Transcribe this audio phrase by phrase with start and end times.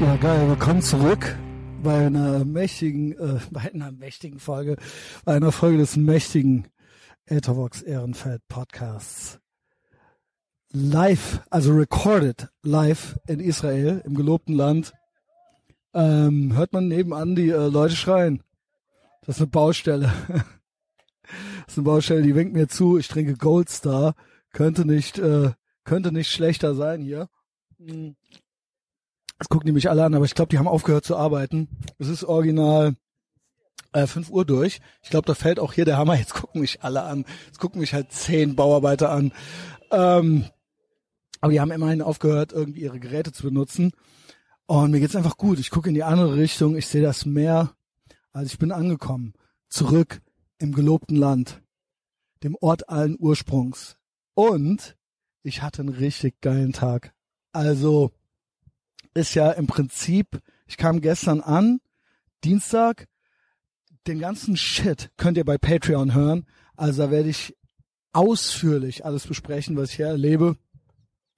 [0.00, 0.48] Ja, geil.
[0.48, 1.36] Willkommen zurück
[1.82, 4.78] bei einer mächtigen, äh, bei einer mächtigen Folge,
[5.26, 6.68] bei einer Folge des mächtigen
[7.26, 9.38] Ethervox Ehrenfeld Podcasts.
[10.72, 14.94] Live, also recorded live in Israel, im gelobten Land.
[15.92, 18.42] Ähm, hört man nebenan die äh, Leute schreien.
[19.20, 20.10] Das ist eine Baustelle.
[20.28, 20.44] das
[21.68, 22.96] ist eine Baustelle, die winkt mir zu.
[22.96, 24.14] Ich trinke Gold Star.
[24.54, 25.50] Könnte nicht, äh,
[25.84, 27.28] könnte nicht schlechter sein hier.
[27.76, 28.16] Mhm.
[29.40, 31.66] Das gucken die mich alle an, aber ich glaube, die haben aufgehört zu arbeiten.
[31.98, 32.94] Es ist original
[33.94, 34.82] äh, 5 Uhr durch.
[35.02, 36.14] Ich glaube, da fällt auch hier der Hammer.
[36.14, 37.24] Jetzt gucken mich alle an.
[37.46, 39.32] Jetzt gucken mich halt zehn Bauarbeiter an.
[39.92, 40.44] Ähm,
[41.40, 43.92] aber die haben immerhin aufgehört, irgendwie ihre Geräte zu benutzen.
[44.66, 45.58] Und mir geht's einfach gut.
[45.58, 46.76] Ich gucke in die andere Richtung.
[46.76, 47.72] Ich sehe das Meer.
[48.32, 49.32] Also ich bin angekommen.
[49.70, 50.20] Zurück
[50.58, 51.62] im gelobten Land.
[52.44, 53.96] Dem Ort allen Ursprungs.
[54.34, 54.98] Und
[55.42, 57.14] ich hatte einen richtig geilen Tag.
[57.52, 58.12] Also,
[59.14, 61.80] ist ja im Prinzip, ich kam gestern an,
[62.44, 63.06] Dienstag,
[64.06, 66.46] den ganzen Shit könnt ihr bei Patreon hören.
[66.76, 67.56] Also da werde ich
[68.12, 70.56] ausführlich alles besprechen, was ich hier erlebe.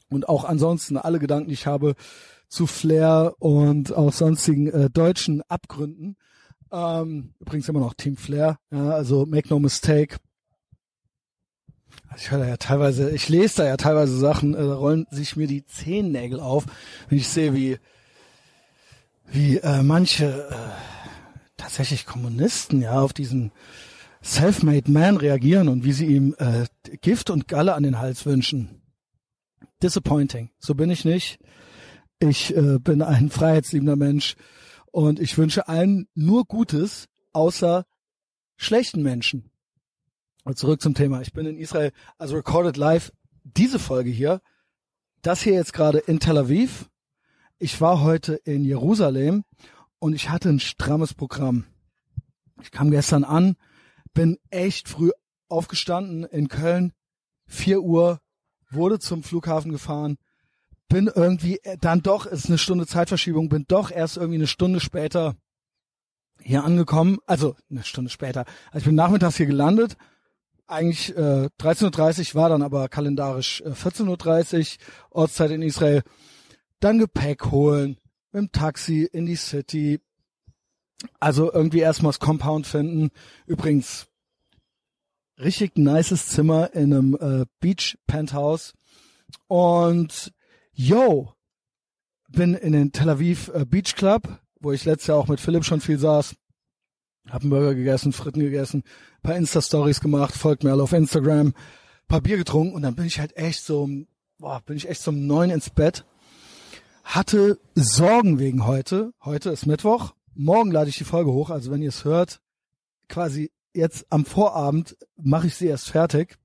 [0.08, 1.94] Und auch ansonsten alle Gedanken, die ich habe
[2.48, 6.16] zu Flair und auch sonstigen äh, deutschen Abgründen.
[6.70, 10.16] Ähm, übrigens immer noch Team Flair, ja, also make no mistake.
[12.12, 15.06] Also ich höre da ja teilweise, ich lese da ja teilweise Sachen, äh, da rollen
[15.10, 16.66] sich mir die Zehennägel auf,
[17.08, 17.78] wenn ich sehe, wie
[19.30, 20.54] wie äh, manche äh,
[21.56, 23.50] tatsächlich Kommunisten ja auf diesen
[24.22, 26.66] Self-Made Man reagieren und wie sie ihm äh,
[27.00, 28.82] Gift und Galle an den Hals wünschen.
[29.82, 30.50] Disappointing.
[30.58, 31.38] So bin ich nicht.
[32.18, 34.36] Ich äh, bin ein freiheitsliebender Mensch
[34.90, 37.86] und ich wünsche allen nur Gutes, außer
[38.56, 39.51] schlechten Menschen.
[40.44, 41.20] Und zurück zum Thema.
[41.20, 43.12] Ich bin in Israel, also recorded live,
[43.44, 44.40] diese Folge hier.
[45.22, 46.90] Das hier jetzt gerade in Tel Aviv.
[47.58, 49.44] Ich war heute in Jerusalem
[50.00, 51.64] und ich hatte ein strammes Programm.
[52.60, 53.56] Ich kam gestern an,
[54.14, 55.10] bin echt früh
[55.48, 56.92] aufgestanden in Köln,
[57.46, 58.20] vier Uhr,
[58.68, 60.18] wurde zum Flughafen gefahren,
[60.88, 65.36] bin irgendwie dann doch, ist eine Stunde Zeitverschiebung, bin doch erst irgendwie eine Stunde später
[66.40, 68.44] hier angekommen, also eine Stunde später.
[68.72, 69.96] Also ich bin nachmittags hier gelandet,
[70.72, 76.02] eigentlich äh, 13.30 Uhr war dann aber kalendarisch äh, 14.30 Uhr, Ortszeit in Israel.
[76.80, 77.98] Dann Gepäck holen,
[78.32, 80.00] mit dem Taxi in die City.
[81.20, 83.10] Also irgendwie erstmal das Compound finden.
[83.46, 84.06] Übrigens,
[85.38, 88.74] richtig nices Zimmer in einem äh, Beach Penthouse.
[89.48, 90.32] Und
[90.72, 91.32] yo,
[92.28, 95.64] bin in den Tel Aviv äh, Beach Club, wo ich letztes Jahr auch mit Philipp
[95.64, 96.34] schon viel saß.
[97.28, 98.82] Hab einen Burger gegessen, Fritten gegessen,
[99.22, 101.54] paar Insta-Stories gemacht, folgt mir alle auf Instagram,
[102.08, 103.88] paar Bier getrunken und dann bin ich halt echt so,
[104.38, 106.04] boah, bin ich echt so neun ins Bett.
[107.04, 109.12] Hatte Sorgen wegen heute.
[109.24, 110.14] Heute ist Mittwoch.
[110.34, 111.50] Morgen lade ich die Folge hoch.
[111.50, 112.40] Also wenn ihr es hört,
[113.08, 116.38] quasi jetzt am Vorabend mache ich sie erst fertig.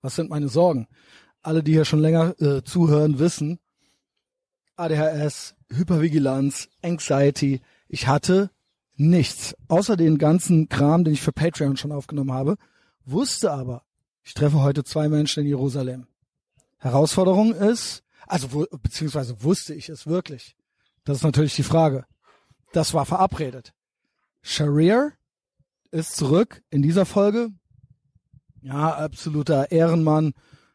[0.00, 0.86] Was sind meine Sorgen?
[1.42, 3.58] Alle, die hier schon länger äh, zuhören, wissen,
[4.76, 7.62] ADHS, Hypervigilanz, Anxiety.
[7.88, 8.50] Ich hatte
[8.98, 12.56] nichts, außer den ganzen Kram, den ich für Patreon schon aufgenommen habe,
[13.04, 13.82] wusste aber,
[14.22, 16.06] ich treffe heute zwei Menschen in Jerusalem.
[16.78, 20.56] Herausforderung ist, also beziehungsweise wusste ich es wirklich.
[21.04, 22.04] Das ist natürlich die Frage.
[22.72, 23.72] Das war verabredet.
[24.42, 25.12] Sharir
[25.90, 27.50] ist zurück in dieser Folge.
[28.60, 30.34] Ja, absoluter Ehrenmann,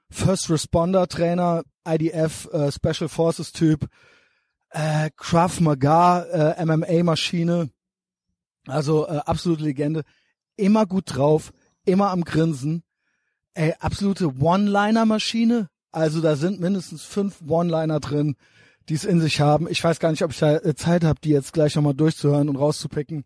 [0.09, 3.87] First Responder Trainer, IDF äh, Special Forces Typ,
[4.69, 7.69] äh, Krav Maga äh, MMA Maschine,
[8.67, 10.03] also äh, absolute Legende.
[10.55, 11.51] Immer gut drauf,
[11.85, 12.83] immer am Grinsen.
[13.53, 15.69] Ey, absolute One-Liner-Maschine.
[15.91, 18.35] Also da sind mindestens fünf One-Liner drin,
[18.89, 19.67] die es in sich haben.
[19.69, 22.49] Ich weiß gar nicht, ob ich da äh, Zeit habe, die jetzt gleich nochmal durchzuhören
[22.49, 23.25] und rauszupicken.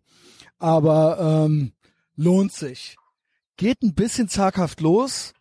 [0.58, 1.72] Aber ähm,
[2.16, 2.96] lohnt sich.
[3.56, 5.32] Geht ein bisschen zaghaft los.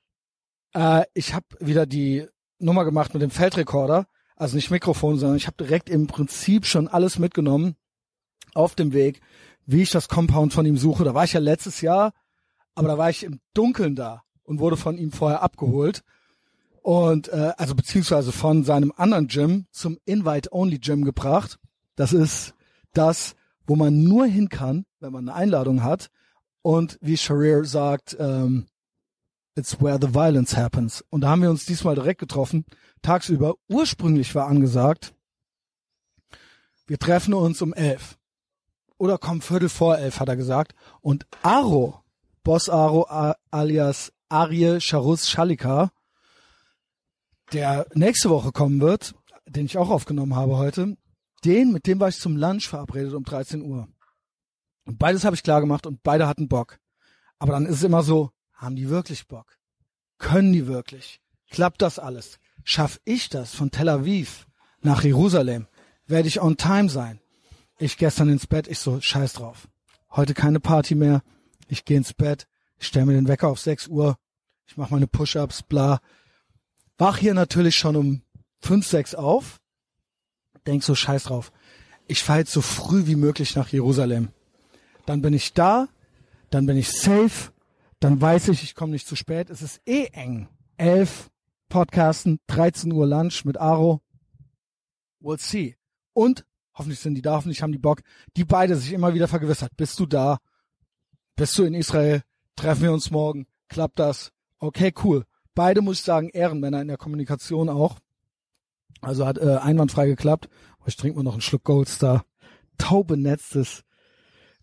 [0.74, 2.26] Äh, ich habe wieder die
[2.60, 4.08] Nummer gemacht mit dem Feldrekorder.
[4.36, 7.76] Also nicht Mikrofon, sondern ich habe direkt im Prinzip schon alles mitgenommen
[8.54, 9.22] auf dem Weg
[9.68, 11.04] wie ich das Compound von ihm suche.
[11.04, 12.14] Da war ich ja letztes Jahr,
[12.74, 16.04] aber da war ich im Dunkeln da und wurde von ihm vorher abgeholt.
[16.82, 21.60] Und äh, also beziehungsweise von seinem anderen Gym zum Invite-Only-Gym gebracht.
[21.96, 22.56] Das ist
[22.94, 23.36] das,
[23.66, 26.10] wo man nur hin kann, wenn man eine Einladung hat.
[26.62, 28.68] Und wie Sharir sagt, ähm,
[29.56, 31.04] it's where the violence happens.
[31.10, 32.64] Und da haben wir uns diesmal direkt getroffen,
[33.02, 33.56] tagsüber.
[33.68, 35.14] Ursprünglich war angesagt,
[36.86, 38.17] wir treffen uns um elf
[38.98, 40.74] oder komm Viertel vor elf, hat er gesagt.
[41.02, 42.04] Und Aro,
[42.44, 43.04] Boss Aro
[43.52, 45.92] alias Arie Charus Schalika,
[47.54, 49.16] der nächste Woche kommen wird,
[49.46, 50.98] den ich auch aufgenommen habe heute,
[51.46, 53.88] den, mit dem war ich zum Lunch verabredet um 13 Uhr.
[54.86, 56.80] Und beides habe ich klar gemacht und beide hatten Bock.
[57.40, 59.58] Aber dann ist es immer so, haben die wirklich Bock?
[60.18, 61.22] Können die wirklich?
[61.50, 62.40] Klappt das alles?
[62.64, 64.48] Schaff ich das von Tel Aviv
[64.82, 65.68] nach Jerusalem?
[66.06, 67.20] Werde ich on time sein?
[67.80, 69.68] Ich gestern ins Bett, ich so, scheiß drauf.
[70.10, 71.22] Heute keine Party mehr.
[71.68, 72.48] Ich gehe ins Bett,
[72.80, 74.18] ich stelle mir den Wecker auf 6 Uhr,
[74.66, 76.00] ich mache meine Push-ups, bla.
[76.98, 78.22] Wach hier natürlich schon um
[78.62, 79.60] 5, 6 auf.
[80.66, 81.52] Denk so, scheiß drauf.
[82.08, 84.30] Ich fahre jetzt so früh wie möglich nach Jerusalem.
[85.06, 85.88] Dann bin ich da,
[86.50, 87.52] dann bin ich safe,
[88.00, 89.50] dann weiß ich, ich komme nicht zu spät.
[89.50, 90.48] Es ist eh eng.
[90.78, 91.30] 11
[91.70, 94.02] Podcasten, 13 Uhr Lunch mit Aro.
[95.22, 95.76] We'll see.
[96.14, 96.46] Und
[96.78, 98.02] hoffentlich sind die da, hoffentlich haben die Bock,
[98.36, 99.76] die beide sich immer wieder vergewissert.
[99.76, 100.38] Bist du da?
[101.36, 102.24] Bist du in Israel?
[102.56, 103.48] Treffen wir uns morgen?
[103.68, 104.32] Klappt das?
[104.60, 105.26] Okay, cool.
[105.54, 108.00] Beide muss ich sagen, Ehrenmänner in der Kommunikation auch.
[109.02, 110.50] Also hat äh, einwandfrei geklappt.
[110.86, 112.26] Ich trinke mir noch einen Schluck Goldstar.
[112.78, 113.84] Taubenetztes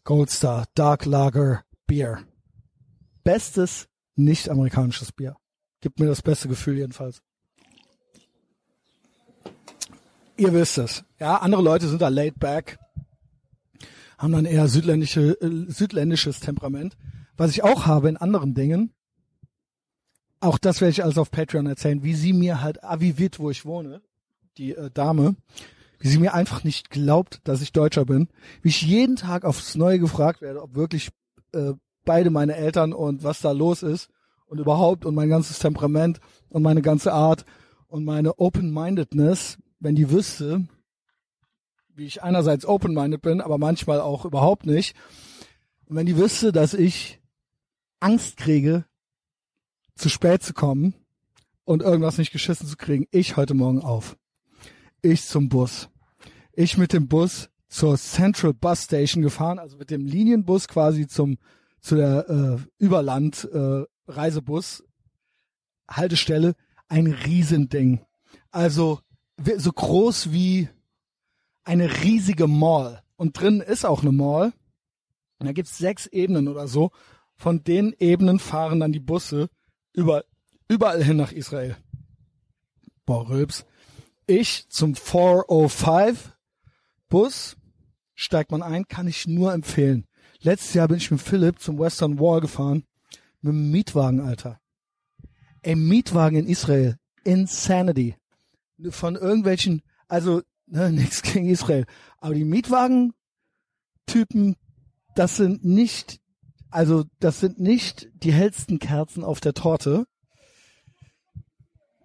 [0.05, 2.25] Goldstar Dark Lager Bier.
[3.22, 5.37] Bestes nicht-amerikanisches Bier.
[5.81, 7.22] Gibt mir das beste Gefühl jedenfalls.
[10.37, 11.05] Ihr wisst es.
[11.21, 12.79] Ja, andere Leute sind da laid back,
[14.19, 16.97] haben dann eher südländische, äh, südländisches Temperament.
[17.37, 18.93] Was ich auch habe in anderen Dingen,
[20.41, 23.65] auch das werde ich alles auf Patreon erzählen, wie sie mir halt avivit, wo ich
[23.65, 24.03] wohne,
[24.59, 25.37] die äh, Dame,
[26.01, 28.29] wie sie mir einfach nicht glaubt, dass ich Deutscher bin,
[28.63, 31.11] wie ich jeden Tag aufs Neue gefragt werde, ob wirklich
[31.53, 31.73] äh,
[32.05, 34.11] beide meine Eltern und was da los ist
[34.47, 36.21] und überhaupt und mein ganzes Temperament
[36.51, 37.45] und meine ganze Art
[37.87, 40.67] und meine Open-Mindedness, wenn die wüsste,
[41.95, 44.97] wie ich einerseits open-minded bin, aber manchmal auch überhaupt nicht.
[45.87, 47.21] Und wenn die wüsste, dass ich
[48.01, 48.85] Angst kriege,
[49.95, 50.95] zu spät zu kommen
[51.65, 54.17] und irgendwas nicht geschissen zu kriegen, ich heute Morgen auf.
[55.03, 55.89] Ich zum Bus.
[56.53, 61.39] Ich mit dem Bus zur Central Bus Station gefahren, also mit dem Linienbus quasi zum
[61.81, 64.83] zu der äh, Überland äh, Reisebus
[65.89, 66.55] Haltestelle
[66.89, 68.01] ein Riesending.
[68.51, 69.01] Also
[69.57, 70.69] so groß wie
[71.65, 73.03] eine riesige Mall.
[73.17, 74.53] Und drin ist auch eine Mall.
[75.39, 76.91] Und da gibt's sechs Ebenen oder so.
[77.37, 79.49] Von den Ebenen fahren dann die Busse
[79.93, 80.25] über,
[80.69, 81.77] überall hin nach Israel.
[83.07, 83.67] Boah, Röps.
[84.27, 86.33] Ich zum 405
[87.09, 87.57] Bus
[88.15, 90.07] steigt man ein, kann ich nur empfehlen.
[90.41, 92.85] Letztes Jahr bin ich mit Philipp zum Western Wall gefahren.
[93.41, 94.61] Mit einem Mietwagen, Alter.
[95.63, 96.97] Ey, Mietwagen in Israel.
[97.25, 98.17] Insanity.
[98.91, 101.87] Von irgendwelchen, also, ne, nix gegen Israel.
[102.19, 104.56] Aber die Mietwagen-Typen,
[105.15, 106.21] das sind nicht,
[106.71, 110.06] also, das sind nicht die hellsten Kerzen auf der Torte.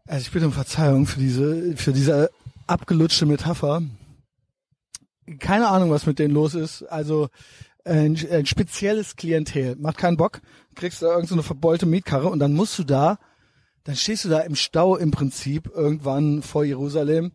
[0.07, 2.29] Also, ich bitte um Verzeihung für diese, für diese
[2.67, 3.81] abgelutschte Metapher.
[5.39, 6.83] Keine Ahnung, was mit denen los ist.
[6.83, 7.29] Also,
[7.85, 9.75] ein, ein spezielles Klientel.
[9.75, 10.41] Macht keinen Bock,
[10.75, 13.17] kriegst da irgendeine so verbeulte Mietkarre und dann musst du da,
[13.83, 17.31] dann stehst du da im Stau im Prinzip irgendwann vor Jerusalem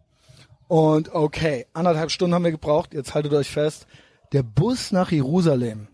[0.68, 3.86] und okay, anderthalb Stunden haben wir gebraucht, jetzt haltet euch fest,
[4.32, 5.88] der Bus nach Jerusalem,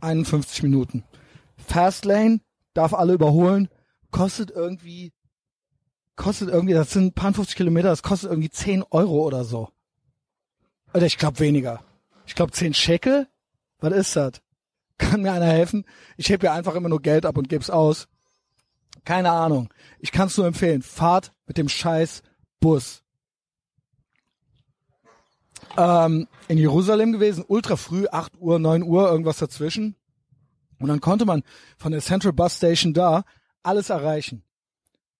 [0.00, 1.04] 51 Minuten.
[1.56, 2.40] Fastlane,
[2.74, 3.68] darf alle überholen,
[4.10, 5.12] kostet irgendwie,
[6.16, 9.68] kostet irgendwie, das sind ein paar 50 Kilometer, das kostet irgendwie 10 Euro oder so.
[10.92, 11.84] Oder ich glaube weniger.
[12.26, 13.28] Ich glaube 10 Shekel
[13.80, 14.32] was ist das?
[14.98, 15.84] Kann mir einer helfen?
[16.16, 18.06] Ich heb ja einfach immer nur Geld ab und geb's aus.
[19.04, 19.72] Keine Ahnung.
[19.98, 20.82] Ich kann's nur empfehlen.
[20.82, 22.22] Fahrt mit dem scheiß
[22.60, 23.02] Bus.
[25.76, 29.96] Ähm, in Jerusalem gewesen, ultra früh, 8 Uhr, 9 Uhr, irgendwas dazwischen.
[30.78, 31.42] Und dann konnte man
[31.76, 33.24] von der Central Bus Station da
[33.62, 34.42] alles erreichen.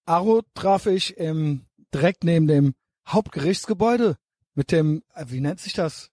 [0.07, 2.75] Aro traf ich im, direkt neben dem
[3.07, 4.17] Hauptgerichtsgebäude
[4.55, 6.11] mit dem, äh, wie nennt sich das?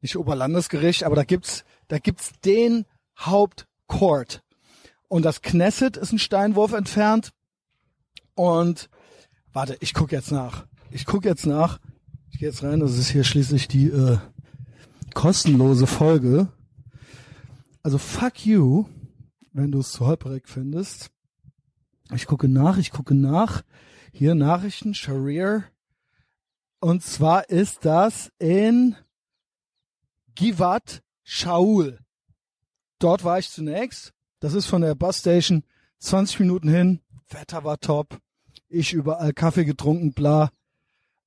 [0.00, 2.86] Nicht Oberlandesgericht, aber da gibt's da gibt's den
[3.18, 4.43] Hauptcourt.
[5.14, 7.30] Und das Knesset ist ein Steinwurf entfernt.
[8.34, 8.90] Und
[9.52, 10.66] warte, ich guck jetzt nach.
[10.90, 11.78] Ich guck jetzt nach.
[12.32, 12.80] Ich gehe jetzt rein.
[12.80, 14.18] Das ist hier schließlich die äh,
[15.14, 16.48] kostenlose Folge.
[17.84, 18.86] Also fuck you,
[19.52, 21.12] wenn du es zu holperig findest.
[22.12, 23.62] Ich gucke nach, ich gucke nach.
[24.12, 25.62] Hier Nachrichten, Sharir.
[26.80, 28.96] Und zwar ist das in
[30.34, 32.00] Givat Shaul.
[32.98, 34.12] Dort war ich zunächst.
[34.44, 35.64] Das ist von der Busstation
[36.00, 37.00] 20 Minuten hin.
[37.30, 38.18] Wetter war top.
[38.68, 40.50] Ich überall Kaffee getrunken, bla.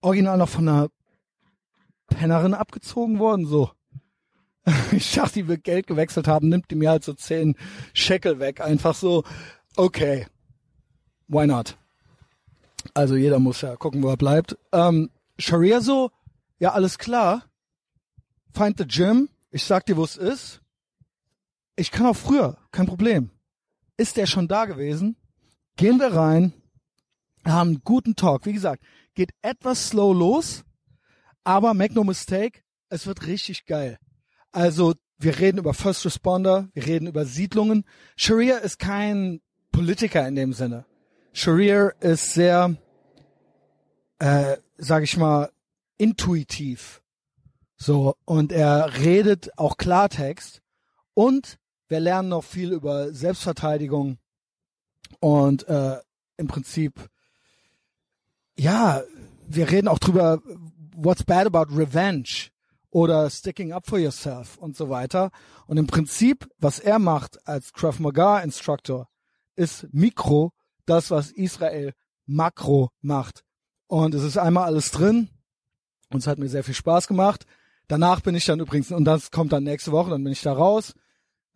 [0.01, 0.89] Original noch von einer
[2.05, 3.71] Pennerin abgezogen worden, so.
[4.91, 7.55] Ich dachte, die will Geld gewechselt haben, nimmt die mir halt so 10
[7.91, 8.61] Shekel weg.
[8.61, 9.23] Einfach so,
[9.77, 10.27] okay.
[11.27, 11.75] Why not?
[12.93, 14.59] Also jeder muss ja gucken, wo er bleibt.
[14.71, 15.09] Ähm,
[15.39, 16.11] Sharia so,
[16.59, 17.45] ja, alles klar.
[18.53, 19.29] Find the gym.
[19.49, 20.61] Ich sag dir, wo es ist.
[21.79, 23.29] Ich kann auch früher, kein Problem.
[23.97, 25.15] Ist der schon da gewesen?
[25.75, 26.53] Gehen wir rein,
[27.45, 28.47] haben einen guten Talk.
[28.47, 30.63] Wie gesagt, geht etwas slow los,
[31.43, 33.99] aber make no mistake, es wird richtig geil.
[34.51, 37.85] Also, wir reden über First Responder, wir reden über Siedlungen.
[38.15, 39.41] Sharia ist kein
[39.71, 40.85] Politiker in dem Sinne.
[41.31, 42.75] Sharia ist sehr,
[44.17, 45.51] äh, sag ich mal,
[45.97, 47.03] intuitiv.
[47.75, 50.63] So, und er redet auch Klartext
[51.13, 54.17] und wir lernen noch viel über Selbstverteidigung
[55.19, 55.97] und äh,
[56.37, 57.09] im Prinzip,
[58.57, 59.01] ja,
[59.47, 60.41] wir reden auch drüber,
[60.95, 62.49] what's bad about revenge
[62.89, 65.31] oder sticking up for yourself und so weiter.
[65.67, 69.07] Und im Prinzip, was er macht als Krav Maga Instructor,
[69.55, 70.53] ist Mikro
[70.85, 71.93] das, was Israel
[72.25, 73.43] Makro macht.
[73.87, 75.29] Und es ist einmal alles drin.
[76.09, 77.45] Und es hat mir sehr viel Spaß gemacht.
[77.87, 80.53] Danach bin ich dann übrigens, und das kommt dann nächste Woche, dann bin ich da
[80.53, 80.93] raus.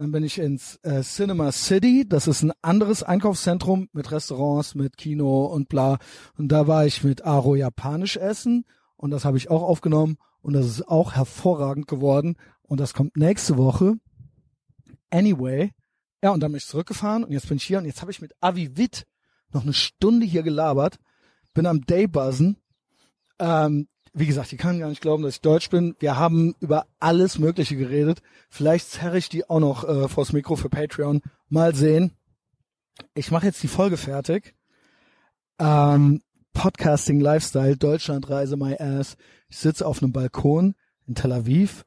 [0.01, 2.07] Dann bin ich ins äh, Cinema City.
[2.09, 5.99] Das ist ein anderes Einkaufszentrum mit Restaurants, mit Kino und bla.
[6.35, 8.65] Und da war ich mit Aro japanisch essen.
[8.95, 10.17] Und das habe ich auch aufgenommen.
[10.41, 12.35] Und das ist auch hervorragend geworden.
[12.63, 13.93] Und das kommt nächste Woche.
[15.11, 15.71] Anyway.
[16.23, 17.23] Ja, und dann bin ich zurückgefahren.
[17.23, 17.77] Und jetzt bin ich hier.
[17.77, 19.05] Und jetzt habe ich mit Avi Witt
[19.53, 20.97] noch eine Stunde hier gelabert.
[21.53, 22.57] Bin am Daybuzzen.
[23.37, 25.95] Ähm, wie gesagt, die kann gar nicht glauben, dass ich Deutsch bin.
[25.99, 28.21] Wir haben über alles Mögliche geredet.
[28.49, 31.21] Vielleicht zerre ich die auch noch äh, vors Mikro für Patreon.
[31.47, 32.11] Mal sehen.
[33.13, 34.53] Ich mache jetzt die Folge fertig.
[35.59, 36.21] Ähm,
[36.53, 39.15] Podcasting Lifestyle, Deutschlandreise, my ass.
[39.47, 40.75] Ich sitze auf einem Balkon
[41.07, 41.85] in Tel Aviv.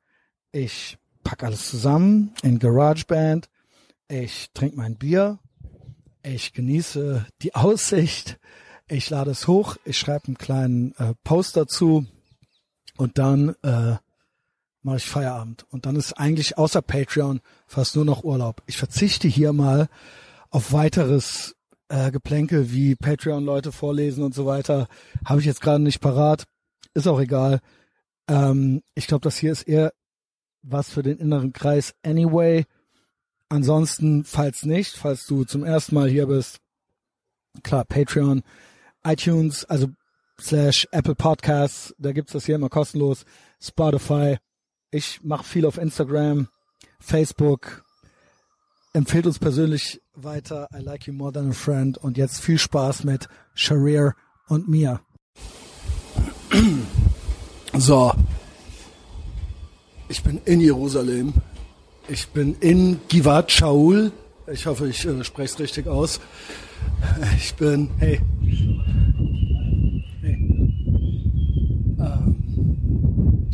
[0.51, 3.51] Ich pack alles zusammen in GarageBand.
[4.09, 5.39] Ich trinke mein Bier.
[6.23, 8.39] Ich genieße die Aussicht.
[8.89, 9.77] Ich lade es hoch.
[9.85, 12.07] Ich schreibe einen kleinen äh, Post dazu
[12.97, 13.97] und dann äh,
[14.83, 15.67] mache ich Feierabend.
[15.71, 18.63] Und dann ist eigentlich außer Patreon fast nur noch Urlaub.
[18.67, 19.89] Ich verzichte hier mal
[20.51, 21.57] auf weiteres
[21.89, 24.89] äh, Geplänkel wie Patreon-Leute vorlesen und so weiter.
[25.25, 26.45] Habe ich jetzt gerade nicht parat.
[26.93, 27.61] Ist auch egal.
[28.29, 29.93] Ähm, ich glaube, das hier ist eher
[30.63, 32.65] was für den inneren Kreis anyway.
[33.49, 36.59] Ansonsten, falls nicht, falls du zum ersten Mal hier bist,
[37.63, 38.43] klar, Patreon,
[39.05, 39.89] iTunes, also
[40.41, 43.25] slash Apple Podcasts, da gibt's das hier immer kostenlos,
[43.61, 44.39] Spotify.
[44.91, 46.49] Ich mache viel auf Instagram,
[46.99, 47.85] Facebook.
[48.93, 50.69] Empfehlt uns persönlich weiter.
[50.73, 51.99] I like you more than a friend.
[51.99, 54.15] Und jetzt viel Spaß mit Sharir
[54.49, 55.01] und mir.
[57.77, 58.13] So.
[60.09, 61.35] Ich bin in Jerusalem.
[62.09, 64.13] Ich bin in Givat Shaul.
[64.47, 66.21] Ich hoffe, ich äh, spreche es richtig aus.
[67.37, 68.21] Ich bin, hey,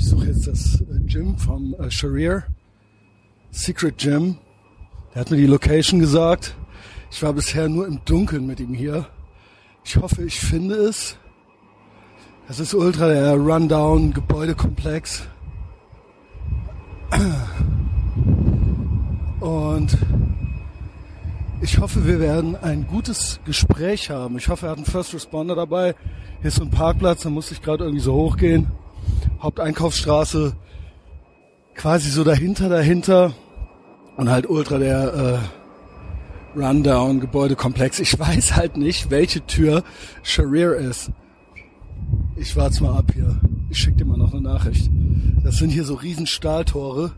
[0.00, 2.44] Ich suche jetzt das äh, Gym vom äh, Sharir.
[3.50, 4.38] Secret Gym.
[5.12, 6.56] Der hat mir die Location gesagt.
[7.10, 9.08] Ich war bisher nur im Dunkeln mit ihm hier.
[9.84, 11.18] Ich hoffe, ich finde es.
[12.48, 15.28] Das ist ultra der Rundown Gebäudekomplex.
[19.40, 19.98] Und
[21.60, 24.38] ich hoffe, wir werden ein gutes Gespräch haben.
[24.38, 25.94] Ich hoffe, er hat einen First Responder dabei.
[26.40, 28.79] Hier ist so ein Parkplatz, da muss ich gerade irgendwie so hochgehen.
[29.40, 30.54] Haupteinkaufsstraße
[31.74, 33.32] quasi so dahinter, dahinter
[34.16, 35.40] und halt ultra der
[36.54, 38.00] äh, Rundown Gebäudekomplex.
[38.00, 39.82] Ich weiß halt nicht, welche Tür
[40.22, 41.10] Sharir ist.
[42.36, 43.40] Ich warte mal ab hier.
[43.70, 44.90] Ich schicke dir mal noch eine Nachricht.
[45.44, 47.12] Das sind hier so riesen Stahltore,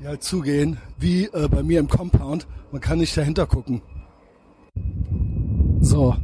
[0.00, 2.46] die halt zugehen, wie äh, bei mir im Compound.
[2.70, 3.82] Man kann nicht dahinter gucken.
[5.80, 6.16] So,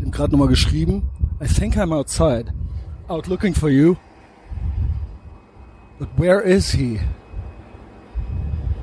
[0.00, 1.08] dem gerade nochmal geschrieben.
[1.40, 2.52] I think I'm outside.
[3.08, 3.96] Out looking for you.
[5.98, 7.00] But where is he?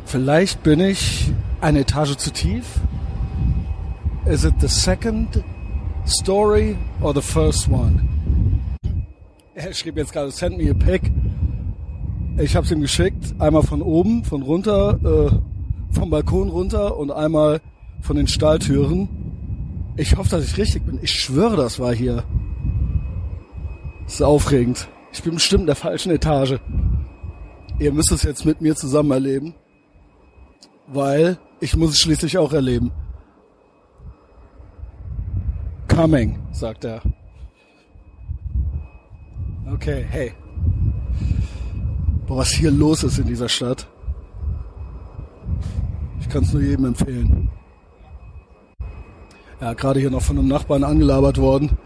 [0.05, 1.31] Vielleicht bin ich
[1.61, 2.79] eine Etage zu tief.
[4.25, 5.43] Is it the second
[6.05, 8.01] story or the first one?
[9.53, 11.09] Er schrieb jetzt gerade, send me a pic.
[12.37, 17.11] Ich habe es ihm geschickt, einmal von oben, von runter, äh, vom Balkon runter und
[17.11, 17.61] einmal
[18.01, 19.07] von den Stahltüren.
[19.95, 20.99] Ich hoffe, dass ich richtig bin.
[21.01, 22.25] Ich schwöre, das war hier.
[24.03, 24.89] Das ist aufregend.
[25.13, 26.59] Ich bin bestimmt in der falschen Etage
[27.79, 29.53] ihr müsst es jetzt mit mir zusammen erleben,
[30.87, 32.91] weil ich muss es schließlich auch erleben.
[35.87, 37.01] Coming, sagt er.
[39.71, 40.33] Okay, hey.
[42.27, 43.87] Boah, was hier los ist in dieser Stadt.
[46.21, 47.49] Ich kann es nur jedem empfehlen.
[49.61, 51.77] Ja, gerade hier noch von einem Nachbarn angelabert worden.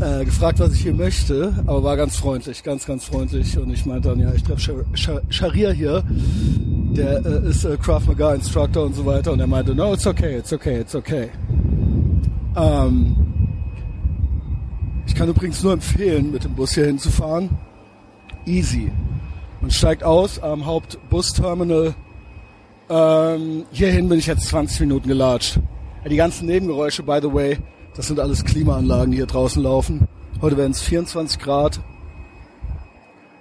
[0.00, 3.58] Äh, gefragt, was ich hier möchte, aber war ganz freundlich, ganz, ganz freundlich.
[3.58, 4.84] Und ich meinte dann, ja, ich treffe
[5.28, 9.32] Sharia hier, der äh, ist äh, Krav Maga Instructor und so weiter.
[9.32, 11.28] Und er meinte, no, it's okay, it's okay, it's okay.
[12.56, 13.16] Ähm,
[15.06, 17.50] ich kann übrigens nur empfehlen, mit dem Bus hier hinzufahren.
[18.46, 18.92] Easy.
[19.60, 21.94] Man steigt aus am Hauptbusterminal.
[22.88, 25.58] Ähm, hierhin bin ich jetzt 20 Minuten gelatscht.
[26.08, 27.58] Die ganzen Nebengeräusche, by the way,
[27.98, 30.06] das sind alles Klimaanlagen, die hier draußen laufen.
[30.40, 31.80] Heute werden es 24 Grad.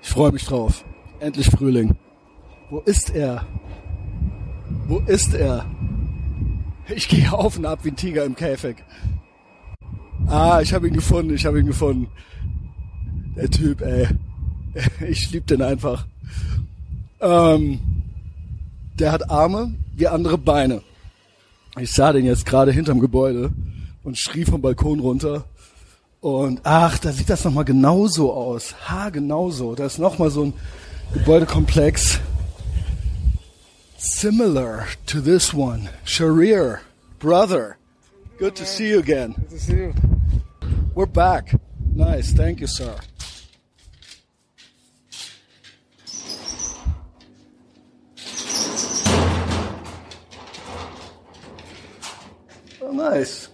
[0.02, 0.84] Ich freue mich drauf.
[1.20, 1.96] Endlich Frühling.
[2.72, 3.46] Wo ist er?
[4.88, 5.64] Wo ist er?
[6.90, 8.78] Ich gehe auf und ab wie ein Tiger im Käfig.
[10.26, 12.08] Ah, ich habe ihn gefunden, ich habe ihn gefunden.
[13.36, 14.08] Der Typ, ey.
[15.08, 16.08] Ich lieb den einfach.
[17.20, 17.80] Ähm,
[18.98, 20.82] der hat Arme wie andere Beine.
[21.80, 23.54] Ich sah den jetzt gerade hinterm Gebäude
[24.08, 25.44] und schrie vom Balkon runter.
[26.22, 28.74] Und ach, da sieht das nochmal genauso aus.
[28.88, 29.76] Ha, genauso.
[29.76, 30.54] Da ist nochmal so ein
[31.14, 32.22] Gebäudekomplex.
[33.98, 35.90] Similar to this one.
[36.06, 36.80] Sharir,
[37.20, 37.76] brother.
[38.40, 39.34] Good to see you again.
[39.34, 39.94] Good to see you.
[40.96, 41.60] We're back.
[41.94, 42.32] Nice.
[42.32, 42.96] Thank you, sir.
[52.82, 53.50] Oh, nice.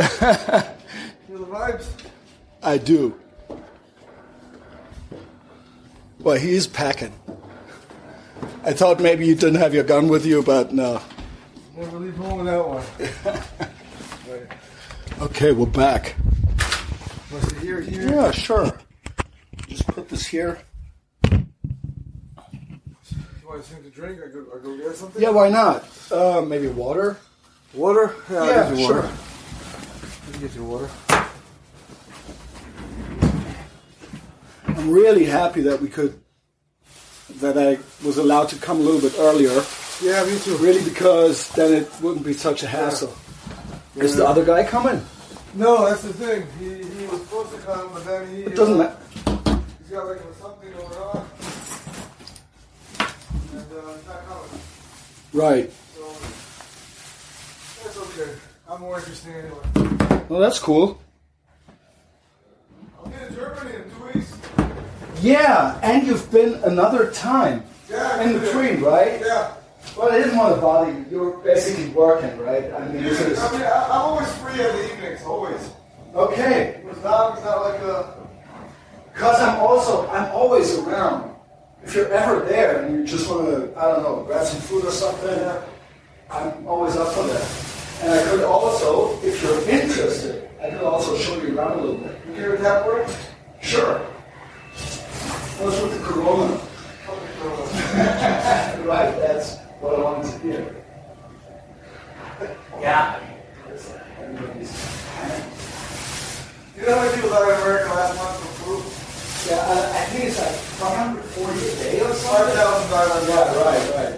[1.26, 1.86] Feel the vibes?
[2.62, 3.18] I do.
[6.20, 7.12] Well, he is packing.
[8.64, 11.00] I thought maybe you didn't have your gun with you, but no.
[11.76, 12.84] Never leave home without one.
[14.30, 14.52] right.
[15.20, 16.14] Okay, we're back.
[17.30, 18.08] Was it here, here?
[18.08, 18.72] Yeah, sure.
[19.68, 20.58] Just put this here.
[23.44, 24.18] Want something to drink?
[24.24, 25.20] I go, I go get something?
[25.20, 25.84] Yeah, why not?
[26.10, 27.18] Uh, maybe water?
[27.74, 28.14] Water?
[28.30, 29.02] Yeah, Yeah, water.
[29.02, 29.10] sure.
[30.38, 30.88] Get you water.
[34.66, 36.18] I'm really happy that we could,
[37.40, 39.62] that I was allowed to come a little bit earlier.
[40.02, 40.56] Yeah, me too.
[40.56, 43.14] Really, because then it wouldn't be such a hassle.
[43.96, 45.04] Is the other guy coming?
[45.52, 46.46] No, that's the thing.
[46.58, 48.42] He, he was supposed to come, but then he.
[48.44, 48.96] It doesn't uh, matter.
[49.80, 51.26] He's got like something going on.
[53.52, 54.60] And uh, he's not coming.
[55.34, 55.72] Right.
[55.94, 56.02] So.
[57.84, 58.38] That's okay.
[58.70, 59.96] I'm more interesting anyway.
[60.30, 60.96] Well, that's cool.
[62.96, 64.32] I'll be in Germany in two weeks.
[65.20, 68.22] Yeah, and you've been another time Yeah.
[68.22, 68.38] in yeah.
[68.38, 69.20] between, right?
[69.20, 69.54] Yeah.
[69.98, 71.04] Well, I didn't want to bother you.
[71.10, 72.72] You're basically working, right?
[72.72, 75.68] I mean, this is I mean, I, I'm always free in the evenings, always.
[76.14, 76.80] okay.
[76.88, 78.14] It's not, it's not like a.
[79.12, 81.34] Because I'm also, I'm always around.
[81.82, 84.84] If you're ever there and you just want to, I don't know, grab some food
[84.84, 85.60] or something,
[86.30, 87.79] I'm always up for that.
[88.02, 91.96] And I could also, if you're interested, I could also show you around a little
[91.98, 92.18] bit.
[92.28, 93.08] You hear that word?
[93.60, 93.98] Sure.
[95.58, 96.58] What's with the corona?
[98.86, 100.76] right, that's what I wanted to hear.
[102.80, 103.20] Yeah.
[104.20, 104.96] Everybody's-
[106.76, 108.76] You know how many people died in America last month from flu?
[109.50, 109.68] Yeah, I,
[110.00, 112.56] I think it's like 540 a day or Five something.
[112.56, 114.16] thousand died on Yeah, right, right.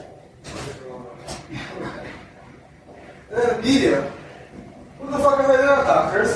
[3.30, 4.02] And then the media.
[4.98, 6.30] What the fuck are they doing, doctors?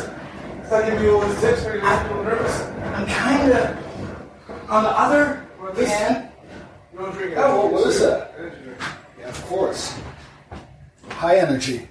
[0.63, 2.61] It's not giving you all these tips for making people nervous.
[2.95, 6.29] I'm kind of on the other This- hand.
[6.93, 7.39] You don't drink it.
[7.39, 8.33] Oh, well, what is that?
[8.39, 8.79] Energy drink.
[9.21, 9.95] Yeah, of course.
[11.11, 11.87] High energy.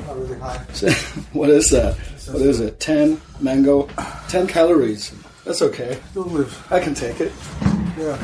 [0.00, 0.58] Not really high.
[1.32, 1.96] what is that?
[2.32, 2.80] What is it?
[2.80, 3.88] 10 mango,
[4.28, 5.12] 10 calories.
[5.44, 5.98] That's okay.
[6.10, 6.72] Still live.
[6.72, 7.32] I can take it.
[7.98, 8.16] Yeah.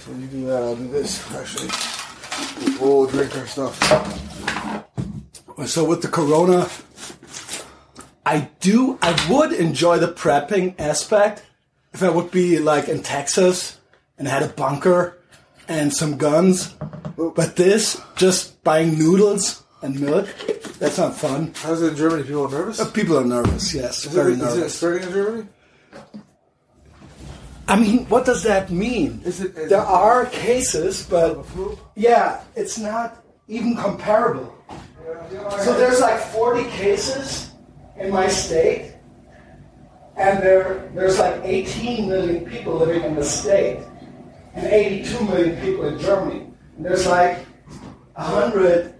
[0.00, 1.24] So you do that, I'll do this.
[1.32, 1.70] Actually,
[2.78, 3.78] we'll drink our stuff.
[5.66, 6.68] So with the corona,
[8.26, 11.42] I do, I would enjoy the prepping aspect
[11.94, 13.78] if I would be like in Texas
[14.18, 15.16] and had a bunker
[15.66, 16.74] and some guns.
[17.16, 20.26] But this, just buying noodles and milk,
[20.78, 21.52] that's not fun.
[21.56, 22.22] How's it in Germany?
[22.24, 22.80] People are nervous?
[22.80, 24.74] Uh, people are nervous, yes, Is very it, is it nervous.
[24.74, 25.48] spreading in Germany?
[27.68, 29.20] I mean, what does that mean?
[29.24, 31.44] Is it- is there it- are cases, but
[31.96, 34.54] yeah, it's not even comparable.
[34.70, 34.76] Yeah,
[35.30, 37.50] you know, I So there's like 40 cases
[37.98, 38.92] in my state,
[40.16, 43.80] and there there's like 18 million people living in the state,
[44.54, 46.46] and 82 million people in Germany.
[46.76, 47.38] And there's like
[48.14, 48.94] 100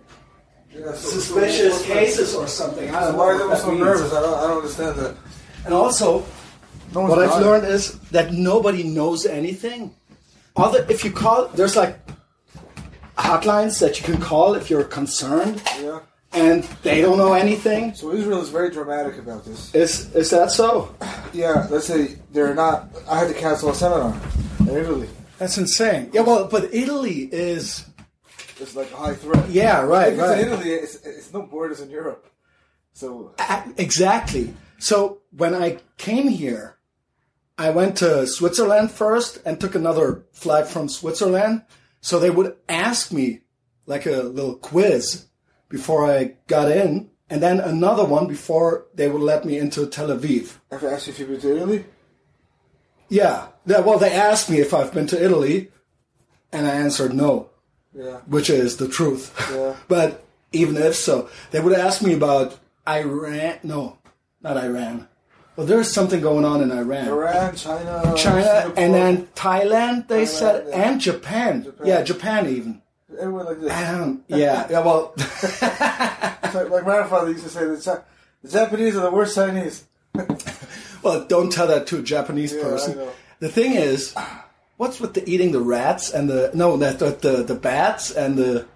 [0.79, 2.89] Yeah, so- suspicious so- cases or something.
[2.95, 3.81] I don't know why are they that so means.
[3.85, 4.13] nervous?
[4.13, 5.17] I don't, I don't understand that.
[5.65, 6.25] And also,
[6.95, 9.95] No what I've learned is that nobody knows anything.
[10.57, 11.99] Other, if you call, there's like
[13.19, 16.01] hotlines that you can call if you're concerned, Yeah.
[16.33, 17.95] and they don't know anything.
[17.95, 19.75] So Israel is very dramatic about this.
[19.75, 20.95] Is is that so?
[21.33, 22.89] Yeah, let's say they're not.
[23.09, 24.15] I had to cancel a seminar
[24.61, 25.09] in Italy.
[25.39, 26.11] That's insane.
[26.13, 27.85] Yeah, well, but Italy is.
[28.59, 29.49] It's like a high threat.
[29.51, 30.39] Yeah, right, If right.
[30.39, 30.71] It's in Italy.
[30.71, 32.31] It's, it's no borders in Europe.
[32.93, 33.35] So
[33.77, 34.55] Exactly.
[34.79, 36.77] So when I came here,
[37.59, 41.63] I went to Switzerland first and took another flight from Switzerland.
[42.01, 43.41] So they would ask me
[43.87, 45.27] like a little quiz
[45.69, 50.09] before I got in, and then another one before they would let me into Tel
[50.09, 50.55] Aviv.
[50.71, 51.85] if I ask you if you've been to Italy,
[53.09, 53.49] Yeah.
[53.67, 55.71] Yeah, Well, they asked me if I've been to Italy,
[56.53, 57.51] and I answered no,
[57.97, 59.35] yeah, which is the truth.
[59.53, 59.75] Yeah.
[59.89, 63.59] but even if so, they would ask me about Iran.
[63.63, 63.99] No,
[64.43, 65.09] not Iran.
[65.57, 67.09] Well, there's something going on in Iran.
[67.09, 70.91] Iran, China, China Singapore, and then Thailand, they said, yeah.
[70.91, 71.65] and Japan.
[71.65, 71.87] Japan.
[71.87, 72.83] Yeah, Japan even.
[73.19, 73.73] everywhere like this.
[73.73, 78.03] Um, yeah, yeah, well, like my grandfather used to say the,
[78.43, 79.85] the Japanese are the worst Chinese.
[81.03, 83.09] well, don't tell that to a Japanese Yeah, person.
[83.39, 84.15] The thing is,
[84.77, 88.67] what's with the eating the rats and the no, the the, the, bats and the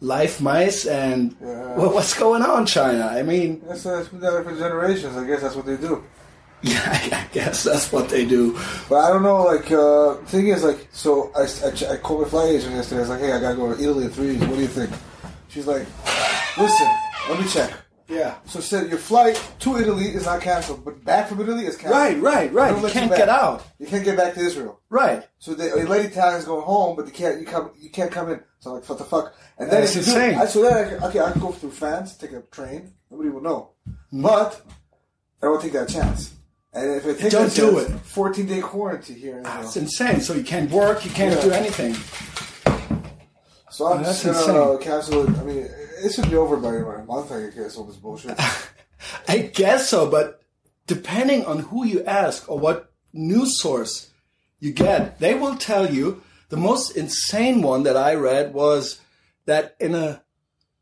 [0.00, 1.76] live mice and Yeah.
[1.76, 3.06] well, what's going on, China?
[3.06, 5.16] I mean, That's, it's been there for generations.
[5.16, 6.02] I guess that's what they do.
[6.62, 8.56] yeah, I guess that's what they do.
[8.88, 9.42] But I don't know.
[9.42, 12.98] Like, uh, thing is, like, so I, I, I called my flight agent yesterday.
[12.98, 14.42] I was like, hey, I gotta go to Italy in three weeks.
[14.42, 14.90] What do you think?
[15.48, 15.86] She's like,
[16.56, 16.88] listen,
[17.28, 17.72] let me check.
[18.12, 18.34] Yeah.
[18.44, 21.98] So said your flight to Italy is not canceled, but back from Italy is canceled.
[22.00, 22.80] Right, right, right.
[22.82, 23.18] You can't back.
[23.18, 23.64] get out.
[23.78, 24.80] You can't get back to Israel.
[24.90, 25.26] Right.
[25.38, 27.40] So they let Italians go home, but they can't.
[27.40, 27.70] You come.
[27.80, 28.40] You can't come in.
[28.60, 29.34] So I'm like, what the fuck?
[29.58, 30.34] And then you insane.
[30.34, 32.92] Do, I, so then, I, can- okay, I can go through France, take a train.
[33.10, 33.70] Nobody will know.
[34.12, 34.60] But
[35.42, 36.34] I don't take that chance.
[36.74, 37.98] And if I take Don't do chance, it.
[38.00, 39.38] 14 day quarantine here.
[39.38, 39.84] In ah, It's Israel.
[40.10, 40.20] insane.
[40.20, 41.42] So you can't work, you can't Yeah.
[41.42, 41.94] do anything.
[43.70, 44.38] So I'm Oh, just gonna
[44.72, 44.78] insane.
[44.80, 45.38] cancel it.
[45.38, 45.68] I mean,
[46.02, 47.30] it should be over by a month.
[47.32, 48.38] I guess all this bullshit.
[49.28, 50.42] I guess so, but
[50.86, 54.10] depending on who you ask or what news source
[54.58, 59.00] you get, they will tell you the most insane one that I read was
[59.46, 60.22] that in a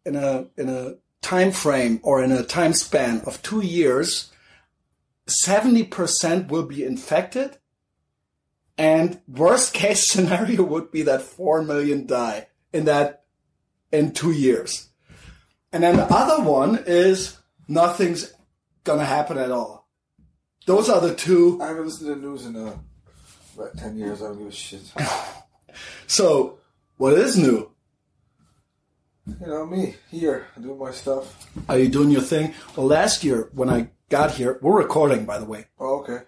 [0.04, 4.32] in a in a time frame or in a time span of 2 years
[5.44, 7.58] 70% will be infected
[8.78, 13.24] and worst case scenario would be that 4 million die in that
[13.92, 14.89] in 2 years.
[15.72, 17.36] And then the other one is
[17.68, 18.32] nothing's
[18.84, 19.88] gonna happen at all.
[20.66, 21.60] Those are the two.
[21.62, 22.76] I haven't listened to the news in uh,
[23.56, 24.22] about 10 years.
[24.22, 24.82] I don't give a shit.
[26.06, 26.58] So,
[26.96, 27.70] what is new?
[29.26, 31.48] You know, me here doing my stuff.
[31.68, 32.52] Are you doing your thing?
[32.74, 35.66] Well, last year when I got here, we're recording, by the way.
[35.78, 36.24] Oh, okay.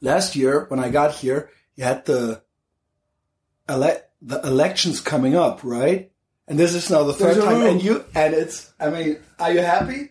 [0.00, 2.42] Last year when I got here, you had the
[3.68, 6.09] ele- the elections coming up, right?
[6.50, 7.66] And this is now the third time, vu.
[7.68, 8.72] and you and it's.
[8.80, 10.10] I mean, are you happy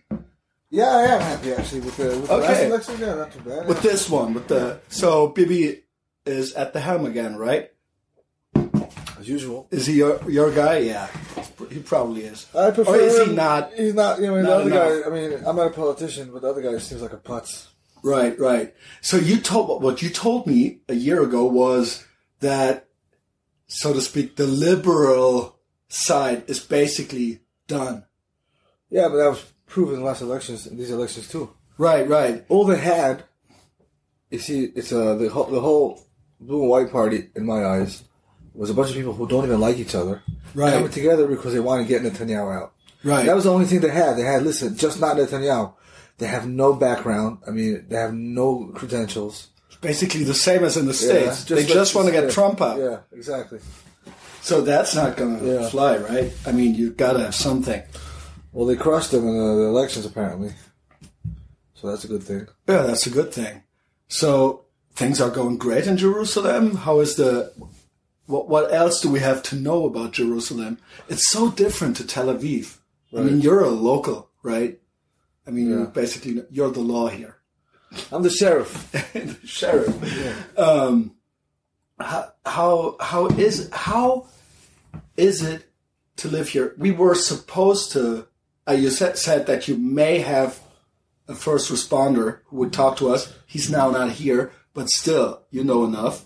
[0.69, 2.95] Yeah, I am happy actually with the, with the last election.
[2.97, 3.67] Yeah, not too bad.
[3.67, 4.33] with this one?
[4.33, 5.83] With the so Bibi
[6.25, 7.71] is at the helm again, right?
[9.19, 9.67] As usual.
[9.69, 10.77] Is he your your guy?
[10.77, 11.09] Yeah,
[11.69, 12.47] he probably is.
[12.55, 12.95] I prefer.
[12.95, 13.73] Or is he not?
[13.73, 14.21] He's not.
[14.21, 15.03] You know, the other enough.
[15.03, 15.09] guy.
[15.09, 17.67] I mean, I'm not a politician, but the other guy seems like a putz.
[18.01, 18.73] Right, right.
[19.01, 22.05] So you told what you told me a year ago was
[22.39, 22.87] that,
[23.67, 25.58] so to speak, the liberal
[25.89, 28.05] side is basically done.
[28.89, 31.51] Yeah, but that was proven in the last elections, in these elections too.
[31.77, 32.45] Right, right.
[32.49, 33.23] All they had,
[34.29, 36.01] you see, it's uh, the whole, the whole
[36.39, 38.03] blue and white party, in my eyes,
[38.53, 40.21] was a bunch of people who don't even like each other,
[40.55, 40.73] Right.
[40.73, 42.73] coming together because they want to get Netanyahu out.
[43.03, 43.25] Right.
[43.25, 44.17] That was the only thing they had.
[44.17, 45.73] They had, listen, just not Netanyahu.
[46.17, 47.37] They have no background.
[47.47, 49.47] I mean, they have no credentials.
[49.79, 51.45] basically the same as in the states.
[51.45, 52.77] they just want to get Trump out.
[52.79, 53.59] Yeah, exactly.
[54.41, 55.69] So that's not going to Yeah.
[55.69, 56.33] fly, right?
[56.45, 57.81] I mean, you've got to have something.
[58.51, 60.53] Well, they crushed them in uh, the elections, apparently.
[61.75, 62.47] So that's a good thing.
[62.67, 63.63] Yeah, that's a good thing.
[64.07, 66.75] So things are going great in Jerusalem.
[66.77, 67.53] How is the
[68.25, 70.77] what what else do we have to know about Jerusalem?
[71.07, 72.77] It's so different to Tel Aviv.
[73.15, 74.79] I mean, you're a local, right?
[75.47, 77.37] I mean, you're basically you're the law here.
[78.11, 78.91] I'm the sheriff.
[79.13, 79.95] the sheriff.
[80.59, 81.15] Um,
[81.99, 84.27] how, how how is how
[85.17, 85.65] is it
[86.17, 86.73] to live here?
[86.77, 88.27] We were supposed to.
[88.67, 90.59] Uh, you said said that you may have
[91.27, 93.33] a first responder who would talk to us.
[93.45, 96.25] He's now not here, but still, you know enough.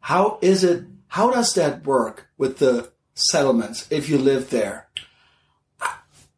[0.00, 0.84] How is it?
[1.08, 4.88] How does that work with the settlements if you live there?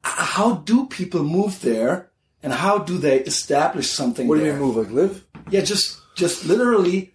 [0.02, 2.10] How do people move there,
[2.42, 4.28] and how do they establish something?
[4.28, 4.76] What do you mean move?
[4.76, 5.24] Like live?
[5.50, 7.14] Yeah, just just literally,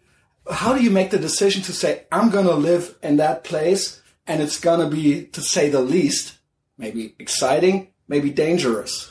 [0.52, 4.42] how do you make the decision to say I'm gonna live in that place and
[4.42, 6.36] it's gonna be, to say the least,
[6.78, 9.10] maybe exciting maybe dangerous.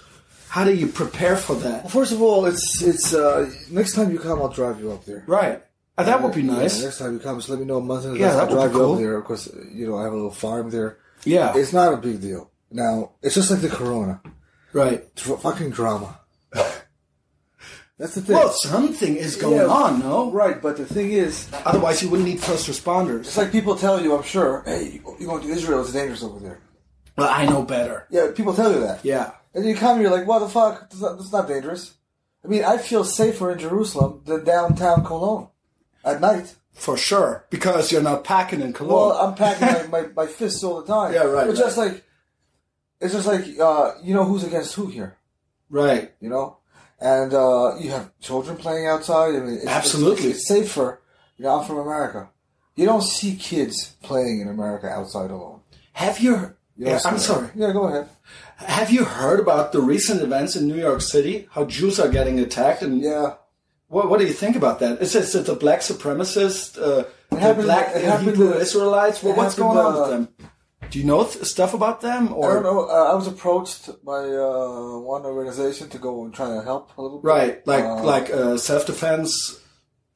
[0.49, 1.85] How do you prepare for that?
[1.85, 5.05] Well, First of all, it's it's uh, next time you come, I'll drive you up
[5.07, 5.25] there.
[5.27, 5.63] Right.
[5.97, 6.83] Uh, that would be Yeah, nice.
[6.83, 8.55] next time you come, just let me know a month in Yeah, that I'll would
[8.55, 8.93] drive be you cool.
[8.95, 10.99] up there because you know I have a little farm there.
[11.25, 11.53] Yeah.
[11.57, 12.51] It's not a big deal.
[12.71, 14.21] Now it's just like the corona,
[14.75, 15.15] Right.
[15.17, 16.19] Dr- fucking drama.
[17.99, 18.37] That's the thing.
[18.37, 19.67] Well, something is going Yeah.
[19.67, 20.31] on, no?
[20.31, 23.21] right, but the thing is, Otherwise, you wouldn't need first responders.
[23.21, 26.41] it's like people tell you, I'm sure, hey, you're going to Israel, it's dangerous over
[26.41, 26.59] there.
[27.17, 28.07] Well, I know better.
[28.11, 29.05] Yeah, people tell you that.
[29.05, 29.33] Yeah.
[29.55, 30.89] And you come, you're like, what the fuck?
[30.89, 31.93] That's not, that's not dangerous.
[32.45, 35.49] I mean, I feel safer in Jerusalem than downtown Cologne
[36.05, 36.55] at night.
[36.73, 37.45] For sure.
[37.51, 39.11] Because you're not packing in Cologne.
[39.11, 41.13] Well, I'm packing my, my, my fists all the time.
[41.13, 42.03] Yeah, right, It's just like,
[43.01, 45.19] it's just like, uh, you know who's against who here,
[45.69, 46.13] right.
[46.21, 46.57] you know?
[47.03, 49.35] And, uh, you have children playing outside.
[49.35, 50.31] I mean, it's, Absolutely.
[50.31, 51.01] It's, it's safer.
[51.37, 52.29] You know, I'm from America.
[52.77, 55.61] You don't see kids playing in America outside alone.
[55.93, 56.55] Have you...
[56.77, 57.21] You Yeah, I'm that.
[57.21, 57.49] sorry.
[57.55, 58.09] Yeah, go ahead.
[58.57, 61.49] Have you heard about the recent events in New York City?
[61.51, 62.81] How Jews are getting attacked?
[62.83, 63.35] And Yeah.
[63.89, 65.03] what, what do you think about that?
[65.03, 69.23] Is it, is it the black supremacists, uh, the happened- black happened, Hebrew uh, Israelites?
[69.23, 70.29] Well, what's going on with uh, them?
[70.93, 72.33] Do you know th- stuff about them?
[72.35, 72.81] Or I don't know.
[72.89, 77.03] Uh, I was approached by uh, one organization to go and try to help a
[77.03, 77.27] little bit.
[77.27, 79.59] Right, like Uh, like uh, self defense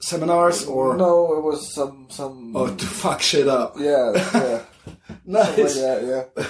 [0.00, 2.54] seminars or no, it was some some.
[2.54, 3.74] oh to fuck shit up.
[3.78, 4.60] Yeah, yeah,
[5.26, 5.74] like Nice.
[5.80, 5.98] that,
[6.36, 6.44] yeah.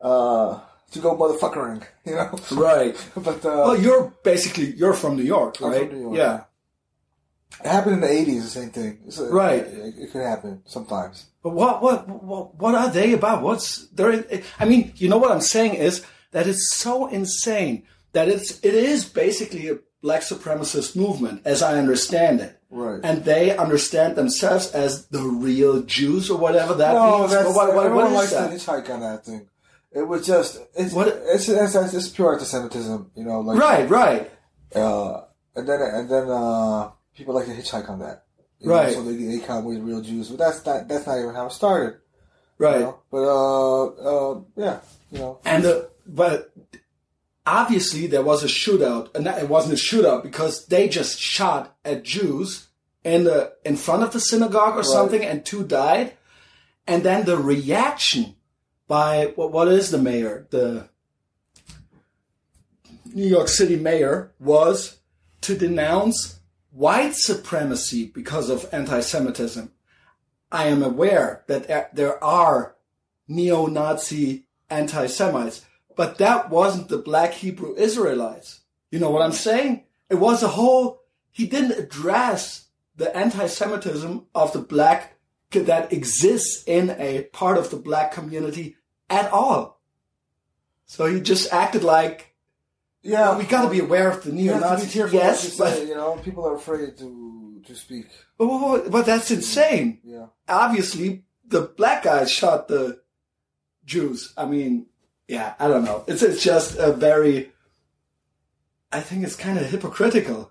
[0.00, 2.30] Uh, to go motherfuckering, you know.
[2.50, 2.96] Right.
[3.14, 5.88] But uh, Well, you're basically you're from New York, I'm right?
[5.88, 6.40] from New York, Yeah.
[7.64, 8.42] It happened in the '80s.
[8.42, 8.98] The same thing.
[9.18, 9.60] A- Right.
[9.60, 11.26] It, it could happen sometimes.
[11.42, 13.42] But what what what what are they about?
[13.42, 14.24] What's there?
[14.58, 18.74] I mean, you know what I'm saying is that it's so insane that it's it
[18.74, 22.56] is basically a black supremacist movement, as I understand it.
[22.70, 23.00] Right.
[23.02, 27.32] And they understand themselves as the real Jews or whatever that no, means.
[27.32, 28.50] that's what, what, everyone what is likes that?
[28.50, 29.48] to hitchhike on that thing.
[29.92, 33.40] It was just it's What- it's, it's, it's, it's pure anti-Semitism, you know.
[33.40, 34.30] Like Right, right.
[34.74, 35.22] Uh,
[35.56, 38.24] and then and then uh, people like to hitchhike on that.
[38.58, 38.92] You know, Right.
[38.92, 41.52] so they, they come with real Jews, but that's not that's not even how it
[41.52, 41.98] started.
[42.58, 42.80] Right.
[42.80, 42.98] You know?
[43.10, 45.38] But uh, uh, yeah, you know.
[45.44, 46.52] And the, but
[47.46, 52.04] obviously there was a shootout, and it wasn't a shootout because they just shot at
[52.04, 52.68] Jews
[53.02, 56.14] in the in front of the synagogue or something, and two died.
[56.86, 58.34] And then the reaction
[58.88, 60.88] by what what is the mayor, the
[63.14, 64.98] New York City mayor, was
[65.42, 66.39] to denounce
[66.70, 69.72] white supremacy because of anti-Semitism.
[70.52, 72.76] I am aware that there- are
[73.28, 75.64] neo-Nazi anti-Semites,
[75.96, 78.60] but that wasn't the black Hebrew Israelites.
[78.90, 79.84] You know what I'm saying?
[80.08, 85.18] It was a whole, he didn't address the anti-Semitism of the black
[85.52, 88.76] that exists in a part of the black community
[89.08, 89.80] at all.
[90.86, 92.29] So he just acted like,
[93.02, 94.92] Yeah, we gotta be aware of the you have to be neo-Nazis.
[94.92, 95.80] careful what you Yes, say.
[95.80, 98.06] but, You know, people are afraid to to speak.
[98.38, 99.98] but, but- but that's insane.
[100.04, 103.00] Yeah, obviously the black guys shot the
[103.84, 104.32] Jews.
[104.36, 104.86] I mean,
[105.28, 106.04] yeah, I don't know.
[106.06, 107.52] It's it's just a very
[108.92, 110.50] I think it's kind of hypocritical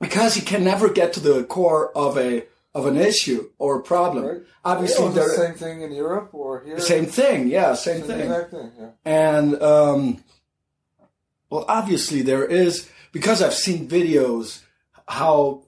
[0.00, 3.82] because you can never get to the core of a of an issue or a
[3.82, 4.24] problem.
[4.24, 4.40] right.
[4.64, 6.78] Obviously, yeah, the same thing in Europe or here.
[6.80, 7.48] same thing.
[7.48, 8.44] Yeah, same Same thing.
[8.50, 8.72] thing.
[8.78, 8.90] Yeah.
[9.04, 10.24] And um,
[11.52, 14.62] well, obviously there is because I've seen videos
[15.06, 15.64] how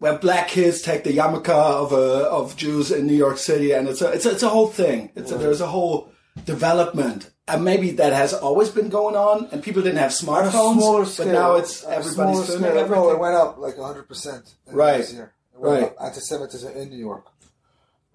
[0.00, 3.86] where black kids take the yarmulke of uh, of Jews in New York City, and
[3.86, 5.12] it's a it's a, it's a whole thing.
[5.14, 6.10] It's a, there's a whole
[6.44, 10.48] development, and maybe that has always been going on, and people didn't have On a
[10.48, 12.78] smartphones, smaller but scale, now it's everybody's smaller filming scale.
[12.78, 13.04] everything.
[13.04, 14.56] No, it went up like hundred percent.
[14.66, 14.98] Right.
[14.98, 15.32] This year.
[15.54, 15.84] Right.
[15.84, 15.96] up.
[16.02, 17.26] Anti-Semitism in New York.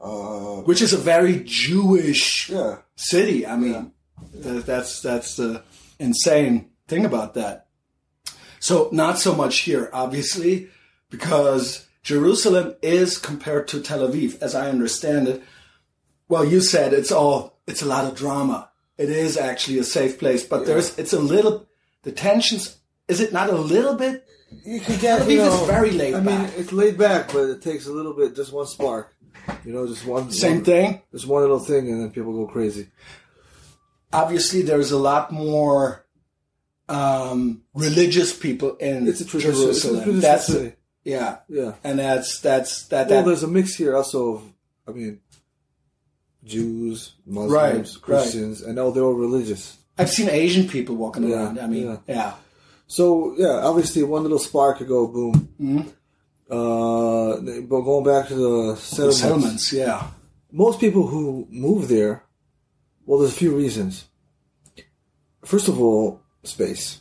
[0.02, 2.80] Uh, which is a very Jewish yeah.
[2.98, 3.48] city.
[3.48, 3.94] I mean,
[4.44, 5.64] th- that's that's the
[6.00, 7.68] insane thing about that.
[8.60, 10.70] So not so much here, obviously,
[11.10, 15.44] because Jerusalem is compared to Tel Aviv, as I understand it.
[16.28, 18.70] Well, you said it's all it's a lot of drama.
[18.98, 21.68] It is actually a safe place, but there's it's a little
[22.04, 22.78] the tensions.
[23.08, 24.28] Is it not a little bit?
[24.64, 25.20] You can get.
[25.20, 27.88] Tel You Aviv know, is very laid I mean, it's laid back, but it takes
[27.88, 29.14] a little bit, just one spark.
[29.64, 30.32] You know, just one.
[30.32, 31.02] Same one, thing.
[31.12, 32.88] Just one little thing, and then people go crazy.
[34.14, 36.06] Obviously, there's a lot more
[36.90, 39.70] um, religious people in It's a tradition.
[39.70, 40.20] It's a Jerusalem.
[40.22, 40.76] That's city.
[41.04, 41.40] yeah.
[41.50, 41.74] Yeah.
[41.84, 43.10] and that's that's that.
[43.10, 44.44] Well, that there's a mix here also of,
[44.88, 45.20] I mean,
[46.44, 49.78] Jews, Muslims, Right, Christians, and all they're all religious.
[49.98, 51.60] I've seen Asian people walking Yeah, around.
[51.60, 51.98] I mean, yeah.
[52.08, 52.34] yeah,
[52.88, 55.50] So yeah, obviously one little spark could go boom.
[55.60, 55.88] Mhm.
[56.50, 59.74] Uh, but going back to the The settlements, settlements.
[59.74, 60.08] Yeah,
[60.52, 62.24] most people who move there,
[63.08, 64.06] well, there's a few reasons.
[65.44, 67.00] first of all, space,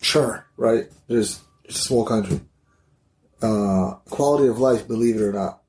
[0.00, 0.46] Sure.
[0.56, 0.86] right?
[1.08, 2.40] There's it's a small country.
[3.42, 5.62] Uh, quality of life, believe it or not,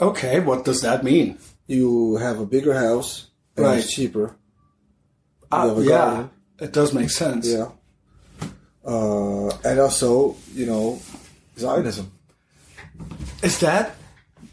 [0.00, 1.38] Okay, what does that mean?
[1.68, 3.78] you have a bigger house and Right.
[3.78, 4.34] it's cheaper.
[5.50, 6.30] Uh, yeah, garden.
[6.60, 7.46] it does make sense.
[7.46, 7.68] Yeah.
[8.84, 11.00] Uh, and also, you know,
[11.56, 12.10] Zionism.
[13.42, 13.94] Is that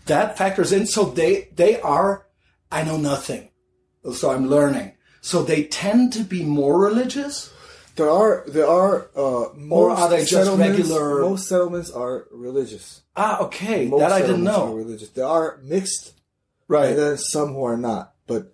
[0.05, 0.85] that factors in?
[0.85, 2.25] So they they are.
[2.71, 3.48] I know nothing,
[4.13, 4.93] so I'm learning.
[5.21, 7.51] So they tend to be more religious.
[7.95, 13.01] There are there are uh, most are they just settlements- regular- Most settlements are religious.
[13.17, 14.73] Ah, okay, Most that I didn't settlements Are know.
[14.75, 15.09] religious.
[15.09, 16.13] There are mixed,
[16.69, 16.89] Right.
[16.91, 18.13] and then some who are not.
[18.27, 18.53] But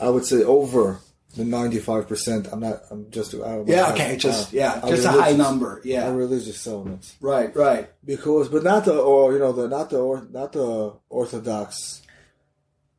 [0.00, 0.98] I would say over
[1.36, 2.48] the ninety five percent.
[2.50, 2.82] I'm not.
[2.90, 3.32] I'm just.
[3.34, 3.84] I don't Yeah.
[3.86, 4.16] how- Okay.
[4.16, 4.80] Just are- yeah.
[4.82, 5.74] are Just a high number.
[5.74, 6.10] Are Yeah.
[6.12, 7.54] religious settlements Right.
[7.54, 7.88] Right.
[8.04, 12.02] because, but not the or you know the not the or, not the Orthodox.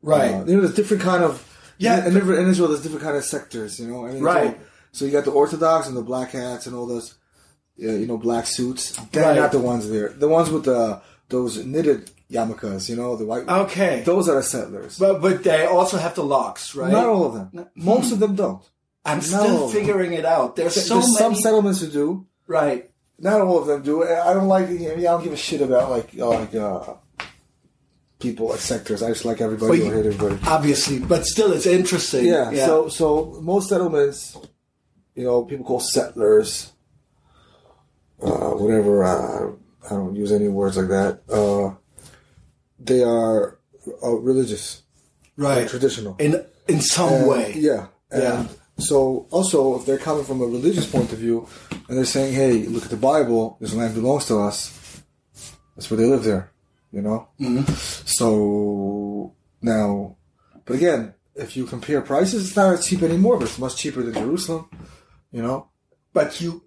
[0.02, 0.32] Right.
[0.32, 3.24] Uh, you know, there's different kind of Yeah, and in, Israel, there's different kind of
[3.24, 3.78] sectors.
[3.80, 4.56] You know, I mean, Right.
[4.56, 7.14] So, so you got the Orthodox and the black hats and all those,
[7.82, 8.96] uh, you know, black suits.
[9.12, 9.36] They're Right.
[9.36, 10.10] not the ones there.
[10.10, 12.88] The ones with the those knitted yarmulkes.
[12.90, 13.48] You know, the white.
[13.48, 14.02] okay.
[14.04, 14.98] Those are the settlers.
[14.98, 16.92] But but they also have the locks, right?
[16.92, 17.68] Not all of them.
[17.74, 18.62] Most of them don't.
[19.04, 20.54] I'm not still all figuring it out.
[20.56, 21.16] There's so There's many.
[21.16, 22.26] some settlements who do.
[22.46, 22.88] right.
[23.18, 24.02] Not all of them do.
[24.04, 24.66] I don't like.
[24.66, 26.94] I mean, I don't give a shit about like uh, like uh,
[28.22, 29.02] people like sectors.
[29.02, 29.70] I just like everybody.
[29.70, 30.38] Well, you- hate everybody.
[30.46, 32.24] Obviously, but still, it's interesting.
[32.26, 34.36] Yeah, So so most settlements,
[35.14, 36.72] you know, people call settlers,
[38.22, 39.04] uh, whatever.
[39.04, 39.52] Uh,
[39.86, 41.20] I don't use any words like that.
[41.28, 41.74] Uh,
[42.78, 43.58] they are
[44.02, 44.82] uh, religious,
[45.36, 45.68] right.
[45.68, 46.16] traditional.
[46.18, 47.52] In in some And- way.
[47.56, 47.86] Yeah.
[48.14, 48.46] Yeah.
[48.78, 51.46] So also, if they're coming from a religious point of view,
[51.88, 53.56] and they're saying, "Hey, look at the Bible.
[53.60, 54.70] This land belongs to us."
[55.76, 56.51] That's where they live there,
[56.92, 57.28] you know.
[57.40, 57.72] Mm-hmm.
[58.06, 60.16] So now,
[60.64, 64.02] but again, if you compare prices, it's not as cheap anymore, but it's much cheaper
[64.02, 64.68] than Jerusalem,
[65.30, 65.68] you know.
[66.12, 66.62] But you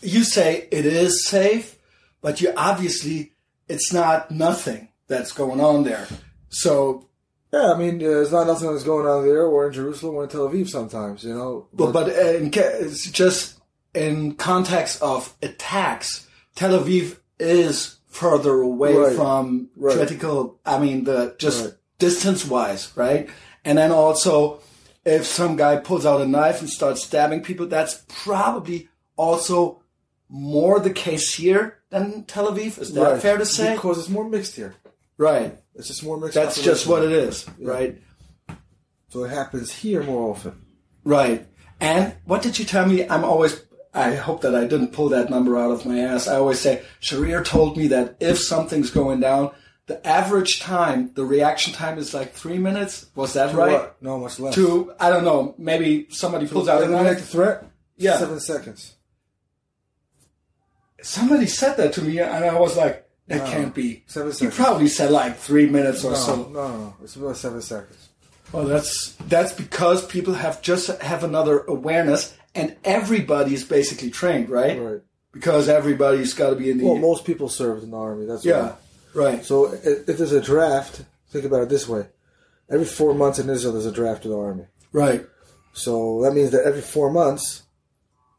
[0.00, 1.76] you say it is safe,
[2.20, 3.34] but you obviously
[3.68, 6.06] it's not nothing that's going on there.
[6.48, 7.08] So,
[7.52, 10.24] Yeah, I mean, uh, there's not nothing that's going on there, or in Jerusalem, or
[10.24, 10.68] in Tel Aviv.
[10.68, 11.68] Sometimes, you know.
[11.72, 13.58] but but uh, in, it's just
[13.94, 19.16] in context of attacks, Tel Aviv is further away Right.
[19.16, 19.96] from Right.
[19.96, 20.58] critical.
[20.66, 21.74] I mean, the just Right.
[21.98, 23.28] distance wise, right?
[23.64, 24.60] And then also,
[25.04, 29.80] if some guy pulls out a knife and starts stabbing people, that's probably also
[30.28, 32.78] more the case here than Tel Aviv.
[32.80, 33.74] Is that fair to say?
[33.74, 34.74] Because it's more mixed here.
[35.16, 35.58] right.
[35.74, 36.34] It's just more mixed.
[36.34, 37.68] That's just what it is, Yeah.
[37.70, 37.98] right?
[39.10, 40.54] So it happens here more often.
[41.04, 41.46] Right.
[41.80, 43.06] And what did you tell me?
[43.08, 43.60] I'm always,
[43.98, 46.28] I hope that I didn't pull that number out of my ass.
[46.28, 49.50] I always say, Sharir told me that if something's going down,
[49.86, 53.06] the average time, the reaction time is like three minutes.
[53.14, 53.72] Was that right?
[53.72, 54.02] What?
[54.02, 54.54] No, much less.
[54.54, 57.64] To, I don't know, maybe somebody pulls out eliminate the threat.
[57.96, 58.18] Yeah.
[58.18, 58.94] seven seconds.
[61.00, 64.04] Somebody said that to me and I was like, that can't be.
[64.06, 64.56] Seven He seconds.
[64.56, 66.36] probably said like three minutes or No, so.
[66.36, 66.94] no, no, no.
[67.02, 68.07] It's about seven seconds.
[68.52, 74.48] Well, that's that's because people have just have another awareness, and everybody is basically trained,
[74.48, 74.80] right?
[74.80, 75.00] Right.
[75.32, 78.24] Because everybody's got to be in the Well, most people served in the army.
[78.26, 78.72] That's yeah,
[79.14, 79.22] why.
[79.22, 79.44] right.
[79.44, 82.06] So i- if there's a draft, think about it this way:
[82.70, 84.64] every four months in Israel, there's a draft to the army.
[84.92, 85.26] Right,
[85.74, 87.62] So that means that every four months,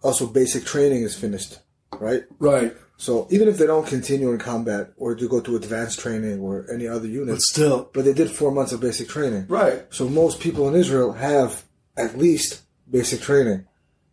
[0.02, 1.60] also basic training is finished,
[2.00, 2.24] right?
[2.40, 2.76] right.
[3.06, 6.66] So even if they don't continue in combat or to go to advanced training or
[6.70, 9.46] any other unit, But still, but they did four months of basic training.
[9.48, 11.64] right, So most people in Israel have
[11.96, 13.64] at least basic training,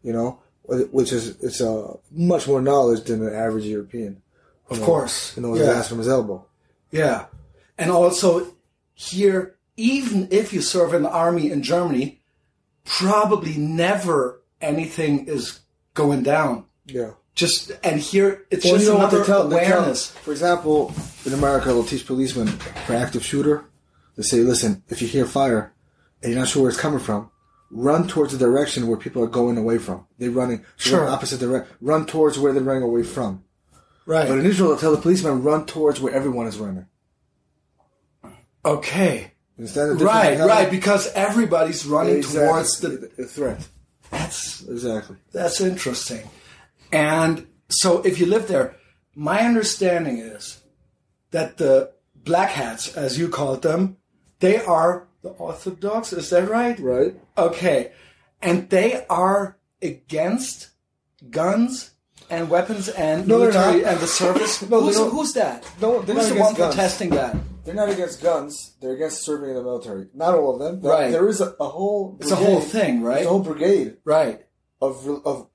[0.04, 0.38] you know,
[0.98, 4.22] which is it's a much more knowledge than an average European.
[4.70, 5.36] of course.
[5.36, 6.46] You know, yeah, ass from his elbow.
[6.92, 7.26] yeah.
[7.78, 8.54] And also
[8.94, 12.22] here, even if you serve in the army in Germany,
[12.84, 15.60] probably never anything is
[15.94, 16.64] going down.
[16.86, 17.10] Yeah.
[17.36, 20.10] Just and here it's Well, just you know another tell, they tell- awareness.
[20.10, 20.92] For example,
[21.24, 23.64] in America, they'll teach policemen for active shooter.
[24.16, 25.72] They say, listen, if you hear fire
[26.22, 27.30] and you're not sure where it's coming from,
[27.70, 30.06] run towards the direction where people are going away from.
[30.18, 31.02] They're running Sure.
[31.02, 31.68] run opposite direction.
[31.82, 33.44] Run towards where they're running away from.
[34.06, 34.26] Right.
[34.28, 36.86] But in Israel, they'll tell the policeman, run towards where everyone is running.
[38.64, 39.32] okay.
[39.58, 40.04] You understand the?
[40.04, 42.46] Right, right, because everybody's running Exactly.
[42.48, 43.10] towards the.
[43.16, 43.68] the threat.
[44.10, 45.16] That's Exactly.
[45.32, 46.28] that's interesting.
[46.92, 48.76] And so, if you live there,
[49.14, 50.62] my understanding is
[51.30, 53.96] that the black hats, as you called them,
[54.40, 56.12] they are the Orthodox.
[56.12, 56.78] Is that right?
[56.78, 57.14] Right.
[57.36, 57.92] Okay,
[58.42, 60.70] and they are against
[61.30, 61.90] guns
[62.30, 64.62] and weapons and No, military and the service.
[64.70, 65.68] No, who's, who's that?
[65.80, 66.74] No, they're who's not the one against guns.
[66.74, 67.36] protesting that?
[67.64, 68.74] They're not against guns.
[68.80, 70.06] They're against serving in the military.
[70.14, 70.80] Not all of them.
[70.88, 71.10] Right.
[71.10, 72.16] There is a, a whole.
[72.20, 73.14] It's a whole thing, right?
[73.16, 74.44] There's a whole brigade Right.
[74.80, 75.48] of of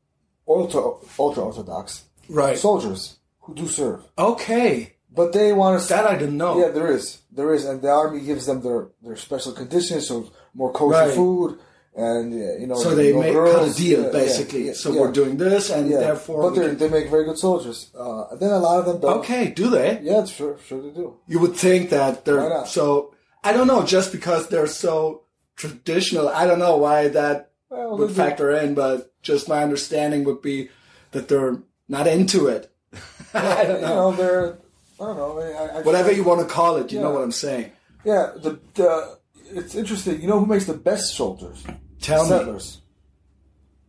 [0.47, 0.81] ultra
[1.19, 2.57] ultra orthodox Right.
[2.57, 4.93] soldiers who do serve, Okay.
[5.13, 5.87] but they want to.
[5.89, 6.59] That I didn't know.
[6.59, 10.29] Yeah, there is, there is, and the army gives them their their special conditions, so
[10.53, 11.13] more kosher Right.
[11.13, 11.57] food,
[11.95, 12.75] and yeah, you know.
[12.75, 14.67] So they make girls, cut a deal yeah, basically.
[14.67, 16.51] yeah, so we're doing this, and therefore.
[16.51, 17.89] but they make very good soldiers.
[17.97, 19.17] Uh, then a lot of them don't.
[19.19, 19.99] okay, do they?
[20.01, 21.17] Yeah, sure, sure they do.
[21.27, 23.13] You would think that they're so.
[23.43, 25.23] I don't know, just because they're so
[25.55, 26.29] traditional.
[26.29, 28.13] I don't know why that Well, would do.
[28.13, 30.69] factor in, but just my understanding would be
[31.11, 31.57] that they're
[31.87, 32.71] not into it.
[33.33, 33.95] I don't You know.
[34.11, 34.57] know, they're.
[34.99, 35.39] I don't know.
[35.39, 37.71] I, I, Whatever you want to call it, you know what I'm saying.
[38.05, 39.17] Yeah, the, the
[39.53, 40.21] it's interesting.
[40.21, 41.65] You know who makes the best soldiers?
[42.01, 42.29] Tell me.
[42.29, 42.81] Settlers.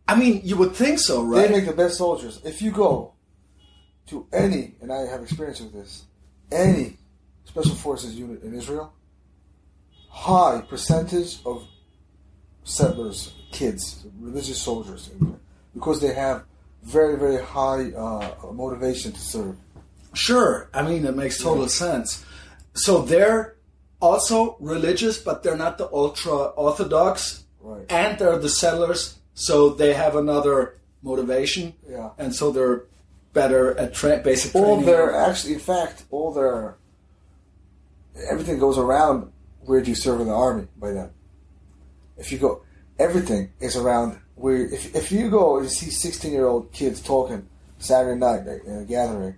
[0.07, 1.47] I mean, you would think so, right?
[1.47, 2.41] They make the best soldiers.
[2.43, 3.13] If you go
[4.07, 6.03] to any, and I have experience with this,
[6.51, 6.97] any
[7.45, 8.93] special forces unit in Israel,
[10.09, 11.65] high percentage of
[12.63, 15.09] settlers, kids, religious soldiers,
[15.73, 16.43] because they have
[16.83, 19.55] very, very high uh, motivation to serve.
[20.13, 20.69] Sure.
[20.73, 22.25] I mean, it makes total sense.
[22.73, 23.55] So they're
[24.01, 26.35] also religious, but they're not the ultra
[26.65, 27.85] orthodox, Right.
[27.89, 32.09] and they're the settlers, so they have another motivation, Yeah.
[32.17, 32.83] and so they're
[33.33, 34.85] better at tra- basic all training.
[34.85, 36.75] their actually in fact all their
[38.29, 39.31] everything goes around
[39.65, 41.09] where do you serve in the army by them
[42.17, 42.61] if you go
[43.03, 47.47] everything is around where if, if you go and see 16 year old kids talking
[47.77, 49.35] saturday night in a gathering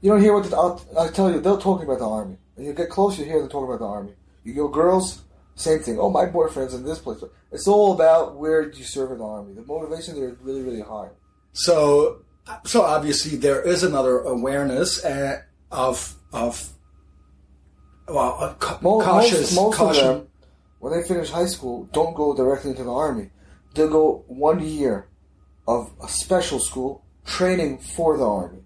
[0.00, 2.36] you don't hear what the, I'll, I'll tell you they're talking about the army.
[2.56, 4.12] And you get close you hear them talking about the army.
[4.44, 5.22] You go girls
[5.56, 5.98] same thing.
[5.98, 7.22] Oh my boyfriend's in this place.
[7.50, 9.54] It's all about where you serve in the army.
[9.54, 11.08] The motivation there is really really high.
[11.52, 12.22] So,
[12.64, 15.42] so obviously there is another awareness uh,
[15.72, 16.72] of of
[18.06, 20.06] well, a ca- Mo- cautious most, most caution.
[20.06, 20.27] of them,
[20.80, 23.30] when they finish high school, don't go directly into the army.
[23.74, 25.08] They'll go one year
[25.66, 28.62] of a special school training for the army.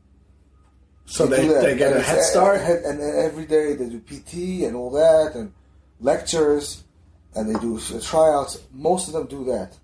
[1.06, 1.62] so they, that.
[1.62, 2.60] they get And a head start.
[2.60, 5.52] and, and every day they do PT and all that, and
[6.00, 6.84] lectures,
[7.34, 8.60] and they do tryouts.
[8.72, 9.76] Most of them do that.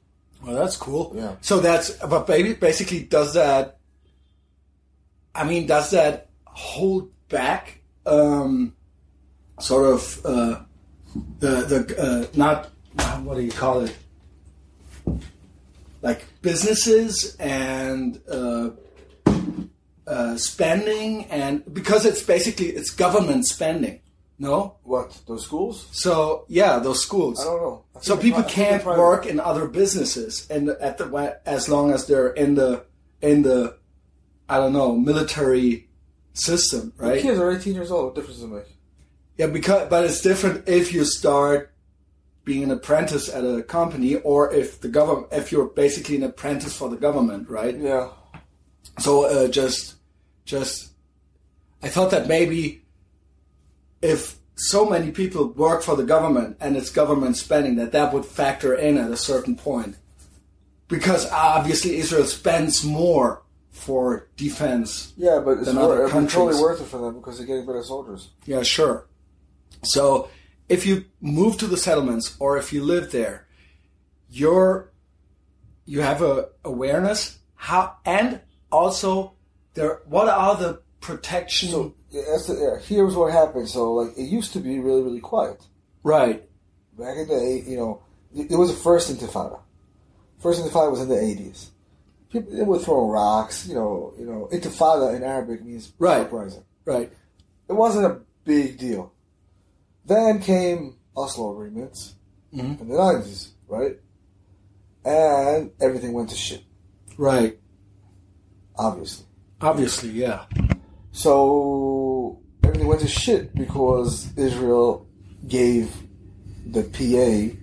[0.44, 1.12] Well, that's cool.
[1.16, 1.34] Yeah.
[1.40, 3.78] So that's but baby basically does that.
[5.34, 8.74] I mean, does that hold back um,
[9.58, 10.60] sort of uh,
[11.38, 13.96] the the uh, not uh, what do you call it?
[16.02, 18.70] Like businesses and uh,
[20.06, 24.00] uh, spending and because it's basically it's government spending.
[24.40, 25.88] No, What those schools?
[25.90, 27.40] so yeah, those schools.
[27.40, 27.84] I don't know.
[27.96, 32.28] I So people can't work in other businesses, and at the as long as they're
[32.28, 32.84] in the
[33.20, 33.76] in the
[34.48, 35.88] I don't know military
[36.34, 38.04] system, right The kids are 18 years old.
[38.06, 38.77] What difference does it make?
[39.38, 41.72] Yeah, because but it's different if you start
[42.44, 46.76] being an apprentice at a company, or if the government if you're basically an apprentice
[46.76, 47.76] for the government, right?
[47.76, 48.10] Yeah.
[48.98, 49.94] So uh, just
[50.44, 50.90] just
[51.82, 52.82] I thought that maybe
[54.02, 58.24] if so many people work for the government and it's government spending that that would
[58.24, 59.96] factor in at a certain point
[60.88, 66.86] because obviously Israel spends more for defense Yeah, but it's, other it's totally worth it
[66.86, 68.30] for them because they're getting better soldiers.
[68.46, 69.06] yeah sure
[69.82, 70.28] so
[70.68, 73.46] if you move to the settlements or if you live there
[74.30, 74.92] you're
[75.86, 79.32] you have a awareness how and also
[79.74, 83.68] there what are the protection So the, here's what happened.
[83.68, 85.60] So like it used to be really really quiet
[86.02, 86.42] right
[86.98, 87.64] back in the.
[87.66, 88.02] You know,
[88.34, 89.60] it, it was the first Intifada.
[90.38, 91.70] First Intifada was in the eighties.
[92.30, 93.66] People they would throw rocks.
[93.66, 96.22] You know, you know, Intifada in Arabic means Right.
[96.22, 96.64] uprising.
[96.84, 97.12] right
[97.68, 99.12] It wasn't a big deal.
[100.08, 102.14] Then came Oslo agreements
[102.54, 102.80] Mhm.
[102.80, 103.96] in the nineties, right?
[105.04, 106.62] And everything went to shit.
[107.16, 107.58] right
[108.76, 109.24] Obviously.
[109.60, 110.44] obviously yeah
[111.10, 115.06] So everything went to shit because Israel
[115.48, 115.84] gave
[116.76, 117.56] the PA,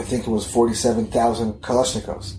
[0.00, 2.34] I think it was forty-seven thousand Kalashnikovs.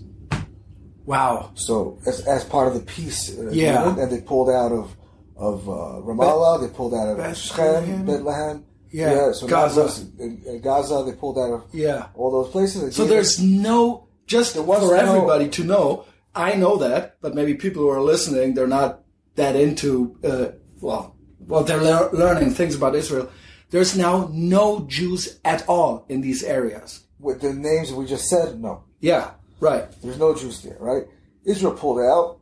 [1.04, 3.80] wow So as, as part of the peace uh, Yeah.
[3.80, 4.96] agreement, and they pulled out of
[5.36, 5.72] of uh,
[6.06, 7.84] Ramallah, they pulled out of Bethlehem.
[7.84, 9.82] Shechem, Bethlehem, Yeah, so Gaza.
[9.82, 12.82] Gaza, Gaza, they pulled out of yeah all those places.
[12.82, 16.04] They So there's no just There for no- everybody to know.
[16.34, 19.02] I know that, but maybe people who are listening, they're not
[19.36, 20.16] that into.
[20.22, 20.46] Uh,
[20.80, 21.16] well,
[21.48, 23.28] well, they're lear- learning things about Israel.
[23.70, 26.90] There's now no Jews at all in these areas.
[27.18, 28.60] with the names we just said.
[28.60, 29.84] No, Yeah, right.
[30.02, 31.04] There's no Jews there, right?
[31.44, 32.38] Israel pulled out.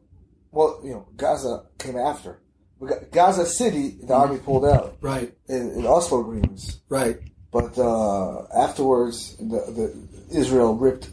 [0.53, 2.41] Well, you know, Gaza came after.
[2.81, 6.81] We got Gaza City, the army pulled out Right, in, in Oslo agreements.
[6.89, 7.19] right.
[7.51, 9.45] But uh, afterwards, the,
[9.79, 11.09] the Israel ripped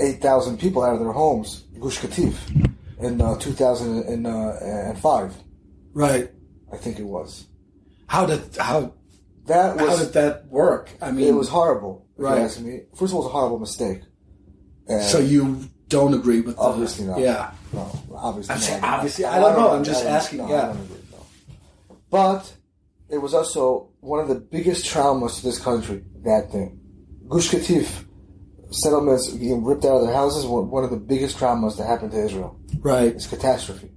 [0.00, 2.34] 8,000 people out of their homes, Gush Katif,
[2.98, 5.34] in uh, 2005,
[5.92, 6.30] Right.
[6.72, 7.46] I think it was.
[8.06, 8.92] How did how
[9.46, 10.90] That was how did that work?
[11.00, 12.06] I mean, it was horrible.
[12.16, 12.40] Right.
[12.60, 12.80] Me.
[12.94, 14.00] First of all, it was a horrible mistake.
[14.88, 17.18] And so you don't agree with obviously not.
[17.20, 17.52] Yeah.
[17.72, 18.52] No, obviously.
[18.54, 18.66] I'm not.
[18.66, 20.70] saying obviously, I don't know, I'm just asking, no, yeah.
[20.72, 21.96] Agree, no.
[22.10, 22.52] But
[23.08, 26.02] it was also one of the biggest traumas to this country.
[26.24, 26.80] That thing,
[27.28, 28.04] Gush Katif
[28.70, 30.46] settlements being ripped out of their houses.
[30.46, 32.56] One of the biggest traumas that happened to Israel.
[32.80, 33.08] Right.
[33.14, 33.90] It's catastrophe.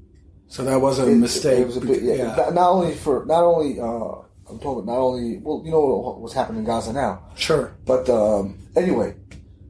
[0.48, 1.60] So that was a It- mistake.
[1.60, 2.14] It, was a bit, yeah.
[2.16, 2.36] yeah.
[2.36, 6.22] Not, not only for not only uh, I'm talking not only well you know what,
[6.22, 7.76] what's happening in Gaza now, Sure.
[7.86, 9.16] but um, anyway,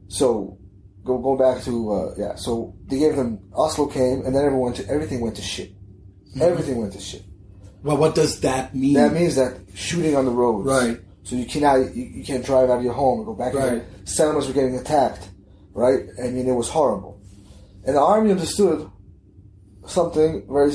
[0.08, 0.58] so
[1.04, 2.34] go go back to uh, yeah.
[2.36, 5.70] So they gave them Oslo came, and then everyone to, everything went to shit.
[5.74, 6.42] Mm-hmm.
[6.42, 7.24] Everything went to shit.
[7.82, 8.94] Well, what does that mean?
[8.94, 10.66] That means that shooting on the roads.
[10.66, 10.98] Right.
[11.24, 13.54] So you cannot you, you can't drive out of your home and go back.
[13.54, 13.82] Right.
[14.04, 15.28] Settlements were getting attacked.
[15.72, 16.06] Right.
[16.22, 17.20] I mean, it was horrible,
[17.84, 18.90] and the army understood
[19.86, 20.72] something very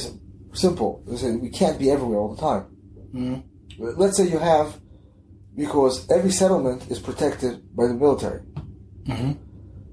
[0.53, 1.03] simple.
[1.07, 2.65] They said we can't be everywhere all the time.
[3.13, 3.43] Mhm.
[3.97, 4.79] Let's say you have,
[5.55, 8.41] because every settlement is protected by the military.
[9.05, 9.37] Mhm.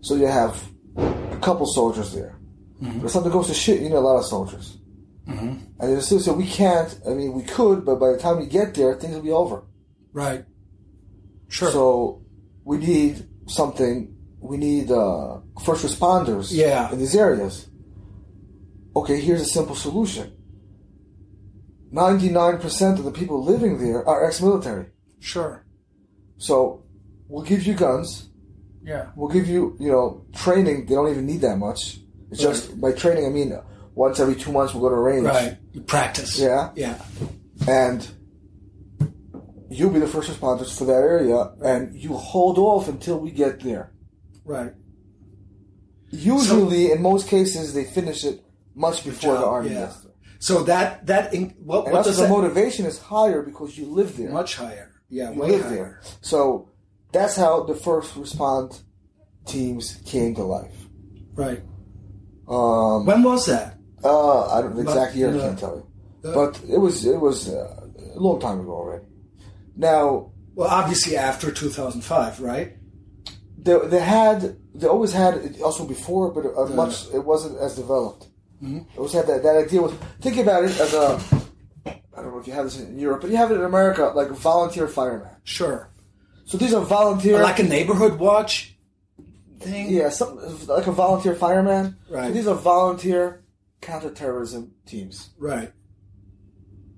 [0.01, 0.62] So you have
[0.97, 2.38] a couple soldiers there.
[2.82, 2.99] Mm-hmm.
[3.01, 4.78] But if something goes to shit, you need a lot of soldiers.
[5.26, 5.61] Mhm.
[5.80, 6.99] And they still said we can't.
[7.09, 9.64] I mean, we could, but by the time we get there, things will be over.
[10.12, 10.44] Right.
[11.49, 11.70] Sure.
[11.72, 12.22] So
[12.64, 14.14] we need something.
[14.40, 16.53] We need uh, first responders.
[16.53, 16.92] Yeah.
[16.92, 17.66] In these areas.
[18.94, 20.32] Okay, here's a simple solution.
[21.90, 24.86] Ninety-nine percent of the people living there are ex-military.
[25.18, 25.64] sure.
[26.38, 26.84] So
[27.28, 28.28] we'll give you guns.
[28.87, 29.11] Yeah.
[29.16, 30.87] We'll give you, you know, training.
[30.87, 31.99] They don't even need that much.
[32.30, 33.26] It's just by training.
[33.26, 33.53] I mean,
[33.95, 35.26] once every two months we'll go to range.
[35.26, 35.59] Right.
[35.72, 36.39] You practice.
[36.39, 36.70] Yeah.
[36.76, 36.99] Yeah.
[37.68, 38.09] and
[39.68, 43.61] you'll be the first responders for that area, and you hold off until we get
[43.61, 43.93] there.
[44.45, 44.72] Right.
[46.11, 49.87] Usually, in most cases, they finish it much before the army yeah.
[49.87, 50.12] gets there.
[50.39, 53.87] So that that in, what And what does the that motivation is higher because you
[53.87, 54.30] live there.
[54.30, 54.93] much higher?
[55.09, 55.74] Yeah, you way live higher.
[55.74, 56.01] there.
[56.20, 56.70] So
[57.12, 58.80] that's how the first respond
[59.46, 60.74] teams came to life.
[61.34, 61.62] Right.
[62.48, 63.78] Um, When was that?
[64.04, 65.34] uh, I don't the exact year.
[65.34, 65.86] I can't tell you,
[66.32, 69.04] but it was it was uh, a long time ago already.
[69.76, 72.76] Now Well, obviously after 2005, right?
[73.59, 77.74] they, they had they always had it also before, but uh, much it wasn't as
[77.76, 78.28] developed.
[78.62, 78.82] Mhm.
[78.92, 79.82] It always had that, that idea.
[79.82, 81.18] Was think about it as a
[82.16, 84.12] I don't know if you have this in Europe, but you have it in America,
[84.14, 85.34] like a volunteer fireman.
[85.44, 85.90] Sure.
[86.47, 88.76] So these are volunteer, Like a neighborhood watch
[89.61, 89.90] thing.
[89.90, 91.97] yeah, some like a volunteer fireman.
[92.09, 92.28] Right.
[92.28, 93.44] So these are volunteer
[93.80, 95.30] counterterrorism teams.
[95.38, 95.72] Right.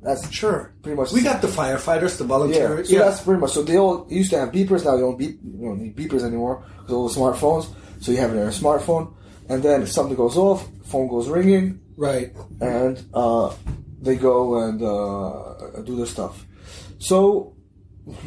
[0.02, 0.74] That's Sure.
[0.82, 1.10] pretty much.
[1.12, 2.88] We got the firefighters, the volunteers.
[2.90, 3.52] Yeah, so that's pretty much.
[3.52, 4.84] So they all used to have beepers.
[4.84, 5.40] Now they don't beep.
[5.42, 7.66] You don't need beepers anymore because all the smartphones.
[8.00, 9.12] So you have it on a smartphone,
[9.48, 12.32] and then if something goes off, phone goes ringing, right.
[12.60, 13.52] and uh,
[14.00, 16.46] they go and uh, do their stuff.
[16.98, 17.56] So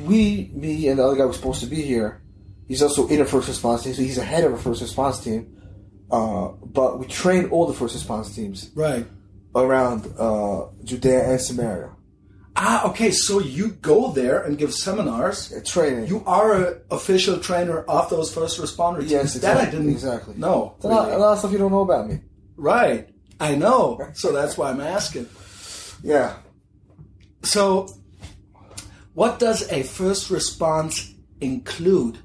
[0.05, 2.21] we, me, and the other guy was supposed to be here.
[2.67, 5.57] He's also in a first response team, so he's ahead of a first response team.
[6.09, 9.05] Uh, but we train all the first response teams Right.
[9.55, 11.89] around uh, Judea and Samaria.
[12.55, 13.11] Ah, okay.
[13.11, 15.53] So you go there and give seminars.
[15.53, 16.07] Uh, training.
[16.07, 19.09] You are an official trainer of those first responders.
[19.09, 20.34] Yes, That I exactly, didn't exactly.
[20.38, 20.75] know.
[20.82, 21.15] There's a lot, really.
[21.15, 22.19] a lot of stuff you don't know about me.
[22.57, 23.09] Right.
[23.39, 23.99] I know.
[24.13, 25.27] So that's why I'm asking.
[26.03, 26.36] Yeah.
[27.43, 27.88] So,
[29.14, 32.18] what does a first response include?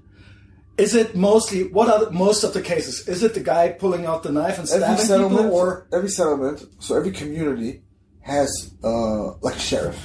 [0.78, 3.08] Is it mostly what are the, most of the cases?
[3.08, 6.64] Is it the guy pulling out the knife and Every settlement, people, or every settlement,
[6.80, 7.82] so every community
[8.20, 9.98] has uh, like a sheriff,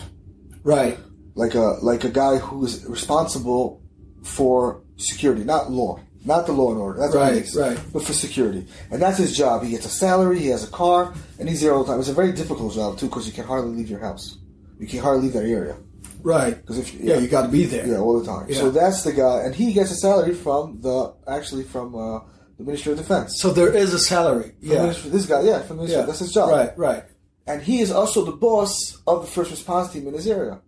[0.64, 0.98] right?
[1.36, 3.82] like a like a guy who is responsible
[4.24, 7.00] for security, not law, not the law and order.
[7.00, 7.80] That's Right, is, right.
[7.92, 9.64] But for security, and that's his job.
[9.64, 12.00] He gets a salary, he has a car, and he's there all the time.
[12.00, 14.38] It's a very difficult job too because you can hardly leave your house.
[14.80, 15.78] You can hardly leave that area
[16.24, 16.56] Right.
[16.56, 17.88] because if Yeah, you got to be there.
[17.88, 18.48] Yeah, all the time.
[18.50, 18.58] Yeah.
[18.60, 22.20] So that's the guy, and he gets a salary from the actually from uh,
[22.58, 23.40] the Ministry of Defense.
[23.42, 24.54] So there is a salary.
[24.60, 24.82] From Yeah.
[24.82, 26.06] ministry- this guy, yeah, from the ministry, Yeah.
[26.06, 26.50] that's his job.
[26.50, 26.78] Right.
[26.78, 27.04] Right.
[27.48, 30.62] And he is also the boss of the first response team in his area.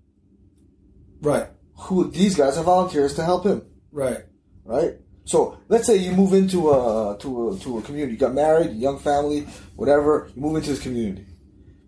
[1.21, 1.47] Right.
[1.77, 4.23] Who these guys are volunteers to help him, Right.
[4.65, 4.95] right?
[5.25, 8.13] So let's say you move into a to a to a community.
[8.13, 10.29] You got married, young family, whatever.
[10.35, 11.25] You move into this community.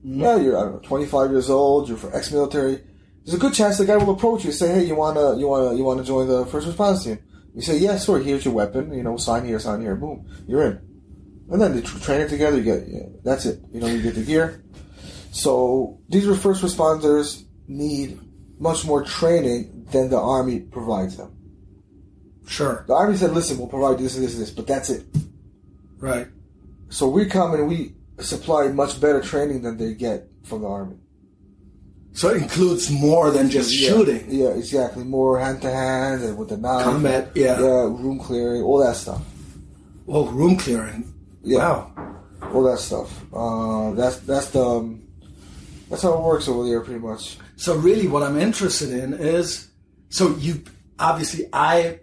[0.04, 1.90] Yeah, you're I don't know, 25 years old.
[1.90, 2.82] You're for ex-military.
[3.26, 5.48] There's a good chance the guy will approach you and say, "Hey, you wanna you
[5.48, 7.18] wanna you wanna join the first response team?"
[7.56, 8.20] You say, "Yeah, sure.
[8.20, 8.94] Here's your weapon.
[8.94, 9.96] You know, sign here, sign here.
[9.96, 10.80] Boom, you're in."
[11.50, 12.58] And then they tr- train it together.
[12.58, 13.62] You get yeah, that's it.
[13.72, 14.64] You know, you get the gear.
[15.32, 18.20] So these are first responders need
[18.60, 21.32] much more training than the army provides them.
[22.46, 22.86] Sure.
[22.88, 25.04] The army said, "Listen, we'll provide this and this and this, but that's it."
[25.98, 26.28] Right.
[26.90, 30.98] So we come and we supply much better training than they get from the army.
[32.16, 34.26] So it includes more than just Yeah, shooting.
[34.30, 35.04] Yeah, exactly.
[35.04, 36.84] More hand to hand and with the knife.
[36.84, 37.60] Combat, yeah.
[37.60, 39.22] Yeah, room clearing, all that stuff.
[40.08, 41.14] Oh, room clearing.
[41.44, 41.58] Yeah.
[41.60, 41.92] Wow.
[42.54, 43.10] All that stuff.
[43.34, 45.04] Uh, that's that's the um,
[45.90, 47.38] that's how it works over there, pretty much.
[47.58, 49.70] So really, what I'm interested in is,
[50.10, 50.64] so you
[50.98, 52.00] obviously I.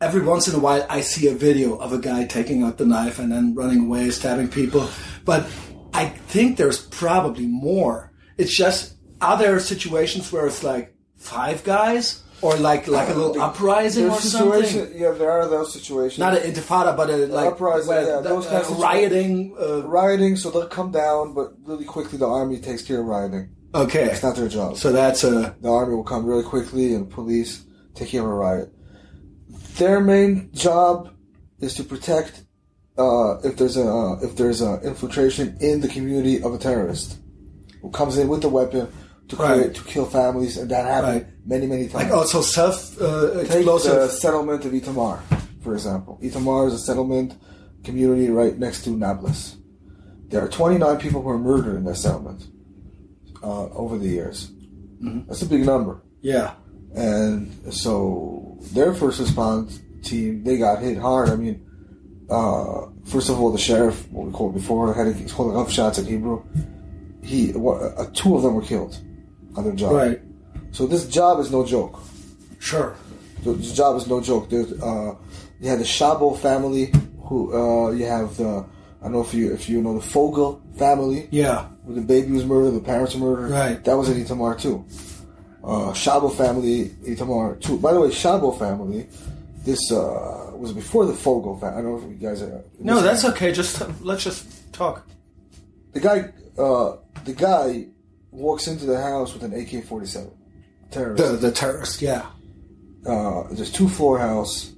[0.00, 2.86] Every once in a while, I see a video of a guy taking out the
[2.86, 4.88] knife and then running away, stabbing people.
[5.24, 5.48] But
[5.92, 8.12] I think there's probably more.
[8.36, 13.40] It's just, are there situations where it's like five guys or like like a little
[13.42, 14.92] uprising or something?
[14.94, 16.18] Yeah, there are those situations.
[16.18, 19.56] Not an intifada, but a like Uprising, where yeah, those uh, kinds of- rioting.
[19.60, 23.50] Uh, rioting, so they'll come down, but really quickly the army takes care of rioting.
[23.74, 24.76] okay, It's not their job.
[24.76, 27.64] so that's a the army will come really quickly and police
[27.94, 28.72] take care of a riot.
[29.78, 31.10] Their main job
[31.60, 32.44] is to protect
[32.96, 37.18] uh, if there's a uh, if there's a infiltration in the community of a terrorist
[37.82, 38.88] who comes in with a weapon
[39.28, 39.74] to create Right.
[39.74, 41.26] to kill families, and that happened Right.
[41.46, 42.04] many many times.
[42.04, 45.18] like also self uh, Take the settlement of Itamar,
[45.62, 46.18] for example.
[46.22, 47.34] Itamar is a settlement
[47.84, 49.56] community right next to Nablus.
[50.30, 52.46] There are 29 people who were murdered in that settlement
[53.42, 54.50] uh, over the years.
[55.00, 56.02] That's a big number.
[56.20, 56.54] Yeah,
[56.94, 61.28] And so their first response team, they got hit hard.
[61.28, 61.64] I mean,
[62.28, 65.98] uh, first of all, the sheriff, what we called before, had he's calling up shots
[65.98, 66.42] in Hebrew.
[67.22, 68.98] He, uh, two of them were killed
[69.58, 69.92] on their job.
[69.92, 70.20] right.
[70.72, 72.00] So this job is no joke.
[72.60, 72.94] Sure.
[73.42, 74.48] The, the job is no joke.
[74.50, 75.14] There's, uh,
[75.60, 76.92] you had the Shabo family,
[77.26, 78.64] who uh, you have the
[79.00, 81.66] I don't know if you if you know the Fogel family, Yeah.
[81.84, 83.50] where the baby was murdered, the parents were murdered.
[83.50, 83.84] Right.
[83.84, 84.84] That was in Itamar too.
[85.64, 87.78] Uh, Shabo family, Itamar too.
[87.78, 89.06] By the way, Shabo family,
[89.64, 91.78] this uh, was before the Fogel family.
[91.78, 92.62] I don't know if you guys are.
[92.80, 93.52] No, that's okay.
[93.52, 95.06] Just let's just talk.
[95.92, 96.18] the guy.
[96.56, 97.86] Uh, the guy
[98.30, 100.32] walks into the house with an AK forty seven.
[100.90, 101.22] Terrorist.
[101.22, 102.02] The the terrorist.
[102.02, 102.26] Yeah.
[103.06, 104.72] uh, there's two floor house.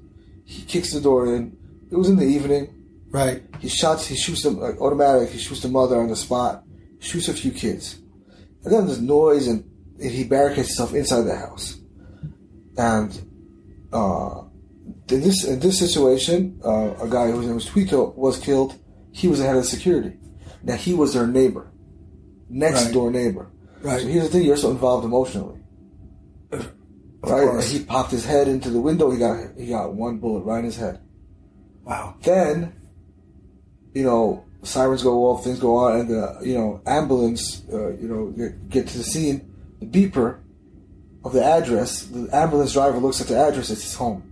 [0.44, 1.56] He kicks the door in.
[1.90, 2.74] It was in the evening.
[3.10, 3.42] Right.
[3.60, 4.06] He shots.
[4.06, 5.30] He shoots them like automatic.
[5.30, 6.64] He shoots the mother on the spot.
[7.00, 7.98] Shoots a few kids,
[8.62, 9.64] and then there's noise, and,
[10.00, 11.78] and he barricades himself inside the house.
[12.76, 13.10] And
[13.92, 14.42] uh,
[15.08, 18.78] in this in this situation, uh, a guy whose name was Tweeto was killed.
[19.12, 20.18] He was the head of security.
[20.62, 21.72] Now he was their neighbor,
[22.50, 22.92] next Right.
[22.92, 23.46] door neighbor.
[23.82, 24.00] Right.
[24.02, 25.60] So here's the thing: you're so involved emotionally.
[27.22, 27.62] Right?
[27.64, 29.10] He popped his head into the window.
[29.10, 31.00] He got he got one bullet right in his head.
[31.84, 32.14] Wow.
[32.22, 32.72] Then,
[33.94, 38.08] you know, sirens go off, things go on, and the you know ambulance, uh, you
[38.08, 39.52] know, get, get to the scene.
[39.80, 40.38] The beeper
[41.24, 42.04] of the address.
[42.04, 43.70] The ambulance driver looks at the address.
[43.70, 44.22] It's his home.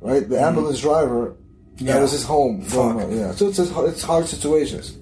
[0.00, 0.28] Right.
[0.28, 1.30] The ambulance driver.
[1.30, 1.86] Mm-hmm.
[1.86, 1.94] Yeah.
[1.94, 2.62] That was his home.
[2.62, 2.96] Fuck.
[3.10, 3.32] Yeah.
[3.32, 4.98] So it's it's hard situations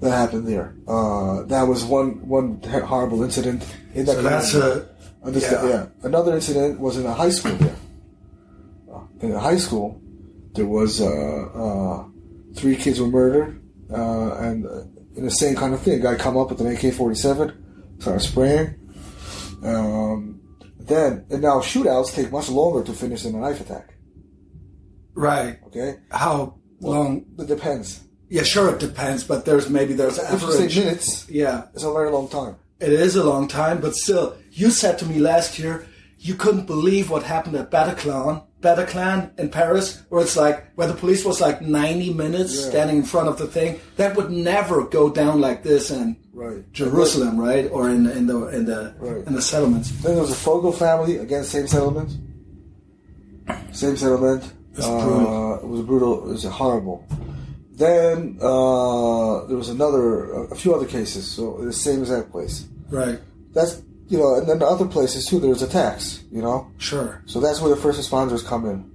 [0.00, 0.74] that happened there.
[0.86, 4.16] Uh, that was one one horrible incident in that.
[4.16, 4.88] So that's a?
[5.40, 5.68] Yeah.
[5.68, 5.86] Yeah.
[6.02, 7.76] Another incident was in a high school there.
[8.92, 10.00] Uh, In a high school,
[10.54, 11.06] there was uh,
[11.64, 12.04] uh,
[12.54, 13.60] three kids were murdered,
[13.92, 14.84] uh, and uh,
[15.16, 17.52] in the same kind of thing, guy come up with an AK forty seven,
[17.98, 18.74] started spraying.
[19.64, 20.40] Um,
[20.78, 23.94] then and now shootouts take much longer to finish than a knife attack.
[25.14, 25.58] right.
[25.66, 27.24] Okay, How long?
[27.38, 28.00] it depends.
[28.30, 28.74] Yeah, sure.
[28.74, 32.28] It depends, but there's maybe there's If you say minutes, Yeah, it's a very long
[32.28, 32.56] time.
[32.80, 35.86] it is a long time, but still, you said to me last year
[36.18, 40.94] you couldn't believe what happened at Bataclan, Bataclan in Paris, where it's like where the
[40.94, 42.70] police was like 90 minutes Yeah.
[42.70, 43.78] standing in front of the thing.
[43.96, 46.70] That would never go down like this in Right.
[46.72, 49.26] Jerusalem, right, or in in the in the Right.
[49.26, 49.90] in the settlements.
[50.02, 52.10] Then there was a Fogel family, again, same settlement.
[53.72, 54.44] Same settlement.
[54.76, 55.54] It's uh, brutal.
[55.62, 56.12] It was brutal.
[56.24, 57.04] It was horrible.
[57.78, 61.26] Then uh, there was another, a few other cases.
[61.30, 62.66] So the same exact place.
[62.90, 63.20] Right.
[63.54, 65.38] That's you know, and then the other places too.
[65.38, 66.24] There was attacks.
[66.32, 67.22] You know, Sure.
[67.26, 68.90] so that's where the first responders come in.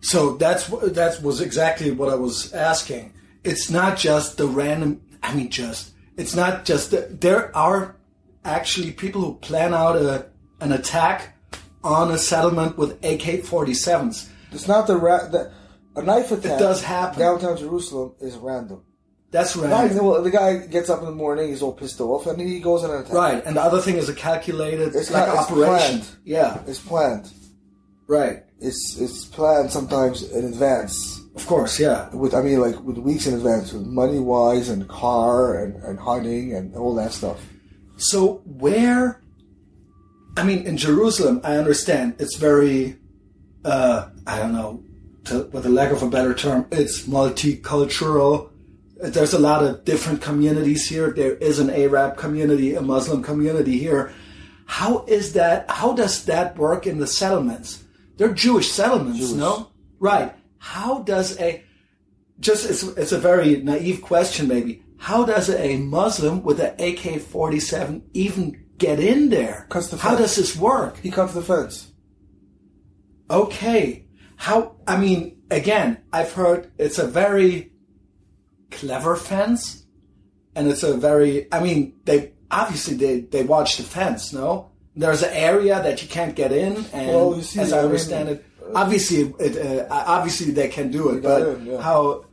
[0.00, 3.12] So that's that was exactly what I was asking.
[3.44, 5.00] It's not just the random.
[5.22, 7.96] I mean, just it's not just the, there are
[8.44, 10.26] actually people who plan out a
[10.60, 11.36] an attack
[11.84, 14.28] on a settlement with AK-47s.
[14.52, 15.50] It's not the, ra- the
[15.96, 16.52] a knife attack.
[16.52, 17.18] It does happen.
[17.18, 18.82] downtown Jerusalem is random.
[19.30, 19.70] That's Right.
[19.70, 19.94] right.
[20.02, 22.84] Well, the guy gets up in the morning, he's all pissed off, and he goes
[22.84, 23.14] on an attack.
[23.14, 26.00] Right, and the other thing is a calculated It's like operation.
[26.00, 26.08] planned.
[26.24, 27.30] Yeah, It's planned.
[28.08, 28.44] right.
[28.60, 31.20] It's it's planned sometimes in advance.
[31.34, 32.14] Of course, yeah.
[32.14, 35.98] With I mean, like with weeks in advance, with money wise and car and and
[35.98, 37.40] hunting and all that stuff.
[37.96, 39.20] So where?
[40.36, 42.96] I mean, in Jerusalem, I understand it's very,
[43.64, 44.82] uh, I don't know,
[45.24, 48.50] to, with a lack of a better term, it's multicultural.
[48.96, 51.10] There's a lot of different communities here.
[51.10, 54.12] There is an Arab community, a Muslim community here.
[54.66, 55.70] How is that?
[55.70, 57.82] How does that work in the settlements?
[58.16, 59.32] They're Jewish settlements, Jewish.
[59.32, 59.70] no?
[59.98, 60.34] Right.
[60.58, 61.64] How does a
[62.40, 64.82] just it's, it's a very naive question, maybe.
[64.98, 69.66] How does a Muslim with an AK-47 even get in there?
[69.98, 70.98] How does this work?
[70.98, 71.90] He cuts the fence.
[73.30, 74.06] Okay.
[74.42, 77.70] How, I mean, again, I've heard it's a very
[78.72, 79.84] clever fence
[80.56, 84.72] and it's a very, I mean, they, obviously they, they watch the fence, no?
[84.96, 87.90] There's an area that you can't get in and Well, see, as I I mean,
[87.90, 91.80] understand it, obviously, it, uh, obviously they can do it, but in, yeah.
[91.80, 92.24] how,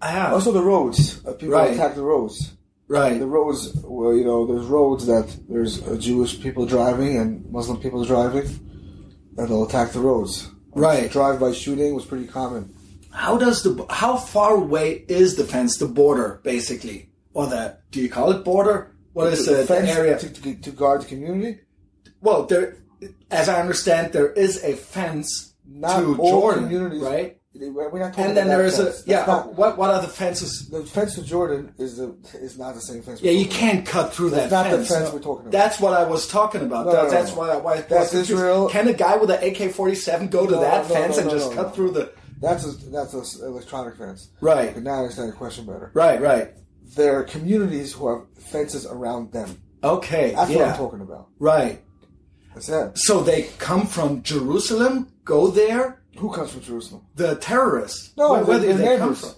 [0.00, 1.20] Also, the roads.
[1.26, 1.74] Uh, people Right.
[1.74, 2.52] attack the roads.
[2.88, 7.44] right, The roads, well, you know, there's roads that there's uh, Jewish people driving and
[7.52, 8.46] Muslim people driving,
[9.36, 10.48] and they'll attack the roads.
[10.76, 11.10] Right.
[11.10, 12.74] Drive-by shooting was pretty common.
[13.10, 17.10] how does the, how far away is the fence, the border, basically?
[17.32, 18.94] Or the, do you call it border?
[19.14, 20.18] What is the, the fence area?
[20.18, 21.60] to, to, to guard the community.
[22.20, 22.76] Well, there,
[23.30, 27.35] as I understand, there is a fence Not to all Jordan, communities, right?
[27.60, 28.96] We're not talking And then there is a fence.
[29.02, 29.26] That's yeah.
[29.26, 30.68] not- what what are the fences?
[30.68, 33.20] the fence to Jordan is the is not the same fence.
[33.22, 34.88] Yeah, you can't cut through that That's not the fence.
[34.88, 35.52] fence we're talking about.
[35.52, 36.86] That's what I was talking about.
[36.86, 37.38] No, That- no, that's no.
[37.38, 38.12] why why That's.
[38.14, 38.68] Israel.
[38.68, 41.74] Can a guy with an AK forty seven go to that fence and just cut
[41.74, 42.12] through the?
[42.40, 44.28] That's a that's a s- electronic fence.
[44.40, 44.70] Right.
[44.70, 45.90] Okay, now I understand the question better.
[45.94, 46.52] Right, right.
[46.94, 49.60] There are communities who have fences around them.
[49.82, 51.28] Okay, That's yeah, what I'm talking about.
[51.38, 51.82] right.
[52.54, 52.92] That's it.
[52.98, 56.00] So they come from Jerusalem, go there.
[56.18, 57.02] Who comes from Jerusalem?
[57.14, 58.12] The terrorists.
[58.16, 59.30] No, where, where they're do they come from?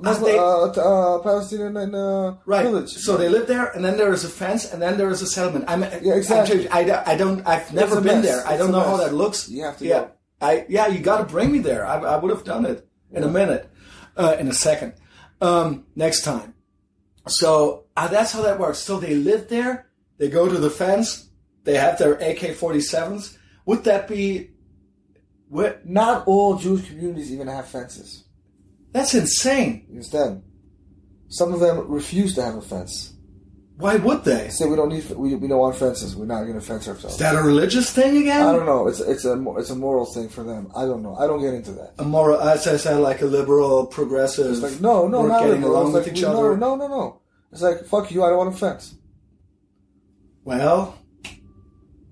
[0.00, 2.62] Muslim, they- uh, uh, Palestinian and uh, Right.
[2.64, 2.90] village.
[2.90, 5.26] So they live there, and then there is a fence, and then there is a
[5.26, 5.64] settlement.
[5.66, 6.68] I'm, Yeah, exactly.
[6.70, 7.44] I'm, I, I don't.
[7.46, 8.24] I've never been mess.
[8.24, 8.46] there.
[8.46, 9.48] I don't know how that looks.
[9.48, 10.00] You have to Yeah.
[10.00, 10.10] go.
[10.40, 10.86] I yeah.
[10.86, 11.84] You got to bring me there.
[11.84, 13.68] I, I would have done it in a minute,
[14.16, 14.92] uh, in a second,
[15.40, 16.54] um, next time.
[17.26, 18.78] So uh, that's how that works.
[18.78, 19.88] So they live there.
[20.18, 21.28] They go to the fence.
[21.64, 23.36] They have their AK-47s.
[23.66, 24.50] Would that be?
[25.48, 25.86] What?
[25.86, 28.24] Not all Jewish communities even have fences.
[28.92, 29.84] That's insane.
[29.88, 30.42] You understand?
[31.28, 33.14] Some of them refuse to have a fence.
[33.76, 34.48] Why would they?
[34.48, 36.16] Say we don't need, we, we don't want fences.
[36.16, 37.14] We're not going to fence ourselves.
[37.14, 38.44] Is that a religious thing again?
[38.44, 38.88] I don't know.
[38.88, 40.68] It's it's a it's a moral thing for them.
[40.74, 41.14] I don't know.
[41.14, 41.94] I don't get into that.
[41.98, 44.50] a moral, I said, like a liberal, progressive.
[44.50, 45.72] It's like no, no, not getting liberal.
[45.72, 46.56] along It's with like, each other.
[46.56, 47.20] No, no, no.
[47.52, 48.24] It's like fuck you.
[48.24, 48.96] I don't want a fence.
[50.42, 50.98] Well,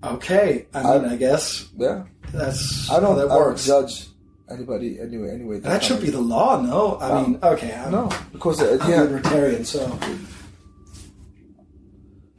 [0.03, 0.67] okay.
[0.73, 2.03] I mean, I- I, guess Yeah,
[2.33, 3.15] that's I don't.
[3.17, 4.07] that I don't judge
[4.49, 5.31] anybody anyway.
[5.33, 6.97] Anyway, that should be the law, no?
[6.99, 7.73] I mean, okay.
[7.73, 9.97] I'm, no because uh, I'm yeah, libertarian, so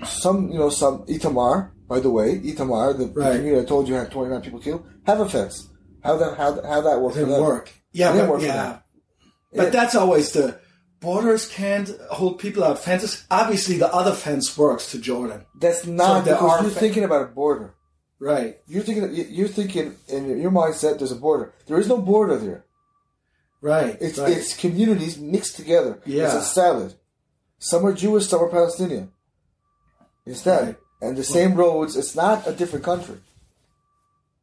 [0.05, 1.70] some you know some Itamar.
[1.89, 4.86] By the way, Itamar, the, the community I told you had twenty nine people killed,
[5.07, 5.68] have a fence.
[6.05, 7.72] How that how how that work it didn't work.
[7.93, 8.78] Yeah, didn't but work yeah,
[9.55, 9.70] but Yeah.
[9.70, 10.61] that's always the
[11.01, 12.78] borders can't hold people out.
[12.78, 13.24] Fences.
[13.30, 17.22] Obviously, the other fence works to Jordan, That's not there because you're fe- thinking about
[17.22, 17.74] a border.
[18.20, 18.58] Right?
[18.66, 20.98] You're thinking you're thinking in your mindset.
[20.98, 21.52] There's a border.
[21.66, 22.64] There is no border there.
[23.60, 23.96] Right.
[24.00, 24.30] It's right.
[24.36, 26.00] it's communities mixed together.
[26.06, 26.24] Yeah.
[26.26, 26.94] It's a salad.
[27.58, 29.10] Some are Jewish, some are Palestinian.
[30.26, 30.76] Instead, Right.
[31.02, 31.96] and the same roads.
[31.96, 33.16] It's not a different country.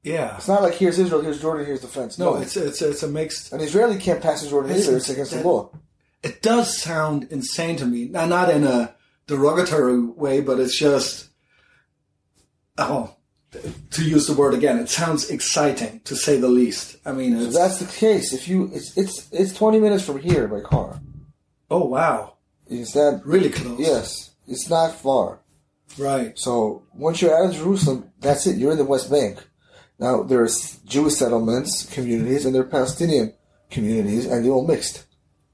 [0.04, 0.36] yeah.
[0.38, 2.18] It's not like here's Israel, here's Jordan, here's the fence.
[2.20, 3.54] No, it's it's it's a mixed.
[3.54, 4.98] an Israeli can't pass in Jordan It's- either.
[4.98, 5.70] It's against the law.
[6.24, 8.06] it does sound insane to me.
[8.10, 8.96] Now, not in a
[9.28, 11.30] derogatory way, but it's just,
[12.78, 13.15] oh,
[13.92, 16.98] to use the word again, it sounds exciting to say the least.
[17.06, 20.48] I mean, it's, that's the case, if you it's it's it's 20 minutes from here
[20.48, 21.00] by car.
[21.70, 22.36] oh wow,
[22.68, 23.80] Is that really close.
[23.80, 25.40] Yes, it's not far.
[25.98, 26.38] Right.
[26.38, 28.58] So once you're out of Jerusalem, that's it.
[28.58, 29.44] You're in the West Bank.
[30.00, 33.34] Now there's Jewish settlements, communities, and there are Palestinian
[33.70, 35.06] communities, and they're all mixed.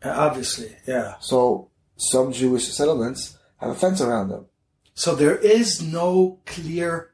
[0.04, 1.16] Uh, Obviously, yeah.
[1.20, 4.48] So some Jewish settlements have a fence around them.
[4.96, 7.11] So there is no clear,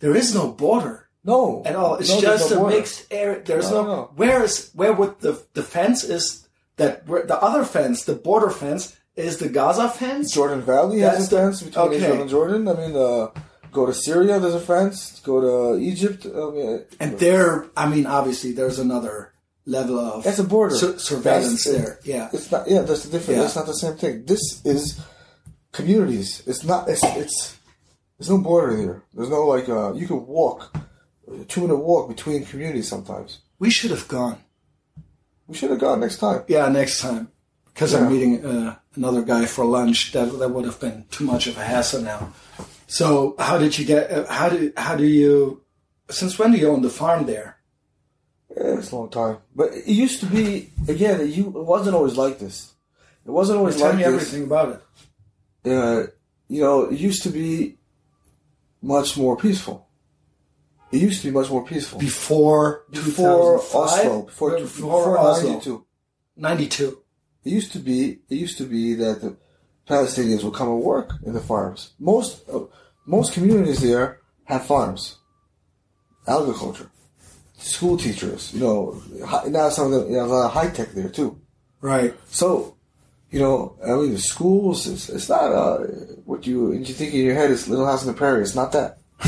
[0.00, 1.94] there is no border No, at all.
[2.00, 2.76] It's no, just no a border.
[2.76, 3.42] mixed area.
[3.44, 4.10] There's No, no, no.
[4.16, 8.50] where is where would the the fence is that where the other fence, the border
[8.50, 8.82] fence,
[9.16, 10.32] is the Gaza fence.
[10.32, 11.96] Jordan Valley has a fence between okay.
[11.96, 12.62] Israel and Jordan.
[12.68, 13.28] I mean, uh,
[13.76, 15.20] go to Syria, there's a fence.
[15.20, 15.54] Go to
[15.90, 16.20] Egypt.
[16.24, 19.34] I mean, And there, I mean, obviously, there's another
[19.66, 20.74] level of That's a border.
[20.74, 21.98] sur- surveillance That's- there.
[22.02, 22.62] Yeah, It's not.
[22.72, 23.36] Yeah, that's the difference.
[23.36, 23.42] Yeah.
[23.44, 24.24] That's not the same thing.
[24.24, 24.82] This is
[25.72, 26.42] communities.
[26.46, 26.88] It's not.
[26.88, 27.56] It's it's.
[28.20, 29.02] There's no border here.
[29.14, 29.66] There's no like.
[29.66, 30.76] Uh, you can walk,
[31.26, 32.86] a two minute walk between communities.
[32.86, 34.36] Sometimes we should have gone.
[35.48, 36.44] we should have gone next time.
[36.46, 37.28] Yeah, next time
[37.72, 38.00] because Yeah.
[38.00, 40.12] I'm meeting uh, another guy for lunch.
[40.12, 42.34] That that would have been too much of a hassle now.
[42.88, 44.10] So, how did you get?
[44.10, 45.62] Uh, how do how do you?
[46.10, 47.56] Since when do you own the farm there?
[48.54, 49.38] Yeah, it's a long time.
[49.56, 51.22] But it used to be again.
[51.22, 52.74] It, you, it wasn't always like this.
[53.24, 54.12] It wasn't always Tell like me this.
[54.12, 55.72] everything about it.
[55.72, 56.06] Uh,
[56.48, 57.78] you know, it used to be
[58.82, 59.86] much more peaceful.
[60.92, 63.74] It used to be much more peaceful Before before 2005?
[63.74, 65.48] Oslo, before, Before before Oslo.
[65.50, 65.86] ninety two.
[66.36, 66.98] 92.
[67.44, 68.18] It used to be.
[68.28, 69.36] It used to be that the
[69.88, 71.92] Palestinians would come and work in the farms.
[71.98, 72.60] Most uh,
[73.06, 75.18] most communities there have farms,
[76.26, 76.90] agriculture,
[77.58, 78.52] school teachers.
[78.54, 79.02] You know,
[79.48, 81.40] now some of them you know, a lot of high tech there too.
[81.80, 82.14] Right.
[82.28, 82.76] So,
[83.30, 84.86] you know, I mean, the schools.
[84.86, 85.78] It's, it's not uh,
[86.24, 88.42] what you you think in your head is Little House on the Prairie.
[88.42, 88.98] It's not that.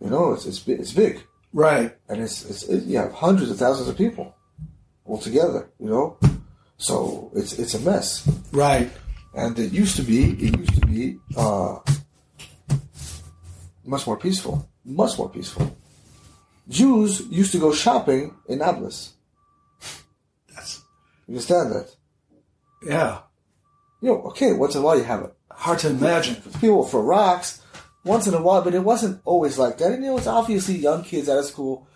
[0.00, 1.22] you know, it's it's it's big,
[1.52, 1.96] Right.
[2.08, 4.34] and it's it's it, you have hundreds of thousands of people
[5.06, 5.70] all together.
[5.78, 6.18] You know,
[6.76, 8.28] so it's it's a mess.
[8.52, 8.90] Right.
[9.36, 11.78] And it used to be, it used to be uh,
[13.84, 14.68] much more peaceful.
[14.84, 15.76] Much more peaceful.
[16.68, 19.14] Jews used to go shopping in Nablus.
[20.54, 20.82] That's
[21.26, 21.96] You understand that?
[22.84, 23.20] Yeah.
[24.00, 25.34] You know, okay, once in a while you have it.
[25.50, 26.36] Hard to imagine.
[26.60, 27.62] People for rocks,
[28.04, 29.92] once in a while, but it wasn't always like that.
[29.92, 31.86] And you know, it's obviously young kids out of school,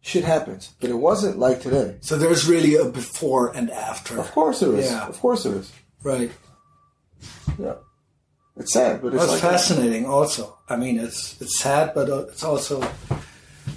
[0.00, 0.74] shit happens.
[0.80, 1.96] But it wasn't like today.
[2.00, 4.18] So there's really a before and after.
[4.18, 4.90] Of course there is.
[4.90, 5.06] Yeah.
[5.06, 5.72] Of course there is.
[6.02, 6.30] Right.
[7.58, 7.74] Yeah.
[8.56, 10.06] It's sad, but it's like fascinating.
[10.06, 12.82] Also, I mean, it's it's sad, but uh, it's also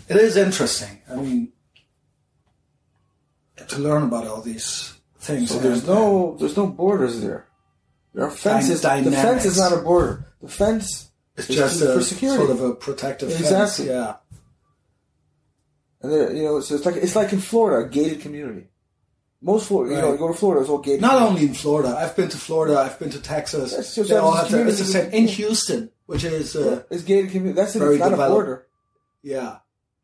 [0.07, 1.01] it is interesting.
[1.09, 1.51] I mean,
[3.67, 4.93] to learn about all these
[5.27, 5.51] things.
[5.51, 7.45] So there's and- no there's no borders there.
[8.13, 8.81] There are fences.
[8.81, 10.25] the fence is not a border.
[10.41, 12.37] The fence It's is just for a security.
[12.39, 13.41] sort of a protective fence.
[13.41, 13.87] Exactly.
[13.87, 14.15] Yeah.
[16.01, 18.67] and there, you know, so it's like it's like in Florida, a gated community.
[19.41, 21.01] Most Florida, you know, you go to Florida, it's all gated.
[21.01, 21.35] Not community.
[21.41, 21.95] only in Florida.
[21.95, 22.79] I've been to Florida.
[22.79, 23.75] I've been to Texas.
[23.75, 27.03] That's just- They all have their- it's the same in Houston, which is uh, it's
[27.03, 27.55] gated community.
[27.55, 27.79] That's it.
[27.79, 28.31] very It's not developed.
[28.31, 28.67] a border.
[29.21, 29.57] yeah.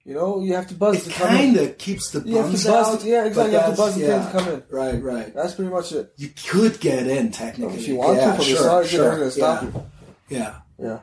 [0.06, 1.38] You know, you have to buzz It to come in.
[1.56, 2.99] kind of keeps the You have to bums buzz out.
[2.99, 4.22] the- yeah, exactly, you have to buzz the yeah.
[4.26, 4.64] thing to come in.
[4.70, 5.34] Right, right.
[5.34, 6.14] That's pretty much it.
[6.18, 9.04] You could get in technically If you want yeah, to from sure, the side, sure.
[9.04, 9.70] you're going to stop yeah.
[9.70, 10.38] you.
[10.38, 10.56] Yeah.
[10.78, 10.99] Yeah.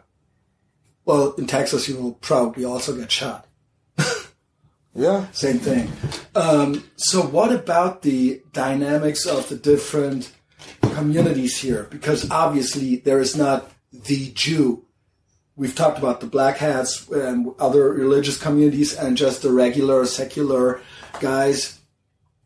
[1.06, 3.46] Well, in Texas, you will probably also get shot.
[4.92, 5.30] Yeah.
[5.30, 5.88] Same thing.
[6.34, 10.32] Um, so, what about the dynamics of the different
[10.82, 11.86] communities here?
[11.90, 14.84] Because obviously, there is not the Jew.
[15.60, 20.80] We've talked about the black hats and other religious communities, and just the regular secular
[21.20, 21.78] guys.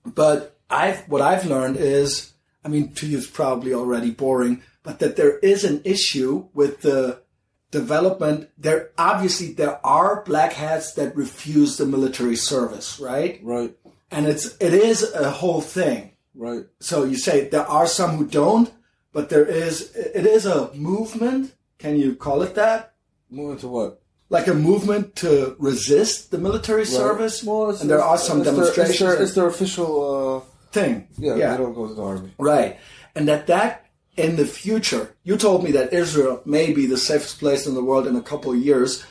[0.04, 2.32] But I've what I've learned is,
[2.64, 6.80] I mean, to you it's probably already boring, but that there is an issue with
[6.80, 7.22] the
[7.70, 8.50] development.
[8.58, 13.38] There obviously there are black hats that refuse the military service, right?
[13.44, 13.76] Right.
[14.10, 16.16] And it's it is a whole thing.
[16.34, 16.64] Right.
[16.80, 18.72] So you say there are some who don't,
[19.12, 21.54] but there is it is a movement.
[21.78, 22.93] Can you call it that?
[23.34, 24.00] Moving to what?
[24.30, 28.54] Like a movement to resist the military service, Well, and there are some it's their-
[28.54, 28.90] demonstrations.
[28.90, 30.42] It's their, it's their official.
[30.46, 31.06] Uh, thing.
[31.18, 32.34] yeah, They don't go to the army.
[32.36, 32.78] Right.
[33.14, 37.38] And that that in the future, you told me that Israel may be the safest
[37.38, 39.04] place in the world in a couple of years.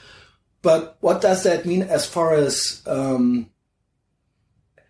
[0.61, 3.49] But what does that mean as far as, um,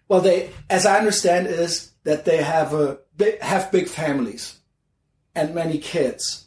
[0.08, 4.58] well, they, as I understand is that they have a, they have big families
[5.36, 6.43] and many kids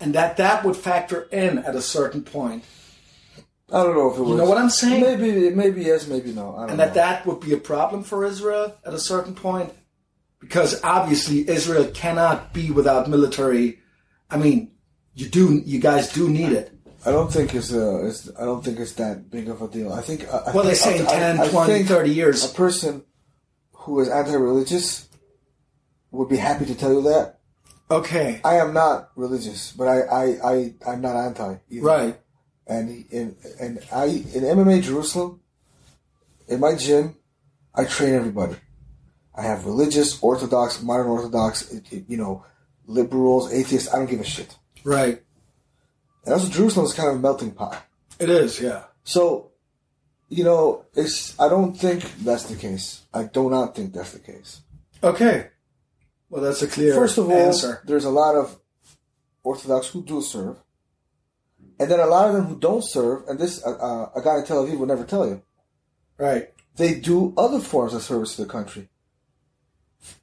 [0.00, 2.64] and that that would factor in at a certain point
[3.70, 4.30] I don't know if it was.
[4.30, 5.02] You know what I'm saying?
[5.02, 6.56] Maybe, maybe yes, maybe no.
[6.56, 6.84] I don't and know.
[6.86, 9.72] that that would be a problem for Israel at a certain point,
[10.40, 13.80] because obviously Israel cannot be without military.
[14.30, 14.72] I mean,
[15.14, 16.72] you do, you guys do need it.
[17.04, 19.92] I don't think it's uh, it's, I don't think it's that big of a deal.
[19.92, 20.26] I think.
[20.32, 23.04] I, Well, they say in I- 10, I- I 20, think 30 A person
[23.72, 25.08] who is anti-religious
[26.10, 27.37] would be happy to tell you that.
[27.90, 31.56] Okay, I am not religious, but I I, I I'm not anti.
[31.70, 31.86] Either.
[31.86, 32.20] right,
[32.66, 35.40] And in and I in MMA Jerusalem,
[36.48, 37.16] in my gym,
[37.74, 38.56] I train everybody.
[39.34, 42.44] I have religious, Orthodox, modern Orthodox, you know,
[42.86, 43.92] liberals, atheists.
[43.92, 44.56] I don't give a shit.
[44.84, 45.22] right.
[46.24, 47.86] And also, Jerusalem is kind of a melting pot.
[48.18, 48.82] It is, yeah.
[49.04, 49.52] So,
[50.28, 51.38] you know, it's.
[51.40, 53.02] I don't think that's the case.
[53.14, 54.60] I do not think that's the case.
[55.02, 55.48] Okay.
[56.30, 57.80] Well, that's a clear First of all, answer.
[57.84, 58.58] there's a lot of
[59.42, 60.56] Orthodox who do serve,
[61.80, 63.26] and then a lot of them who don't serve.
[63.28, 65.42] And this, uh, uh, a guy in Tel Aviv will never tell you.
[66.18, 68.88] Right, They do other forms of service to the country.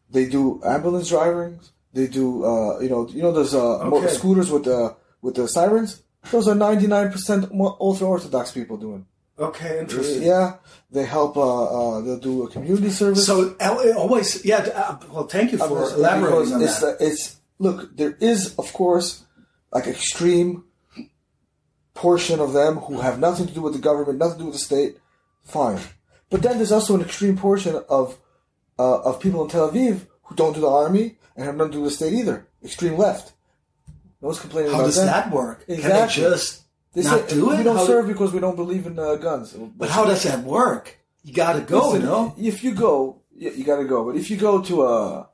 [0.09, 1.59] They do ambulance driving.
[1.93, 4.13] They do, uh, you know, you know those uh, Okay.
[4.13, 6.01] scooters with the with the sirens.
[6.31, 7.49] Those are ninety nine percent
[7.79, 9.05] ultra Orthodox people doing.
[9.39, 10.23] Okay, interesting.
[10.23, 10.55] Yeah,
[10.91, 11.37] they help.
[11.37, 13.25] Uh, uh, they'll do a community service.
[13.25, 13.55] So
[13.97, 14.57] always, yeah.
[14.57, 16.95] uh, Well, thank you for Because- elaborating on it's, that.
[17.01, 17.95] uh, it's look.
[17.95, 19.23] There is, of course,
[19.73, 20.63] like extreme
[21.93, 24.55] portion of them who have nothing to do with the government, nothing to do with
[24.55, 24.97] the state.
[25.43, 25.79] Fine,
[26.31, 28.17] But then there's also an extreme portion of
[28.79, 31.77] uh, of people in Tel Aviv who don't do the army and have nothing to
[31.77, 32.47] do with the state either.
[32.63, 33.33] Extreme left.
[34.21, 35.65] No one's complaining How about does that work?
[35.67, 36.23] Can Exactly.
[36.23, 36.63] they just
[36.95, 37.57] They not say, do it?
[37.57, 39.53] We don't How- serve because we don't believe in uh, guns.
[39.53, 40.97] But how does that work?
[41.23, 42.33] You gotta go, Listen, no?
[42.37, 44.05] If you go, you, you got to go.
[44.05, 45.29] But if you go to a,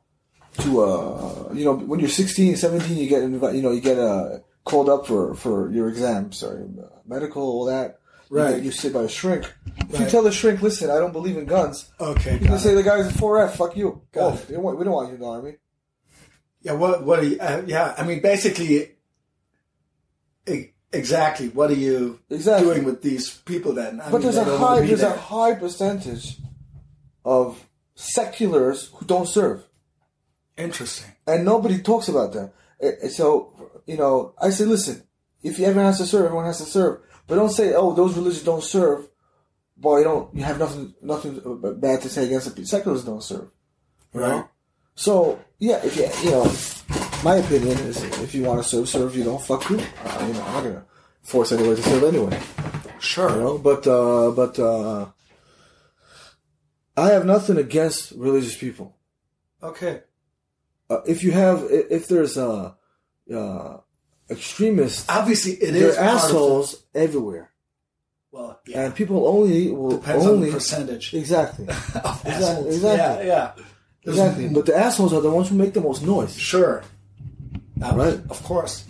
[0.60, 4.40] to a, you know, when you're 16, 17, you get you know, you get uh,
[4.64, 8.00] called up for for your exams or uh, medical, all that.
[8.30, 8.56] Right.
[8.56, 9.54] get- You, sit by a shrink.
[9.90, 11.92] If you tell the shrink, listen, I don't believe in guns.
[12.00, 13.52] Okay, You can say the guy's a 4F.
[13.58, 14.02] Fuck you.
[14.14, 14.48] Got oh, it.
[14.48, 15.58] we don't want, we don't want you in the army.
[16.62, 18.96] Yeah, what, what are you, uh, yeah, I mean, basically,
[20.48, 22.68] e- exactly, what are you Exactly.
[22.68, 24.00] doing with these people then?
[24.02, 26.38] I But mean, there's a high there's a high percentage
[27.26, 27.66] of
[27.96, 29.64] seculars who don't serve.
[30.58, 31.12] Interesting.
[31.28, 32.52] and nobody talks about that.
[32.82, 33.54] Eh, eh, So,
[33.86, 35.04] you know, I say, listen,
[35.42, 37.02] if you everyone has to serve, everyone has to serve.
[37.28, 39.08] But don't say, oh, those religions don't serve.
[39.78, 41.40] Boy, you don't, you have nothing, nothing
[41.80, 43.50] bad to say against the seculars don't serve.
[44.14, 44.30] Right.
[44.30, 44.50] know?
[44.94, 46.44] So, yeah, if you, you know,
[47.24, 49.16] my opinion is if you want to serve, serve.
[49.16, 49.78] You don't, fuck you.
[49.78, 50.86] Uh, you know, I'm not gonna
[51.22, 52.40] force anyone to serve anyway.
[53.00, 53.30] Sure.
[53.30, 55.08] You know, but, uh, but, uh,
[56.98, 58.96] I have nothing against religious people
[59.64, 60.02] Okay.
[60.90, 62.74] uh, if you have if there's uh,
[63.34, 63.78] uh,
[64.30, 67.52] extremists, Obviously, it there is are part the- assholes everywhere,
[68.32, 68.84] well, yeah.
[68.86, 72.76] and people only will Depends on only the percentage exactly of Exactly, assholes.
[72.76, 73.28] exactly.
[73.28, 73.64] Yeah, yeah.
[74.04, 74.50] Exactly.
[74.50, 76.36] But the assholes are the ones who make the most noise.
[76.38, 76.84] Sure.
[77.82, 78.20] Uh, Right.
[78.30, 78.86] Of course.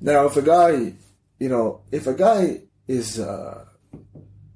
[0.00, 0.92] Now, if a guy,
[1.38, 3.64] you know, if a guy is uh,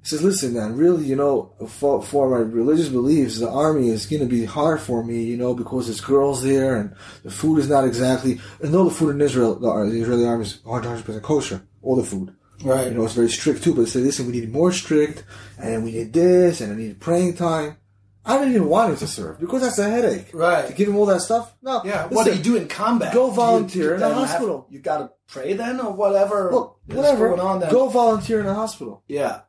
[0.03, 4.21] says, "Listen, man, really, you know, for, for my religious beliefs, the army is going
[4.21, 7.69] to be hard for me, you know, because there's girls there and the food is
[7.69, 8.39] not exactly.
[8.61, 11.95] And though the food in Israel, the, the Israeli army is 100 percent kosher, all
[11.95, 12.87] the food." Right.
[12.89, 15.23] You know, it's very strict too, but they say, listen, we need more strict,
[15.57, 17.77] and we need this, and I need praying time.
[18.23, 20.29] I don't even want him to serve because that's a headache.
[20.33, 20.67] Right.
[20.67, 21.55] To give him all that stuff?
[21.61, 21.81] No.
[21.83, 22.07] Yeah.
[22.07, 23.13] what do you do in combat?
[23.13, 24.67] go volunteer in a then have- hospital.
[24.69, 26.49] you got to pray then, or whatever.
[26.87, 27.29] Is whatever.
[27.29, 27.71] going on then.
[27.71, 29.03] Go volunteer in a hospital.
[29.07, 29.41] Yeah.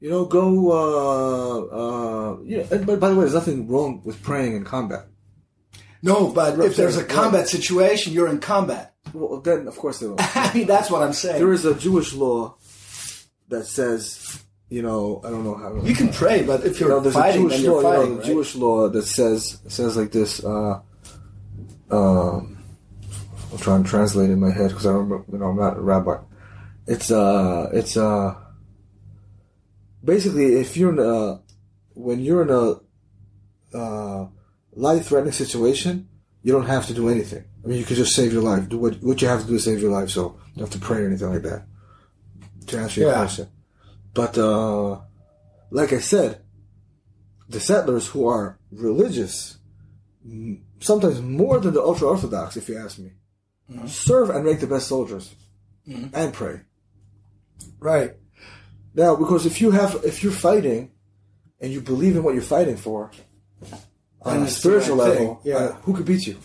[0.00, 2.64] You know, go, uh, uh, yeah.
[2.70, 5.06] And by, by the way, there's nothing wrong with praying in combat.
[6.02, 8.94] No, but if there's a combat situation, you're in combat.
[9.12, 10.16] Well, then, of course, they will.
[10.18, 11.38] I mean, that's what I'm saying.
[11.38, 12.56] there is a Jewish law
[13.48, 14.42] that says,
[14.76, 15.68] you know, I don't know how.
[15.88, 17.90] you can pray, but if you're You know, there's fighting, a Jewish then you're law,
[17.90, 18.16] you know, fighting.
[18.16, 18.26] right?
[18.26, 20.32] Jewish law that says says like this.
[20.44, 20.80] Uh,
[21.90, 22.58] um,
[23.52, 25.58] I'll try and translate it in my head because I don't, remember- you know, I'm
[25.58, 26.16] not a rabbi.
[26.86, 28.34] It's uh, it's uh,
[30.02, 31.40] basically if you're in a
[31.94, 34.26] when you're in a uh,
[34.74, 36.08] life-threatening situation,
[36.42, 37.44] you don't have to do anything.
[37.64, 38.68] I mean, you can just save your life.
[38.68, 40.10] Do what what you have to do to save your life.
[40.10, 40.22] So
[40.54, 41.66] you don't have to pray or anything like that.
[42.68, 43.18] To answer your Yeah.
[43.18, 43.48] question,
[44.14, 45.00] but uh,
[45.70, 46.40] like I said,
[47.48, 49.58] the settlers who are religious,
[50.80, 53.12] sometimes more than the ultra orthodox, if you ask me,
[53.86, 55.34] serve and make the best soldiers
[55.86, 56.60] and pray.
[57.78, 58.14] Right.
[58.94, 60.90] Now, because if you have, if you're fighting
[61.60, 63.10] and you believe in what you're fighting for
[64.22, 65.58] on Then a spiritual right level, thing, yeah.
[65.58, 66.38] uh, who could beat you?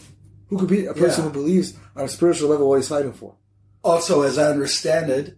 [0.47, 1.29] Who could beat a person Yeah.
[1.29, 3.35] who believes on a spiritual level what he's fighting for?
[3.83, 5.37] Also, as I understand it,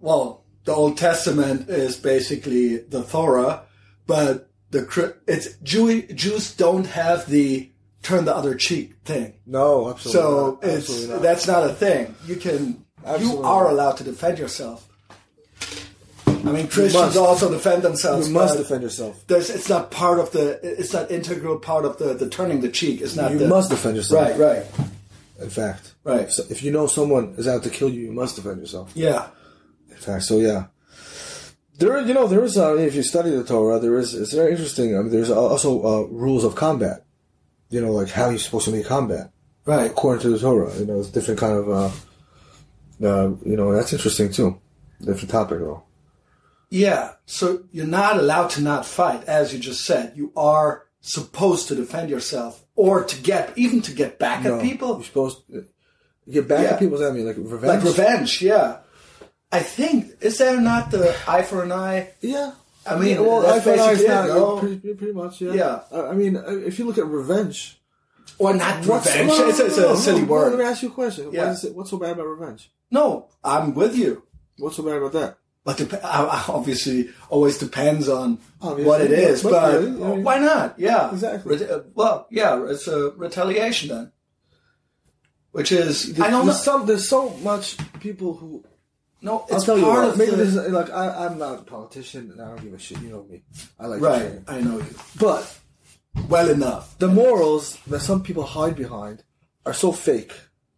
[0.00, 3.62] well, the Old Testament is basically the Torah,
[4.06, 7.70] but the it's Jew, Jews don't have the
[8.02, 9.34] turn the other cheek thing.
[9.46, 10.20] No, absolutely.
[10.20, 10.64] So not.
[10.64, 11.22] it's Absolutely not.
[11.22, 12.14] that's not a thing.
[12.26, 14.88] You can Absolutely you are allowed to defend yourself.
[16.26, 18.26] I mean, Christians also defend themselves.
[18.26, 19.24] you must defend yourself.
[19.28, 20.58] It's not part of the.
[20.62, 23.00] It's not integral part of the, the turning the cheek.
[23.00, 23.30] It's not.
[23.30, 24.38] You the, must defend yourself.
[24.38, 24.56] Right.
[24.56, 24.88] Right.
[25.40, 26.30] In fact, Right.
[26.30, 28.90] So if you know someone is out to kill you, you must defend yourself.
[28.94, 29.28] Yeah.
[30.02, 30.66] Fact, so yeah.
[31.78, 32.56] There, you know, there is.
[32.58, 34.14] Uh, if you study the Torah, there is.
[34.14, 34.96] It's very interesting.
[34.96, 37.04] I mean, there's also uh, rules of combat.
[37.70, 39.30] You know, like how you're supposed to make combat
[39.64, 39.90] Right.
[39.90, 40.76] according to the Torah.
[40.78, 41.68] You know, it's different kind of.
[41.70, 41.90] Uh,
[43.04, 44.60] uh, you know, that's interesting too.
[45.00, 45.82] Different topic though.
[46.70, 47.12] Yeah.
[47.26, 50.12] So you're not allowed to not fight, as you just said.
[50.14, 54.62] You are supposed to defend yourself, or to get even to get back No, at
[54.62, 54.94] people.
[54.96, 55.64] You're supposed to
[56.30, 56.72] get back Yeah.
[56.74, 56.98] at people.
[56.98, 57.26] That mean?
[57.26, 57.64] Like revenge.
[57.64, 58.78] Like revenge, yeah.
[59.52, 62.10] I think is there not the eye for an eye?
[62.20, 62.52] Yeah.
[62.86, 64.58] I mean, well, that's I find basically it's not, it, no?
[64.58, 65.40] pretty, pretty much.
[65.40, 65.52] Yeah.
[65.52, 65.80] Yeah.
[65.92, 67.78] I I mean, uh, if you look at revenge,
[68.38, 69.28] Or not revenge?
[69.28, 70.50] no, no, it's, it's a silly word.
[70.50, 71.30] Let me ask you a question.
[71.32, 71.52] Yeah.
[71.52, 72.72] is it, what's so bad about revenge?
[72.90, 74.24] No, I'm with you.
[74.58, 75.38] What's so bad about that?
[75.64, 79.42] But dep- uh, obviously, always depends on Obviously, what it is.
[79.44, 80.74] but- but really, I mean- why not?
[80.78, 81.64] Yeah, Exactly.
[81.64, 84.12] Uh, well, yeah, it's a retaliation then,
[85.52, 86.52] which is I don't know.
[86.52, 86.86] some.
[86.86, 88.64] There's so much people who
[89.22, 90.08] No, I'll it's tell you what.
[90.08, 92.74] of Maybe the, this is like I, I'm not a politician and I don't give
[92.74, 93.00] a shit.
[93.00, 93.42] You know me.
[93.78, 94.40] I like right.
[94.48, 95.58] I know you But
[96.28, 96.98] well enough.
[96.98, 99.22] the morals that some people hide behind
[99.64, 100.32] are so fake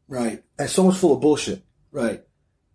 [0.06, 1.62] Right, and so much full of bullshit.
[1.90, 2.22] right,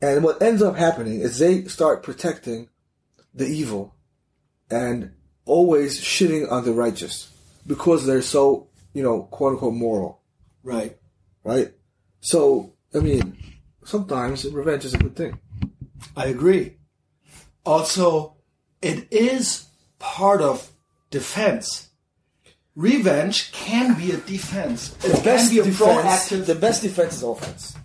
[0.02, 2.70] And what ends up happening is they start protecting
[3.36, 3.94] the evil
[4.72, 5.12] and
[5.46, 7.32] always shitting on the righteous
[7.68, 10.22] because they're so, you know, quote unquote moral,
[10.64, 10.98] right.
[11.44, 11.72] right?
[12.20, 13.38] So, I mean,
[13.86, 15.38] sometimes revenge is a good thing.
[16.16, 16.78] I agree.
[17.66, 18.36] Also,
[18.82, 19.68] it is
[20.00, 20.72] part of
[21.12, 21.90] defense.
[22.76, 24.96] Revenge can be a defense.
[25.04, 26.46] It can be a proactive.
[26.46, 27.76] the best defense is offense.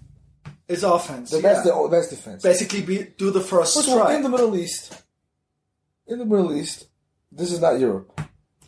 [0.69, 1.31] it's offense.
[1.31, 1.43] The yeah.
[1.43, 2.43] best, the best defense.
[2.43, 4.15] Basically, be, do the first strike.
[4.17, 5.03] in the Middle East,
[6.07, 6.87] in the Middle East,
[7.33, 8.21] this is not Europe.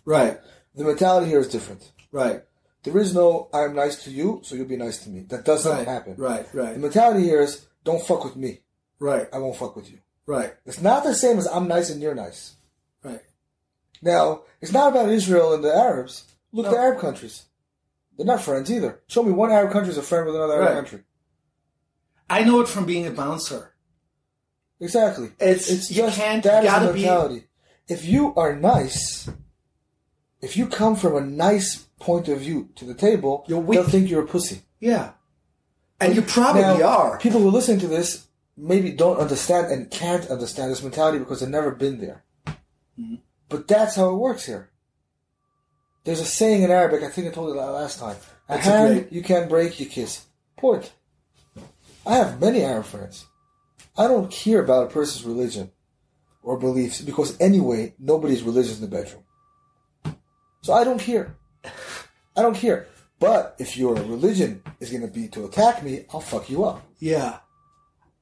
[0.04, 0.38] right,
[0.74, 1.92] The mentality here is different.
[2.10, 2.42] right,
[2.82, 5.70] There is no "I'm nice to you, so you'll be nice to me." That doesn't
[5.70, 6.14] right, happen.
[6.16, 6.74] right, Right.
[6.74, 8.60] The mentality here is "Don't fuck with me.
[8.98, 12.00] Right, I won't fuck with you." right, It's not the same as "I'm nice and
[12.02, 12.54] you're nice."
[13.04, 13.20] right.
[14.02, 16.24] Now, it's not about Israel and the Arabs.
[16.52, 16.76] Look at No.
[16.76, 17.44] the Arab countries.
[18.16, 19.00] They're not friends either.
[19.08, 21.04] Show me one Arab country is a friend with another Arab country.
[22.28, 23.72] I know it from being a bouncer.
[24.80, 25.26] Exactly.
[25.38, 27.44] It's- it's you just that is the gotta be-
[27.88, 29.28] If you are nice,
[30.40, 33.78] if you come from a nice point of view to the table, You're weak.
[33.80, 34.62] they'll think you're a pussy.
[34.80, 35.12] Yeah,
[36.00, 37.18] and you probably Now, are.
[37.18, 38.25] People who listen to this
[38.56, 42.24] maybe don't understand and can't understand this mentality because they've never been there.
[42.98, 43.16] Mm-hmm.
[43.48, 44.70] But that's how it works here.
[46.04, 48.16] There's a saying in Arabic, I think I told you that last time.
[48.48, 50.24] A That's hand great- you can't break, you kiss.
[50.56, 50.92] Point.
[52.06, 53.26] I have many Arab friends.
[53.98, 55.72] I don't care about a person's religion
[56.42, 59.24] or beliefs because anyway, nobody's religious in the bedroom.
[60.62, 61.34] So I don't care.
[62.36, 62.86] I don't care.
[63.18, 66.86] But if your religion is going to be to attack me, I'll fuck you up.
[66.98, 67.38] Yeah.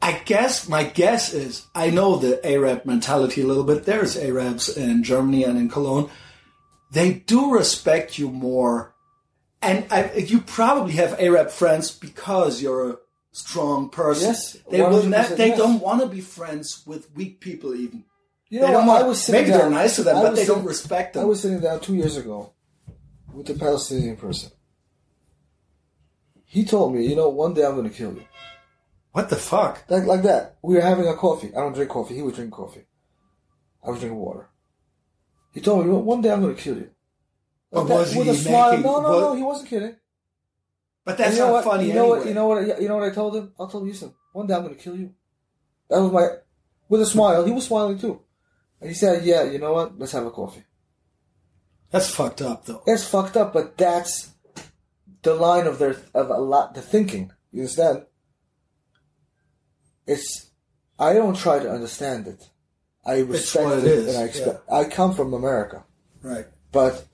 [0.04, 3.84] I guess my guess is I know the Arab mentality a little bit.
[3.86, 6.10] There's Arabs in Germany and in Cologne.
[6.92, 8.94] They do respect you more,
[9.62, 12.96] and I, you probably have Arab friends because you're a
[13.32, 14.28] strong person.
[14.28, 15.28] Yes, they will 100% not.
[15.38, 15.58] They yes.
[15.58, 17.74] don't want to be friends with weak people.
[17.74, 18.04] Even
[18.50, 20.30] You they know, don't I was sitting maybe down, they're nice to them, I but
[20.36, 21.22] they sitting- don't respect them.
[21.22, 22.52] I was sitting down two years ago
[23.32, 24.50] with a Palestinian person.
[26.44, 28.24] He told me, you know, one day I'm going to kill you.
[29.14, 29.84] What the fuck?
[29.88, 30.56] Like, like that.
[30.60, 31.50] We were having a coffee.
[31.54, 32.16] I don't drink coffee.
[32.16, 32.84] He would drink coffee.
[33.86, 34.48] I was drinking water.
[35.52, 36.90] He told me, one day I'm going to kill you.
[37.70, 38.76] But that- was with he a smile.
[38.78, 39.34] No, no, no.
[39.36, 39.94] He wasn't kidding.
[41.04, 41.64] But that's you know not what?
[41.64, 42.18] funny You know anyway.
[42.18, 42.26] what?
[42.28, 42.82] You know what?
[42.82, 43.52] You know what I told him?
[43.60, 45.14] I told him, listen, one day I'm going to kill you.
[45.88, 46.26] That was my,
[46.88, 47.44] with a smile.
[47.44, 48.20] He was smiling too.
[48.80, 49.96] And he said, yeah, you know what?
[49.96, 50.64] Let's have a coffee.
[51.92, 52.82] That's fucked up, though.
[52.88, 54.32] It's fucked up, but that's
[55.22, 57.30] the line of their of a lot the thinking.
[57.52, 58.06] You understand?
[60.06, 60.50] It's
[60.98, 62.48] I don't try to understand it.
[63.06, 64.70] I respect it, and I expect.
[64.70, 65.84] I come from America,
[66.22, 66.46] Right.
[66.72, 67.04] but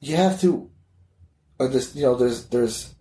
[0.00, 0.70] you have to.
[1.58, 2.94] Uh, this, you know, there's there's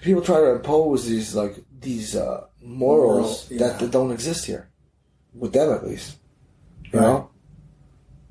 [0.00, 3.58] people try to impose these like these uh, morals Morals, yeah.
[3.68, 4.70] that, that don't exist here,
[5.34, 6.16] with them at least.
[6.92, 7.06] You Right.
[7.06, 7.30] know,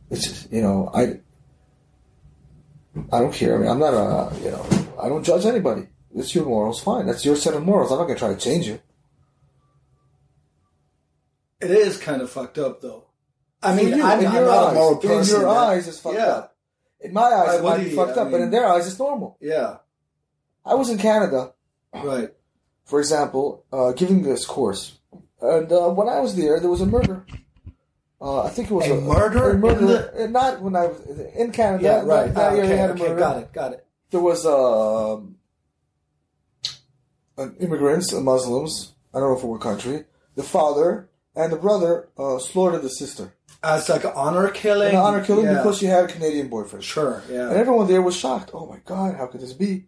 [0.09, 1.19] it's just, you know I.
[3.11, 3.55] I don't care.
[3.55, 4.65] I mean, I'm not a, you know,
[5.01, 5.87] I don't judge anybody.
[6.13, 7.05] It's your morals, fine.
[7.05, 7.89] That's your set of morals.
[7.89, 8.79] I'm not going to try to change you.
[11.61, 13.05] It is kind of fucked up, though.
[13.63, 15.87] I mean, you, I'm, in I'm your not eyes, a moral in your that- eyes,
[15.87, 16.25] it's fucked yeah.
[16.25, 16.55] up.
[16.99, 19.37] In my eyes, it might be fucked I up, but in their eyes, it's normal.
[19.41, 19.77] Yeah,
[20.65, 21.53] I was in Canada,
[21.93, 22.29] right.
[22.85, 24.99] for example, uh, giving this course,
[25.41, 27.25] and uh, when I was there, there was a murder.
[28.21, 30.13] Uh, I think it was A murder A murder.
[30.15, 31.01] uh, Not when I was
[31.35, 31.83] in Canada.
[31.83, 32.31] Yeah, right.
[32.31, 33.19] That okay, had a okay, murder.
[33.19, 33.85] got it, got it.
[34.11, 35.37] there was um,
[37.37, 38.93] an immigrants, uh, Muslims.
[39.13, 40.03] I don't know from what country.
[40.35, 43.33] The father and the brother uh, slaughtered the sister.
[43.63, 44.89] It's like an honor killing.
[44.89, 45.57] An honor killing yeah.
[45.57, 46.83] because she had a Canadian boyfriend.
[46.83, 47.49] Sure, yeah.
[47.49, 48.51] And everyone there was shocked.
[48.53, 49.85] Oh my God, how could this be?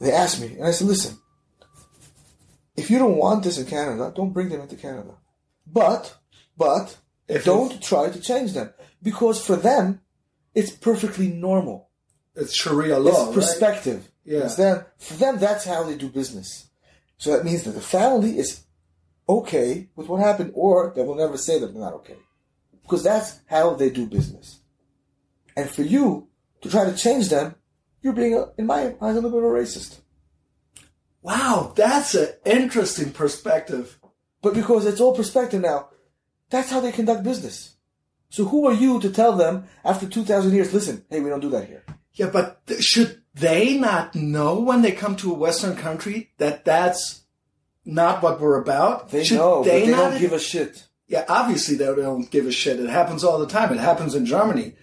[0.00, 1.18] They asked me, and I said, listen,
[2.76, 5.16] if you don't want this in Canada, don't bring them into Canada.
[5.66, 6.16] But,
[6.56, 6.96] but,
[7.26, 8.72] If don't try to change them.
[9.02, 10.00] Because for them,
[10.54, 11.88] it's perfectly normal.
[12.36, 13.34] It's Sharia law, it's right?
[13.34, 14.08] perspective.
[14.24, 14.38] Yeah.
[14.38, 14.84] Understand?
[14.98, 16.68] For them, that's how they do business.
[17.16, 18.60] So that means that the family is
[19.28, 22.16] okay with what happened, or they will never say that they're not okay.
[22.82, 24.60] Because that's how they do business.
[25.56, 26.28] And for you
[26.62, 27.54] to try to change them,
[28.00, 29.98] you're being, a, in my eyes, a little bit of a racist.
[31.20, 33.98] Wow, that's an interesting perspective.
[34.40, 35.88] But because it's all perspective now,
[36.48, 37.76] that's how they conduct business.
[38.30, 41.50] So who are you to tell them after 2,000 years, listen, hey, we don't do
[41.50, 41.84] that here?
[42.12, 47.22] Yeah, but should they not know when they come to a Western country that that's
[47.88, 49.08] not what we're about?
[49.10, 50.86] They Should know, but they not- don't give a shit.
[51.08, 52.78] yeah, obviously they don't give a shit.
[52.78, 53.72] It happens all the time.
[53.72, 54.74] It happens in Germany.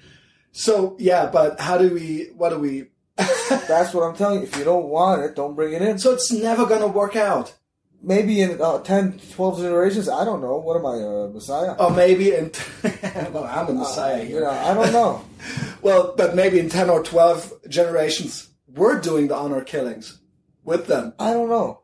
[0.51, 2.29] So yeah, but how do we?
[2.35, 2.87] What do we?
[3.17, 4.47] That's what I'm telling you.
[4.47, 5.97] If you don't want it, don't bring it in.
[5.99, 7.53] So it's never gonna work out.
[8.01, 10.57] Maybe in uh, 10, 12 generations, I don't know.
[10.57, 11.71] What am I, a Messiah?
[11.79, 12.51] Or maybe in
[13.33, 14.41] well, I'm a messiah you here.
[14.41, 15.25] know, I don't know.
[15.81, 20.19] Well, but maybe in ten or twelve generations, we're doing the honor killings
[20.63, 21.13] with them.
[21.19, 21.81] I don't know.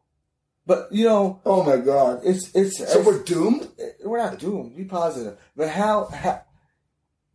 [0.65, 2.21] But, you know, Oh my god!
[2.23, 3.67] it's, it's, So it's- we're doomed.
[4.05, 4.75] we're not doomed.
[4.75, 5.38] Be positive.
[5.55, 6.43] But how, how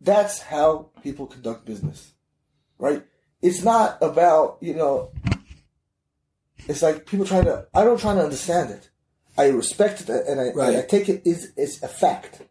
[0.01, 2.11] that's how people conduct business,
[2.79, 3.03] right?
[3.41, 5.11] It's not about you know.
[6.67, 7.67] It's like people trying to.
[7.73, 8.89] I don't try to understand it.
[9.37, 10.77] I respect it and I, Right.
[10.77, 12.41] I take it is is a fact.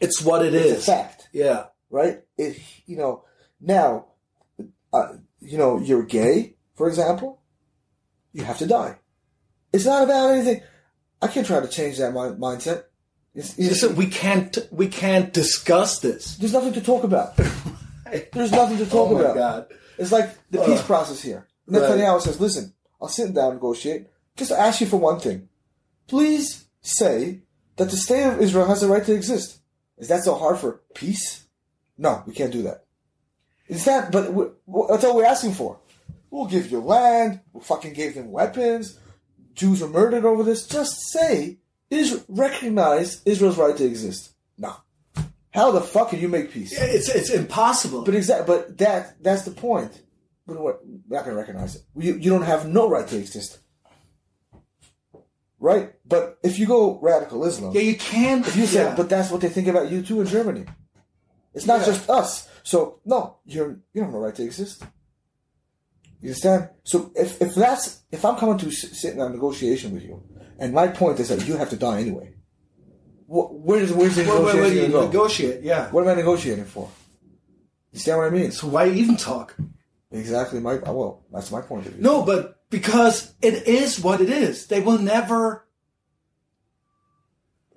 [0.00, 0.88] It's what it It's is.
[0.88, 1.66] a fact, Yeah.
[1.90, 2.22] right?
[2.36, 3.24] It you know
[3.60, 4.06] now,
[4.92, 7.40] uh, you know you're gay, for example.
[8.32, 8.98] You have to die.
[9.74, 10.62] It's not about anything.
[11.20, 12.84] I can't try to change that mi- mindset.
[13.34, 16.36] It's, it's, Listen, we can't we can't discuss this.
[16.36, 17.36] There's nothing to talk about.
[18.32, 19.34] There's nothing to talk oh about.
[19.34, 19.66] god!
[19.98, 20.86] It's like the peace Ugh.
[20.86, 21.48] process here.
[21.66, 21.82] Right.
[21.82, 22.72] Netanyahu says, listen,
[23.02, 24.06] I'll sit down and negotiate.
[24.36, 25.48] Just ask you for one thing.
[26.06, 27.40] Please say
[27.74, 29.58] that the state of Israel has the right to exist.
[29.98, 31.46] Is that so hard for peace?
[31.98, 32.84] No, we can't do that.
[33.66, 34.26] Is that, but
[34.88, 35.80] that's all we're asking for.
[36.30, 37.40] We'll give you land.
[37.52, 39.00] We fucking gave them weapons.
[39.54, 40.66] Jews were murdered over this.
[40.66, 41.58] Just say,
[41.90, 44.32] is recognize Israel's right to exist.
[44.58, 44.74] No.
[45.52, 46.72] How the fuck can you make peace?
[46.76, 48.02] It's it's impossible.
[48.02, 50.00] But exact, but that that's the point.
[50.46, 50.80] But what?
[50.84, 51.82] We're not gonna recognize it.
[51.96, 53.58] You you don't have no right to exist,
[55.60, 55.92] right?
[56.04, 58.46] But if you go radical Islam, yeah, you can't.
[58.46, 58.94] if you say, yeah.
[58.96, 60.64] but that's what they think about you too in Germany.
[61.54, 61.86] It's not Yeah.
[61.86, 62.48] just us.
[62.64, 64.82] So no, you're you don't have no right to exist.
[66.24, 66.70] You understand?
[66.84, 70.22] So if if that's if I'm coming to sit in a negotiation with you,
[70.58, 72.32] and my point is that you have to die anyway,
[73.26, 75.04] wh- where's where's the Well, well, well, negotiation you go?
[75.06, 75.62] negotiate.
[75.62, 75.90] Yeah.
[75.92, 76.88] What am I negotiating for?
[77.92, 78.50] You understand what I mean?
[78.52, 79.54] So why even talk?
[80.10, 82.02] Exactly my oh, well, that's my point of view.
[82.02, 84.66] No, but because it is what it is.
[84.68, 85.66] They will never.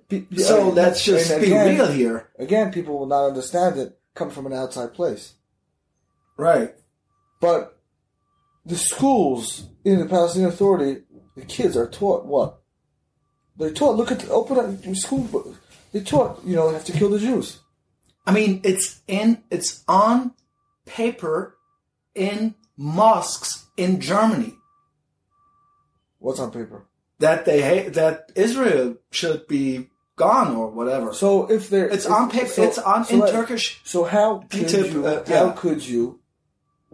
[0.08, 2.30] Pe- So yeah, let's just be again- real here.
[2.40, 4.00] Again, people will not understand it.
[4.16, 5.34] Come from an outside place,
[6.38, 6.74] Right.
[7.42, 7.77] but
[8.68, 11.02] the schools in the Palestinian Authority,
[11.36, 12.60] the kids are taught what?
[13.58, 13.96] They're taught.
[13.96, 15.24] Look at the, open up school.
[15.24, 15.56] book.
[15.92, 16.42] They're taught.
[16.46, 17.60] You know, have to kill the Jews.
[18.26, 19.42] I mean, it's in.
[19.50, 20.34] It's on
[20.86, 21.58] paper
[22.14, 24.54] in mosques in Germany
[26.20, 26.86] What's on paper?
[27.20, 31.14] that they hate that Israel should be gone or whatever.
[31.14, 32.48] So if they're, it's if- on paper.
[32.48, 33.82] so- it's on so in Turkish.
[33.84, 35.06] So how could you?
[35.06, 36.20] uh, How could you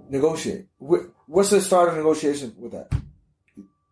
[0.09, 0.67] negotiate?
[0.79, 2.93] Wh- What's the start of negotiation with that?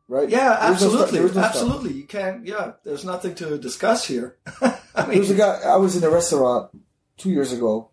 [0.08, 0.30] Right?
[0.30, 1.94] Yeah, no absolutely, is no absolutely.
[1.94, 2.46] You can't.
[2.46, 4.38] Yeah, there's nothing to discuss here.
[4.62, 5.60] I mean, There was a guy.
[5.66, 6.70] I was in a restaurant
[7.18, 7.90] two years ago,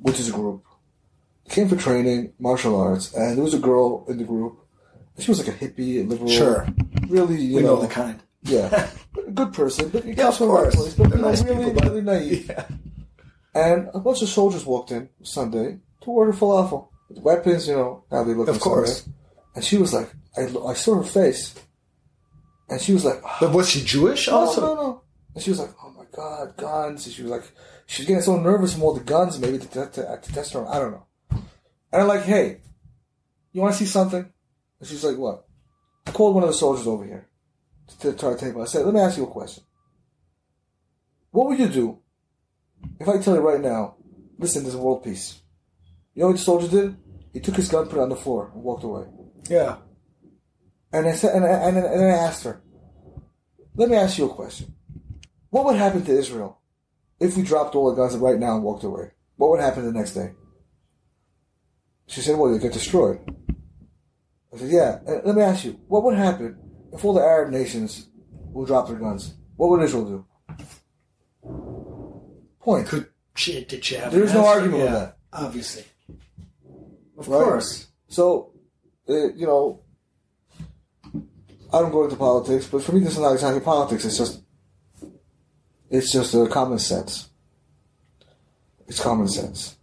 [0.00, 0.64] which is a group.
[1.48, 4.58] Came for training, martial arts, and there was a girl in the group.
[5.18, 6.28] She was like a hippie, a liberal.
[6.28, 6.66] Sure.
[7.08, 8.20] Really, you we know, know the kind.
[8.42, 8.90] yeah,
[9.32, 10.74] good person, but Yeah, of course.
[10.74, 12.50] place, but you They're know, nice really, people, really naive.
[12.50, 12.66] Yeah.
[13.54, 17.68] And a bunch of soldiers walked in Sunday to order falafel with weapons.
[17.68, 18.48] You know how they look.
[18.48, 19.02] Of course.
[19.02, 19.18] Sunday.
[19.54, 21.54] And she was like, I, I saw her face,
[22.68, 23.38] and she was like, ah.
[23.40, 24.60] But was she Jewish also?
[24.60, 25.02] no, no, no.
[25.34, 27.44] And she was like, "Oh my god, guns!" And she was like,
[27.86, 30.66] she's getting so nervous from all the guns, maybe to, to, to, to test her.
[30.66, 31.06] I don't know.
[31.30, 32.60] And I'm like, "Hey,
[33.52, 34.28] you want to see something?"
[34.80, 35.46] And she's like, "What?"
[36.06, 37.28] I called one of the soldiers over here
[38.00, 38.62] to, to our table.
[38.62, 39.62] I said, "Let me ask you a question.
[41.30, 41.98] What would you do
[42.98, 43.94] if I tell you right now?
[44.38, 45.40] Listen, there's world peace.
[46.18, 46.96] You know what the soldier did?
[47.32, 49.04] He took his gun, put it on the floor, and walked away.
[49.48, 49.76] Yeah.
[50.92, 52.60] And I said, and I, and, and I asked her,
[53.76, 54.74] "Let me ask you a question.
[55.50, 56.60] What would happen to Israel
[57.20, 59.12] if we dropped all the guns right now and walked away?
[59.36, 60.32] What would happen the next day?"
[62.08, 63.20] She said, "Well, they get destroyed."
[64.52, 66.58] I said, "Yeah." And let me ask you, what would happen
[66.92, 68.08] if all the Arab nations
[68.52, 69.34] will drop their guns?
[69.54, 70.26] What would Israel do?
[72.58, 72.88] Point.
[72.88, 74.10] Could she, did she have?
[74.10, 74.50] There's no answer?
[74.50, 75.18] argument with Yeah, that.
[75.32, 75.84] Obviously.
[77.18, 77.44] Of Right?
[77.44, 77.88] course.
[78.08, 78.52] So,
[79.08, 79.80] uh, you know,
[81.72, 84.04] I don't go into politics, but for me, this is not exactly politics.
[84.04, 84.42] It's just,
[85.90, 87.28] it's just uh, common sense.
[88.86, 89.76] It's common sense.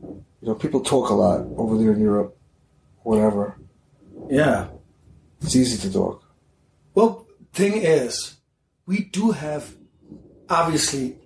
[0.00, 2.36] You know, people talk a lot over there in Europe,
[3.02, 3.56] whatever.
[4.28, 4.68] Yeah.
[5.40, 6.22] It's easy to talk.
[6.94, 8.36] Well, thing is,
[8.86, 9.74] we do have
[10.48, 11.16] obviously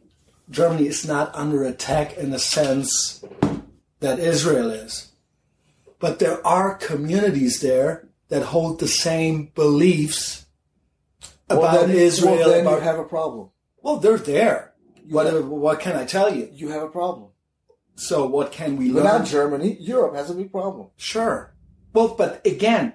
[0.50, 3.22] Germany is not under attack in a sense
[4.00, 5.12] that Israel is.
[5.98, 10.46] But there are communities there that hold the same beliefs
[11.48, 12.36] about well, then, Israel.
[12.36, 13.50] Well, then about, you have a problem.
[13.80, 14.74] well, they're there.
[15.08, 16.48] What, have- what can I tell you?
[16.52, 17.30] You have a problem.
[17.94, 19.04] So what can we But learn?
[19.20, 19.76] not Germany.
[19.80, 20.88] Europe has a big problem.
[20.96, 21.54] Sure.
[21.94, 22.92] Well, but again,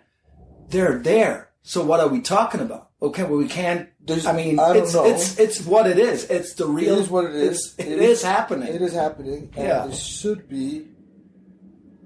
[0.70, 1.50] they're there.
[1.64, 2.90] So what are we talking about?
[3.02, 3.90] Okay, well we can't.
[4.00, 5.06] There's- I mean, I don't it's know.
[5.06, 6.26] it's it's what it is.
[6.26, 6.98] It's the real.
[6.98, 7.74] it is what it is.
[7.80, 8.68] It's, it is, happening.
[8.68, 9.52] It is happening.
[9.56, 9.86] And Yeah.
[9.88, 10.88] there should be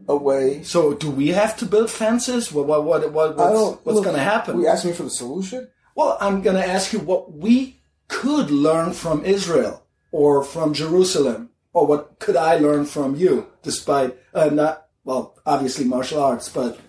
[0.07, 0.63] a way.
[0.63, 2.51] So do we have to build fences?
[2.51, 4.57] What what what, what what's, what's going to happen?
[4.57, 5.69] We asked me for the solution.
[5.95, 11.49] Well, I'm going to ask you what we could learn from Israel or from Jerusalem,
[11.73, 16.79] or what could I learn from you, despite uh, not well, obviously martial arts, but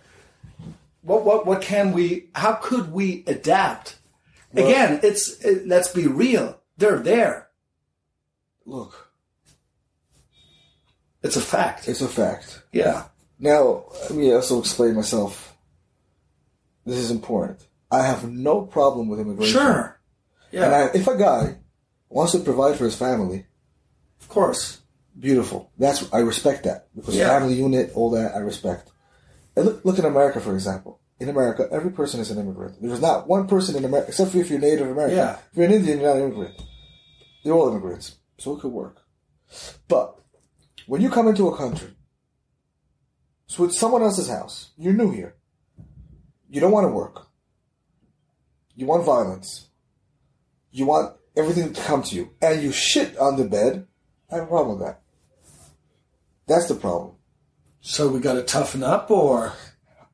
[1.03, 2.29] what what what can we?
[2.35, 3.99] How could we adapt?
[4.53, 6.61] Again, it's it, let's be real.
[6.79, 7.49] They're there.
[8.65, 9.06] Look,
[11.27, 11.89] It's a fact.
[11.89, 12.63] it's a fact.
[12.73, 13.05] Yeah.
[13.39, 15.55] Now, let me also explain myself.
[16.85, 17.67] This is important.
[17.91, 19.53] I have no problem with immigration.
[19.61, 20.01] Sure.
[20.53, 20.91] And Yeah.
[20.93, 21.57] I, if a guy
[22.09, 23.47] wants to provide for his family,
[24.21, 24.81] of course.
[25.19, 25.71] beautiful.
[25.79, 27.29] That's I respect that because Yeah.
[27.29, 28.91] family unit, all that I respect.
[29.57, 31.01] And look, look at America for example.
[31.19, 32.77] In America, every person is an immigrant.
[32.83, 35.17] There's not one person in America, except for if you're Native American.
[35.17, 35.39] Yeah.
[35.51, 36.55] If you're an Indian, you're not an immigrant.
[37.43, 38.99] They're all immigrants, so it could work.
[39.89, 40.19] But
[40.87, 41.91] when you come into a country,
[43.47, 45.35] so it's someone else's house, you're new here.
[46.49, 47.27] You don't want to work.
[48.75, 49.69] You want violence.
[50.71, 53.87] You want everything to come to you, and you shit on the bed.
[54.31, 55.01] I have a problem with that.
[56.47, 57.15] That's the problem.
[57.81, 59.53] So we got to toughen up, or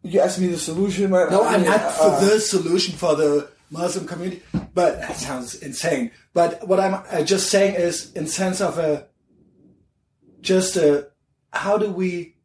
[0.02, 1.30] You asked me the solution, man.
[1.30, 4.42] No, I'm not for uh, the solution for the Muslim community,
[4.74, 6.10] but that sounds insane.
[6.34, 9.06] But what I'm uh, just saying is, in sense of a,
[10.42, 11.08] just a,
[11.52, 12.36] how do we,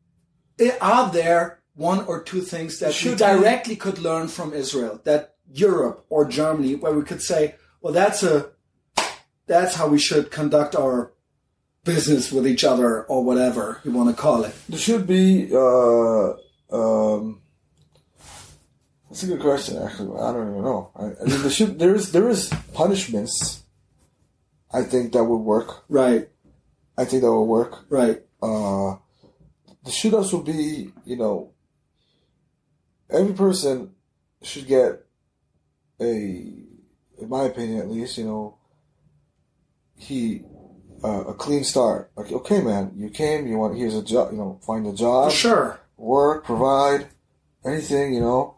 [0.80, 5.36] are there one or two things that we Should directly could learn from Israel, that
[5.52, 8.52] Europe or Germany, where we could say, well, that's a,
[9.46, 11.14] that's how we should conduct our
[11.84, 14.54] business with each other or whatever you want to call it.
[14.70, 15.50] There should be.
[15.52, 16.34] Uh,
[16.70, 17.42] um,
[19.10, 19.82] that's a good question.
[19.82, 20.92] Actually, I don't even know.
[20.96, 23.64] I, I mean, there should there is there is punishments.
[24.72, 25.86] I think that would work.
[25.88, 26.28] Right,
[26.98, 27.86] I think that will work.
[27.90, 28.22] right.
[28.42, 28.98] Uh,
[29.84, 31.52] there should also be, you know,
[33.10, 33.92] every person
[34.42, 35.06] should get
[36.00, 38.58] a, in my opinion at least, you know,
[39.96, 40.44] he
[41.04, 42.12] uh, a clean start.
[42.16, 45.32] Like, okay, man, you came, you want here's a job, you know, find a job,
[45.32, 45.80] Sure.
[45.96, 47.08] work, provide,
[47.66, 48.56] anything, you know.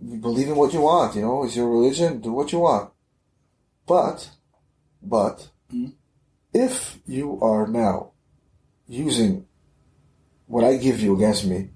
[0.00, 2.92] You believe in what you want, you know, it's your religion, do what you want.
[3.86, 4.30] But,
[5.02, 5.48] but,
[6.52, 8.12] if you are now
[8.86, 9.46] using
[10.46, 11.70] what I give you against me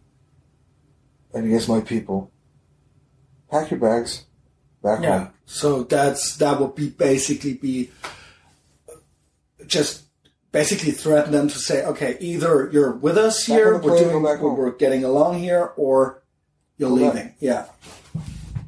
[1.35, 2.31] and against my people,
[3.51, 4.25] pack your bags,
[4.83, 5.19] back Yeah.
[5.19, 5.29] home.
[5.47, 7.91] So that's that would be basically be
[9.67, 10.03] just
[10.51, 14.41] basically threaten them to say, okay, either you're with us Back here, we're doing, back
[14.41, 16.23] we're getting along here, or
[16.77, 17.15] you're Go back.
[17.15, 17.35] leaving.
[17.41, 17.67] Yeah.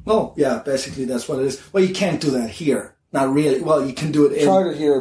[0.07, 0.61] Oh, yeah.
[0.65, 1.61] Basically, that's what it is.
[1.73, 2.94] Well, you can't do that here.
[3.15, 3.59] Not really.
[3.67, 4.93] Well, you can do it in Try to hear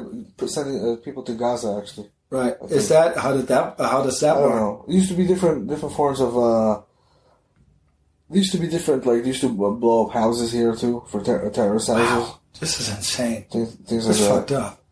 [0.47, 1.71] sending uh, people to Gaza.
[1.81, 2.55] Actually, right.
[2.71, 3.77] Is that how did that?
[3.79, 4.85] How does that I don't know.
[4.89, 6.33] It used to be different, different forms of.
[6.37, 6.83] uh
[8.31, 11.23] there used to be different, like they used to blow up houses here too for
[11.23, 13.45] ter- terrorist houses, Wow, this is insane.
[13.53, 14.35] things, things like It's that.
[14.35, 14.83] fucked up.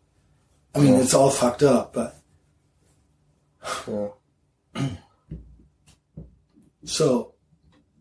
[0.75, 1.01] I mean, Yeah.
[1.03, 2.11] it's all fucked up, but
[3.89, 4.09] Yeah.
[6.85, 7.33] so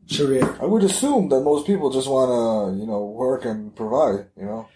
[0.08, 0.58] Sharia.
[0.62, 4.26] I would assume that most people just want to, you know, work and provide.
[4.38, 4.68] You know,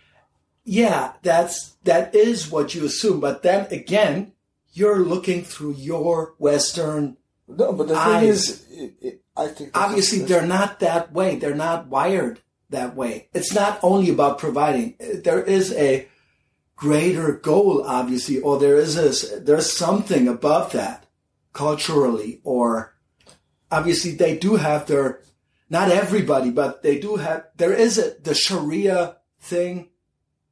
[0.66, 4.34] Yeah, that's that is what you assume, but then again,
[4.74, 7.18] you're looking through your Western.
[7.48, 11.36] no, but the thing is, it, it, I think Obviously, they're not that way.
[11.36, 13.30] They're not wired that way.
[13.34, 14.96] It's not only about providing.
[15.00, 16.08] There is a
[16.76, 21.06] greater goal, obviously, or there is a there's something above that
[21.54, 22.96] culturally, or
[23.72, 25.22] obviously they do have their.
[25.70, 27.46] Not everybody, but they do have.
[27.56, 29.90] There is a the Sharia thing.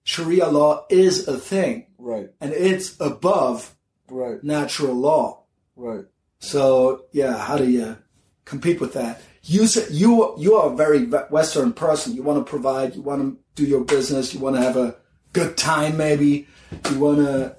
[0.04, 1.88] Sharia law is a thing.
[1.98, 3.76] right, and it's above
[4.10, 5.44] right, natural law.
[5.76, 6.06] right.
[6.40, 7.98] So yeah, how do you
[8.46, 9.22] compete with that?
[9.44, 12.16] You say, you you are a very Western person.
[12.16, 12.96] You want to provide.
[12.96, 14.34] You want to do your business.
[14.34, 14.96] You want to have a
[15.32, 15.98] good time.
[15.98, 16.48] Maybe
[16.90, 17.58] you want to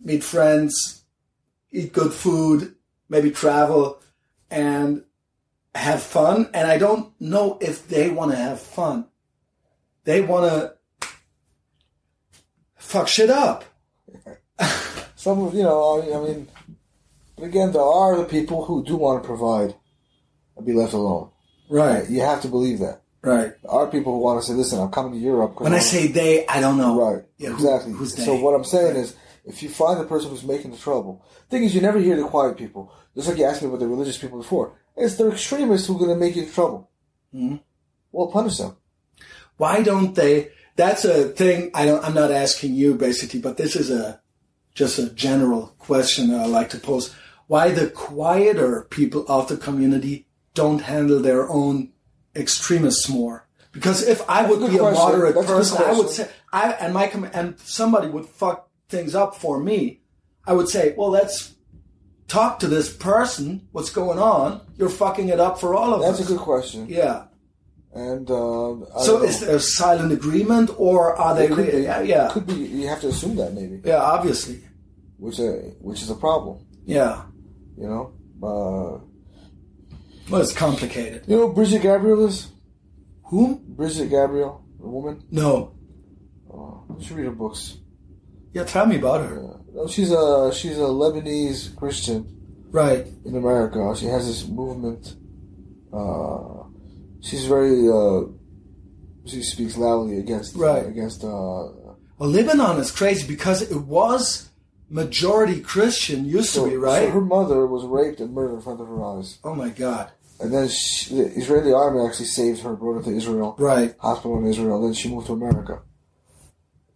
[0.00, 1.04] meet friends,
[1.70, 2.74] eat good food,
[3.08, 4.00] maybe travel,
[4.50, 5.04] and
[5.74, 6.48] have fun.
[6.54, 9.06] And I don't know if they want to have fun.
[10.04, 10.74] They want to
[12.92, 13.64] fuck shit up.
[15.16, 16.48] Some, of you know, I I mean,
[17.36, 19.74] but again, there are the people who do want to provide
[20.56, 21.30] and be left alone.
[21.70, 22.08] Right.
[22.10, 23.02] You have to believe that.
[23.22, 23.52] Right.
[23.62, 25.82] There are people who want to say, "Listen, I'm coming to Europe." When I wanna-
[25.82, 27.00] say they, I don't know.
[27.00, 27.24] Right.
[27.38, 27.92] Yeah, who- exactly.
[27.92, 28.42] who's so they?
[28.42, 29.04] what I'm saying Right.
[29.04, 29.14] is,
[29.44, 32.24] if you find the person who's making the trouble, thing is, you never hear the
[32.24, 32.92] quiet people.
[33.16, 34.72] Just like you asked me about the religious people before.
[34.96, 36.90] It's the extremists who are going to make you trouble.
[37.34, 37.56] Mm-hmm.
[38.10, 38.76] Well, punish them.
[39.56, 40.50] Why don't they?
[40.82, 41.70] That's a thing.
[41.74, 42.04] I don't.
[42.04, 44.20] I'm not asking you basically, but this is a
[44.74, 47.14] just a general question that I like to pose.
[47.46, 51.92] Why the quieter people of the community don't handle their own
[52.34, 53.46] extremists more?
[53.70, 54.94] Because if I would be a question.
[54.94, 59.36] moderate That's person, I would say, I and my and somebody would fuck things up
[59.36, 60.00] for me.
[60.44, 61.54] I would say, well, let's
[62.26, 63.68] talk to this person.
[63.70, 64.62] What's going on?
[64.78, 66.18] You're fucking it up for all of That's us.
[66.18, 66.86] That's a good question.
[66.88, 67.26] yeah.
[67.94, 71.48] And uh, So is there silent agreement, or are they?
[71.48, 71.78] Could be.
[71.82, 72.54] yeah, yeah, Could be.
[72.54, 74.00] You have to assume that maybe, yeah.
[74.00, 74.60] Obviously,
[75.18, 76.64] which uh, which is a problem.
[76.86, 77.24] yeah.
[77.76, 78.12] You know.
[78.42, 79.00] Uh,
[80.30, 81.24] Well, it's complicated.
[81.26, 82.48] you know Brigitte Gabriel is
[83.30, 83.60] Whom?
[83.76, 85.22] Brigitte Gabriel, a woman.
[85.30, 85.72] No.
[86.50, 87.78] You should read her books.
[88.52, 89.36] Yeah, tell me about her.
[89.74, 92.20] No, she's a she's a Lebanese Christian
[92.70, 93.06] Right.
[93.24, 93.78] in America.
[93.98, 95.16] She has this movement.
[95.92, 96.61] Uh,
[97.22, 97.88] she's very.
[97.88, 98.26] Uh,
[99.24, 100.84] she speaks loudly against Right.
[100.94, 101.22] against.
[101.24, 101.68] Uh,
[102.18, 104.48] Well, Lebanon is crazy because it was
[104.90, 107.06] majority Christian, used so, to be, right?
[107.06, 110.06] so her mother was raped and murdered in front of her eyes, oh my God.
[110.40, 113.94] and then she, the Israeli army actually saved her, brought her to Israel, Right.
[113.98, 114.76] hospital in Israel.
[114.84, 115.76] Then she moved to America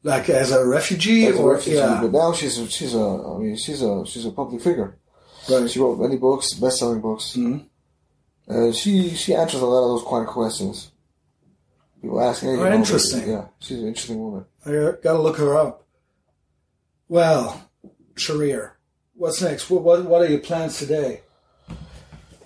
[0.03, 1.79] Like as a refugee, as a or refugee.
[1.79, 4.91] yeah, But now she's a, she's a I mean she's a she's a public figure.
[5.51, 5.69] right.
[5.71, 7.27] She wrote many books, best selling books.
[7.37, 7.65] Mhm.
[8.49, 10.93] And she she answers a lot of those kind of questions.
[12.01, 12.61] People ask anything.
[12.61, 12.73] Oh, her.
[12.73, 13.29] interesting.
[13.31, 14.45] Yeah, she's an interesting woman.
[14.65, 14.71] I
[15.03, 15.85] gotta look her up.
[17.09, 17.69] Well,
[18.15, 18.73] Sharir,
[19.15, 19.69] what's next?
[19.71, 21.23] What, what what are your plans today?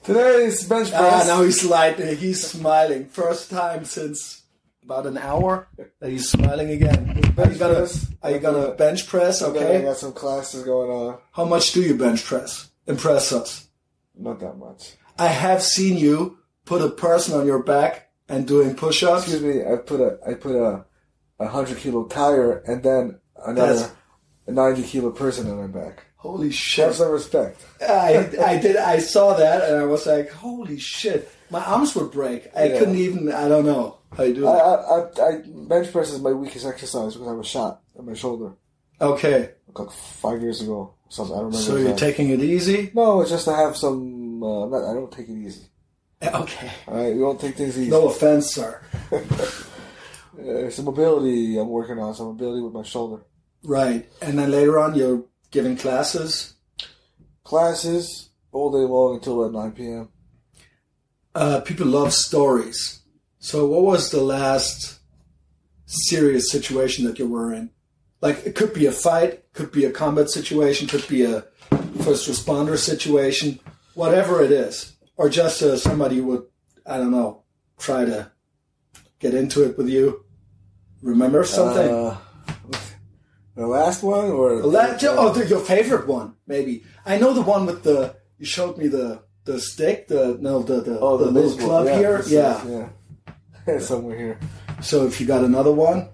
[0.03, 1.27] Today's bench Ah, press.
[1.27, 2.17] now he's lightning.
[2.17, 3.07] He's smiling.
[3.07, 4.43] First time since
[4.83, 5.69] about an hour
[6.01, 7.11] that he's smiling again.
[7.11, 8.07] Are you Bench gonna, press.
[8.23, 9.43] are you gonna bench press?
[9.43, 9.77] Okay.
[9.79, 11.19] I got some classes going on.
[11.33, 12.71] How much do you bench press?
[12.87, 13.69] Impress us.
[14.17, 14.95] Not that much.
[15.21, 19.23] I have seen you put a person on your back and doing push-ups.
[19.25, 19.63] Excuse me.
[19.71, 20.85] I put a I put a
[21.39, 23.21] a hundred kilo tire and then
[23.51, 23.93] another That's-
[24.47, 26.05] a ninety kilo person on my back.
[26.17, 26.85] Holy shit!
[26.87, 27.57] Have some respect.
[27.81, 28.77] I I did.
[28.77, 31.31] I saw that and I was like, holy shit!
[31.51, 32.49] My arms would break.
[32.55, 32.79] I Yeah.
[32.79, 33.33] couldn't even.
[33.33, 34.63] I don't know how you do I, that.
[34.63, 35.43] I, I, I
[35.73, 38.53] bench press is my weakest exercise because I was shot on my shoulder
[39.01, 39.39] Okay,
[39.75, 40.93] like five years ago.
[41.09, 41.57] So I don't remember.
[41.57, 42.07] so you're exactly.
[42.11, 42.91] taking it easy.
[42.95, 43.99] No, it's just to have some.
[44.43, 45.65] Uh, not, I don't take it easy.
[46.23, 46.71] Okay.
[46.87, 47.91] All right, we don't take things easy.
[47.91, 48.83] No offense, sir.
[50.41, 52.15] Uh, some mobility I'm working on.
[52.15, 53.25] Some mobility with my shoulder.
[53.63, 56.55] Right, and then later on you're giving classes.
[57.45, 60.09] Classes all day long until at 9 p.m.
[61.35, 63.01] Uh, people love stories.
[63.39, 65.01] So, what was the last
[65.87, 67.71] serious situation that you were in?
[68.21, 71.43] Like, it could be a fight, could be a combat situation, could be a
[72.03, 73.61] first responder situation,
[74.01, 76.45] whatever it is, or just uh, somebody would,
[76.87, 77.45] I don't know,
[77.79, 78.33] try to
[79.19, 80.25] get into it with you.
[81.03, 81.89] Remember something?
[81.89, 82.17] Uh,
[83.55, 86.83] the last one or The la- oh, the, your favorite one, maybe.
[87.05, 88.17] I know the one with the.
[88.39, 91.87] You showed me the the stick, the no, the the, oh the, the, little club
[91.87, 92.17] yeah, here.
[92.19, 92.89] this is- Yeah.
[93.67, 94.39] yeah, somewhere here.
[94.81, 96.09] So if you got another one,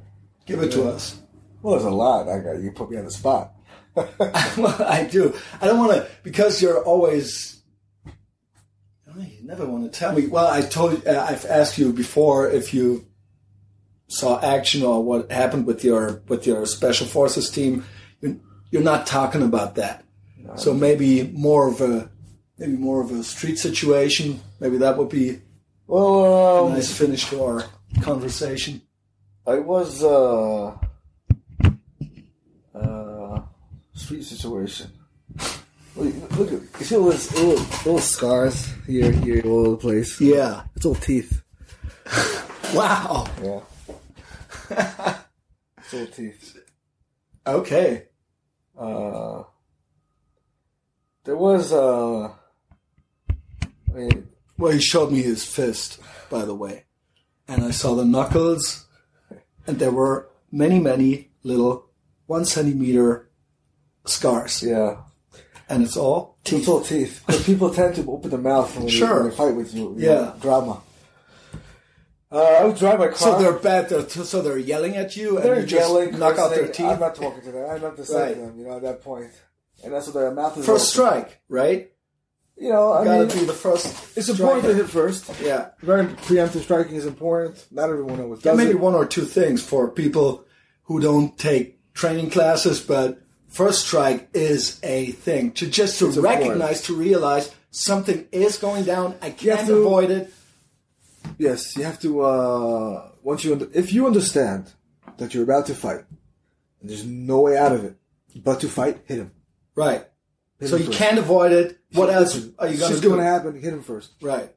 [0.44, 1.20] give it to us.
[1.62, 2.28] Well, there's a lot.
[2.28, 3.52] I got you put me on the spot.
[3.94, 5.32] well, I do.
[5.60, 7.55] I don't want to because you're always.
[9.46, 10.26] Never want to tell me.
[10.26, 11.06] Well, I told.
[11.06, 13.06] Uh, I've asked you before if you
[14.08, 17.84] saw action or what happened with your with your special forces team.
[18.20, 18.38] You're,
[18.72, 20.02] you're not talking about that.
[20.56, 22.10] So maybe more of a
[22.58, 24.40] maybe more of a street situation.
[24.58, 25.42] Maybe that would be
[25.86, 27.64] Well, a um, nice finish to our
[28.00, 28.82] conversation.
[29.46, 30.76] I was uh
[32.74, 33.42] uh
[33.94, 34.90] street situation.
[35.96, 40.20] Look, look at you see those little, little scars here, here, all over the place.
[40.20, 40.64] Yeah.
[40.76, 41.42] It's all teeth.
[42.74, 43.28] Wow.
[43.42, 43.60] Yeah.
[45.78, 46.58] it's all teeth.
[47.46, 48.06] Okay.
[48.76, 49.44] Uh,
[51.24, 54.28] there was uh, I mean,
[54.58, 56.84] Well, he showed me his fist, by the way.
[57.46, 58.86] And I saw the knuckles,
[59.66, 61.86] and there were many, many little
[62.26, 63.30] one centimeter
[64.06, 64.60] scars.
[64.62, 65.02] yeah,
[65.68, 66.68] And it's all it's teeth.
[66.68, 67.22] all teeth.
[67.26, 69.08] Because people tend to open their mouth when, Sure.
[69.08, 69.94] they, when they fight with you.
[69.98, 70.14] you Yeah.
[70.14, 70.80] know, drama.
[72.30, 73.16] Uh, I would drive my car.
[73.16, 73.88] So they're bad.
[73.88, 76.86] They're, so they're yelling at you, and They're you just yelling, knock out their teeth
[76.86, 77.70] I'm not talking to them.
[77.70, 78.48] I'm not deciding Right.
[78.50, 78.58] them.
[78.58, 79.30] You know, at that point,
[79.84, 80.64] and that's what their mouth is.
[80.66, 80.84] for open.
[80.84, 81.90] strike, right?
[82.58, 83.86] you know, I Gotta mean, be the first.
[84.16, 85.30] it's important to hit first.
[85.42, 85.68] Yeah.
[85.82, 87.66] Very preemptive striking is important.
[87.70, 88.80] Not everyone always Yeah, maybe it.
[88.80, 90.44] one or two things for people
[90.84, 93.20] who don't take training classes, but
[93.60, 98.84] first strike is a thing to just to It's recognize, to realize something is going
[98.84, 99.08] down.
[99.22, 100.24] I can't to- avoid it.
[101.38, 102.10] Yes, you have to.
[102.22, 103.52] uh Once you,
[103.82, 104.62] if you understand
[105.18, 106.02] that you're about to fight,
[106.80, 107.94] and there's no way out of it
[108.48, 109.30] but to fight, hit him.
[109.74, 110.02] Right.
[110.60, 110.98] Hit So him you first.
[111.02, 111.68] can't avoid it.
[111.98, 113.08] What else are you going to do?
[113.08, 113.50] going to happen.
[113.66, 114.08] Hit him first.
[114.32, 114.50] Right.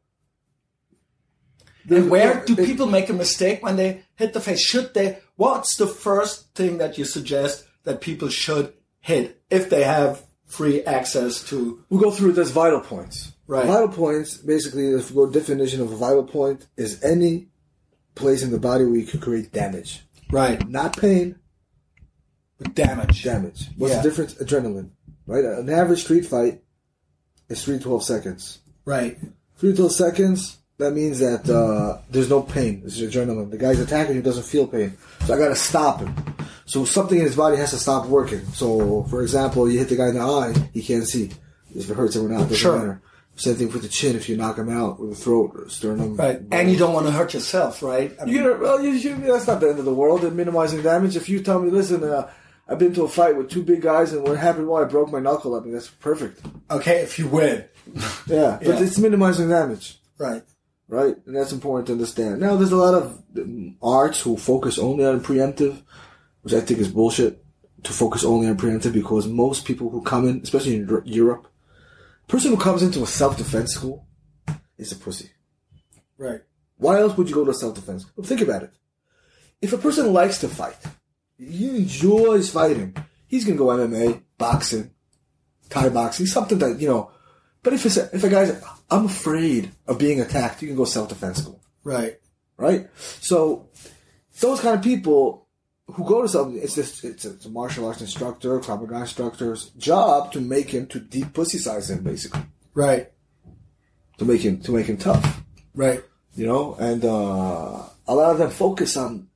[1.89, 4.61] And where do people make a mistake when they hit the face?
[4.71, 5.07] Should they?
[5.35, 8.67] What's the first thing that you suggest that people should
[9.01, 11.83] hit if they have free access to?
[11.89, 13.33] We'll go through as vital points.
[13.47, 13.65] Right.
[13.65, 17.47] Vital points, basically, the definition of a vital point, is any
[18.15, 20.01] place in the body where you can create damage.
[20.31, 20.67] Right.
[20.69, 21.35] Not pain,
[22.59, 23.23] but Damage.
[23.23, 23.69] damage.
[23.77, 24.01] What's Yeah.
[24.01, 24.33] the difference?
[24.35, 24.89] Adrenaline.
[25.25, 25.43] Right?
[25.45, 26.61] An average street fight
[27.49, 28.59] is 3 to 12 seconds.
[28.85, 29.17] Right.
[29.57, 32.83] 3 to 12 seconds, that means that uh, there's no pain.
[32.85, 33.49] It's adrenaline.
[33.51, 34.95] The guy's attacking you doesn't feel pain.
[35.25, 36.13] So I gotta stop him.
[36.69, 38.45] So something in his body has to stop working.
[38.53, 41.31] So, for example, you hit the guy in the eye, he can't see.
[41.75, 42.77] If it hurts him or not, doesn't Sure.
[42.77, 43.01] matter.
[43.35, 44.15] Same thing with the chin.
[44.15, 46.39] If you knock him out with the throat or sternum, Right.
[46.51, 48.15] And you don't want to hurt yourself, right?
[48.21, 50.23] I mean, you know, well, you, you, that's not the end of the world.
[50.23, 51.15] And minimizing damage.
[51.15, 52.29] If you tell me, listen, uh,
[52.67, 54.67] I've been to a fight with two big guys, and what happened?
[54.67, 55.55] Well, I broke my knuckle.
[55.55, 56.39] I mean, that's perfect.
[56.69, 57.63] okay, if you win.
[58.27, 58.83] Yeah, but Yeah.
[58.83, 59.99] it's minimizing damage.
[60.19, 60.43] Right.
[60.87, 61.15] right?
[61.25, 62.39] And that's important to understand.
[62.41, 63.23] Now, there's a lot of
[63.81, 65.81] arts who focus only on preemptive,
[66.49, 67.43] which I think is bullshit.
[67.83, 71.47] To focus only on preemptive because most people who come in, especially in Europe,
[72.27, 74.05] person who comes into a self-defense school
[74.77, 75.29] is a pussy.
[76.17, 76.41] Right.
[76.75, 78.05] Why else would you go to a self-defense?
[78.17, 78.71] Well, think about it.
[79.61, 80.75] If a person likes to fight,
[81.37, 82.97] he enjoys fighting,
[83.27, 84.91] he's gonna go MMA, boxing,
[85.69, 87.11] Thai boxing, something that you know.
[87.63, 88.61] But if it's a, if a guy's,
[88.91, 92.19] I'm afraid of being attacked, you can go self-defense school Right.
[92.57, 92.89] right?
[93.21, 93.69] So
[94.41, 95.38] those kind of people
[95.93, 99.01] who go to something, it's just it's a, it's a martial arts instructor, Krav Maga
[99.01, 102.41] instructor's job to make him to deep pussy size him, basically,
[102.73, 103.11] Right.
[104.17, 105.41] to make him to make him tough,
[105.73, 106.03] Right.
[106.35, 106.75] you know.
[106.79, 109.27] And uh, a lot of them focus on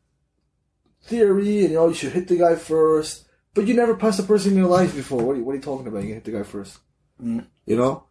[1.04, 4.24] theory, and you know you should hit the guy first, but you never punched a
[4.24, 5.22] person in your life before.
[5.24, 6.04] What are you, what are you talking about?
[6.04, 6.80] You hit the guy first,
[7.20, 8.04] you know.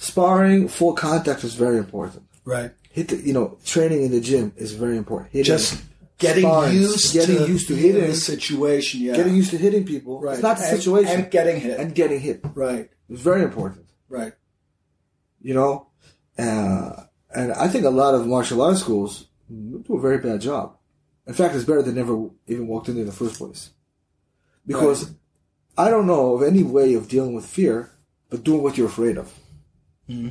[0.00, 2.22] Sparring, full contact is very important.
[2.44, 2.70] Right.
[2.90, 5.82] hit the, you know training in the gym is very important Hitting, Just
[6.18, 9.00] getting used getting to used to hitting the situation.
[9.00, 9.16] Yeah.
[9.16, 10.34] getting used to hitting people Right.
[10.34, 11.78] it's not the And- situation and getting hit.
[11.80, 12.90] and getting hit right.
[13.08, 14.32] it's very important Right.
[15.40, 15.86] you know
[16.38, 17.04] uh,
[17.34, 20.76] and I think a lot of martial arts schools do a very bad job
[21.26, 23.70] in fact it's better than never even walked in there in the first place
[24.66, 25.14] because Right.
[25.78, 27.90] I don't know of any way of dealing with fear
[28.30, 29.32] but doing what you're afraid of
[30.08, 30.30] Mm-hmm.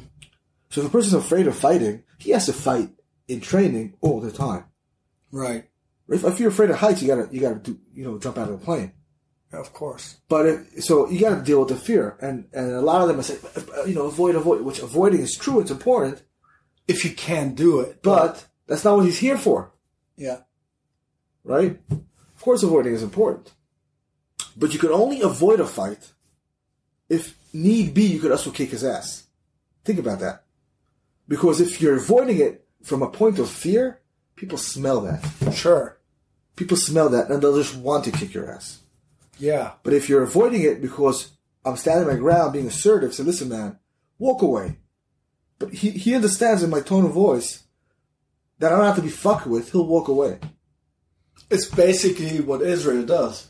[0.69, 2.89] so if a person's afraid of fighting he has to fight
[3.27, 4.65] in training all the time
[5.31, 5.65] Right.
[6.09, 8.49] If, if you're afraid of heights, you gotta you gotta do you know jump out
[8.49, 8.93] of a plane.
[9.51, 10.17] Of course.
[10.27, 13.19] But if, so you gotta deal with the fear, and and a lot of them
[13.19, 13.39] are saying
[13.77, 16.21] uh, you know avoid avoid, which avoiding is true, it's important,
[16.87, 19.71] If you can do it, but that's not what he's here for,
[20.15, 20.39] yeah.
[21.43, 21.79] right?
[21.91, 23.53] Of course, avoiding is important,
[24.55, 26.13] but you can only avoid a fight
[27.09, 28.03] if need be.
[28.03, 29.27] You could also kick his ass.
[29.83, 30.45] Think about that,
[31.27, 34.01] because if you're avoiding it from a point of fear,
[34.35, 35.53] people smell that.
[35.53, 35.96] Sure.
[36.57, 38.79] People smell that, and they'll just want to kick your ass.
[39.39, 39.73] Yeah.
[39.83, 41.31] But if you're avoiding it because
[41.63, 43.79] I'm standing my ground, being assertive, say, listen, man,
[44.19, 44.77] walk away.
[45.59, 47.63] But he, he understands in my tone of voice
[48.59, 49.71] that I don't have to be fucked with.
[49.71, 50.39] He'll walk away.
[51.49, 53.47] It's basically what Israel does.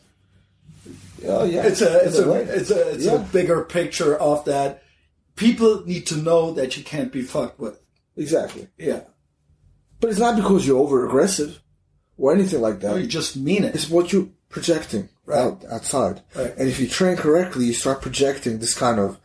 [1.26, 4.84] Oh yeah, It's a it's a it's a it's a bigger picture of that.
[5.36, 7.80] People need to know that you can't be fucked with.
[8.16, 8.68] exactly.
[8.78, 9.02] Yeah.
[10.00, 11.60] But it's not because you're over aggressive
[12.18, 13.00] or anything like that.
[13.00, 13.76] You just mean it.
[13.76, 15.40] It's what you're projecting Right.
[15.40, 16.22] out outside.
[16.36, 16.54] Right.
[16.58, 19.20] And if you train correctly, you start projecting this kind of,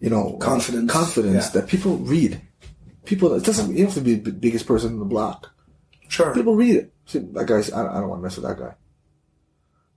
[0.00, 0.90] you know, Confidence.
[0.90, 1.60] confidence Yeah.
[1.60, 2.40] that people read.
[3.04, 3.76] People, it doesn't.
[3.76, 5.50] You have to be the biggest person in the block.
[6.08, 6.32] Sure.
[6.34, 6.92] People read it.
[7.06, 7.72] See, that guy's.
[7.72, 8.74] I don't, I don't want to mess with that guy.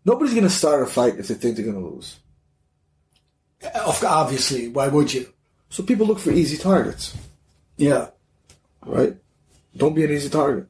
[0.05, 2.17] Nobody's gonna start a fight if they think they're gonna lose.
[3.61, 3.69] Eh,
[4.03, 5.27] obviously, why would you?
[5.69, 7.15] So people look for easy targets,
[7.77, 8.09] Yeah.
[8.85, 9.17] right?
[9.75, 10.67] Don't be an easy target.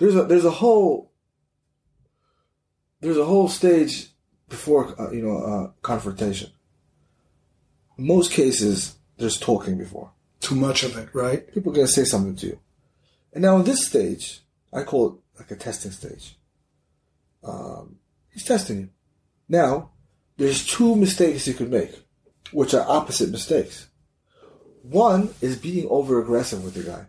[0.00, 1.12] There's a there's a whole
[3.00, 4.08] there's a whole stage
[4.48, 6.50] before uh, you know uh, confrontation.
[7.96, 10.10] In most cases, there's talking before.
[10.40, 11.46] Too much of it, right?
[11.52, 12.60] people are going to say something to you.
[13.34, 14.40] And now in this stage,
[14.72, 16.36] I call it like a testing stage.
[17.44, 17.98] Um,
[18.32, 18.88] he's testing you.
[19.50, 19.90] Now,
[20.38, 21.92] there's two mistakes you could make.
[22.52, 23.88] which are opposite mistakes.
[24.82, 27.06] One is being over aggressive with the guy.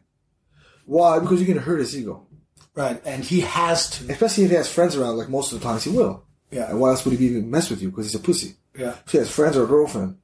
[0.86, 1.20] Why?
[1.20, 2.28] Because you're gonna hurt his ego.
[2.76, 3.02] Right.
[3.06, 4.12] And he has to.
[4.12, 6.26] Especially if he has friends around, like most of the times he will.
[6.52, 6.70] Yeah.
[6.70, 7.90] And why else would he even mess with you?
[7.90, 8.56] Because he's a pussy.
[8.78, 8.96] Yeah.
[9.06, 10.18] If he has friends or a girlfriend,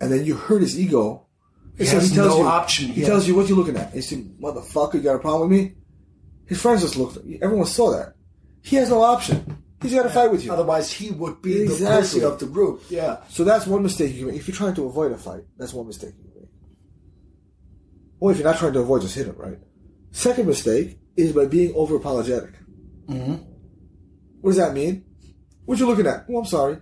[0.00, 1.26] and then you hurt his ego.
[1.76, 2.88] He so has he tells no you, option.
[2.88, 3.08] He Yeah.
[3.08, 3.86] tells you what you looking at.
[3.88, 5.74] And you say, motherfucker, you got a problem with me?
[6.46, 7.18] His friends just looked.
[7.42, 8.14] Everyone saw that.
[8.62, 9.58] He has no option.
[9.82, 10.52] He's got to fight with you.
[10.52, 12.00] Otherwise, he would be the Exactly.
[12.00, 12.82] pussy of the group.
[12.88, 13.18] Yeah.
[13.28, 14.36] So that's one mistake you make.
[14.36, 16.48] If you're trying to avoid a fight, that's one mistake you make.
[18.20, 19.58] Or if you're not trying to avoid, just hit him, right?
[20.12, 22.52] Second mistake is by being over apologetic.
[23.06, 23.34] Mm-hmm.
[24.40, 25.04] What does that mean?
[25.64, 26.26] What you looking at?
[26.28, 26.78] Oh, I'm sorry.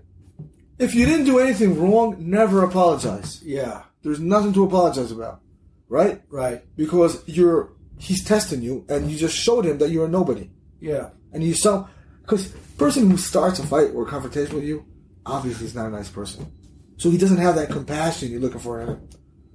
[0.79, 3.41] If you didn't do anything wrong, never apologize.
[3.43, 3.83] Yeah.
[4.03, 5.41] There's nothing to apologize about,
[5.89, 6.23] right?
[6.29, 6.65] Right.
[6.77, 10.51] Because you're he's testing you, and you just showed him that you're a nobody,
[10.81, 11.11] Yeah.
[11.33, 11.87] and you saw
[12.23, 14.85] because person who starts a fight or a confrontation with you,
[15.25, 16.51] obviously is not a nice person.
[16.97, 19.09] So he doesn't have that compassion you're looking for in him.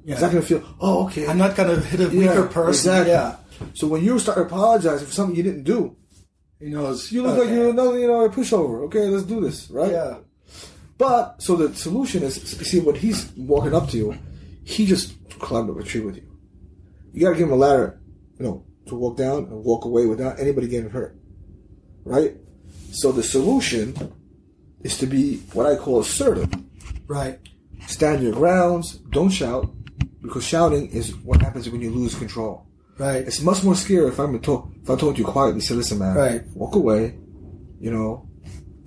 [0.06, 1.28] He's not going to feel, oh, okay.
[1.28, 2.70] I'm not gonna hit a Yeah, weaker person.
[2.70, 3.12] Exactly.
[3.12, 3.36] Yeah.
[3.74, 5.96] So when you start apologizing for something you didn't do,
[6.60, 7.42] you know, you look okay.
[7.42, 8.84] like uh, you're another, you know, a pushover.
[8.86, 9.92] Okay, let's do this, right?
[9.92, 10.18] Yeah.
[10.98, 14.18] But so the solution is, see, when he's walking up to you,
[14.64, 16.28] he just climbed up a tree with you.
[17.14, 18.00] You got to give him a ladder,
[18.40, 21.16] you know, to walk down and walk away without anybody getting hurt,
[22.04, 22.36] right?
[22.92, 24.14] So the solution
[24.82, 26.50] is to be what I call assertive.
[27.08, 27.40] Right.
[27.88, 28.94] Stand your grounds.
[29.12, 29.70] Don't shout,
[30.22, 32.67] because shouting is what happens when you lose control.
[32.98, 33.18] Right.
[33.28, 36.16] It's much more scary if I'm talk, if I told you quietly, say, listen, man,
[36.16, 36.44] Right.
[36.56, 37.16] walk away.
[37.80, 38.28] You know,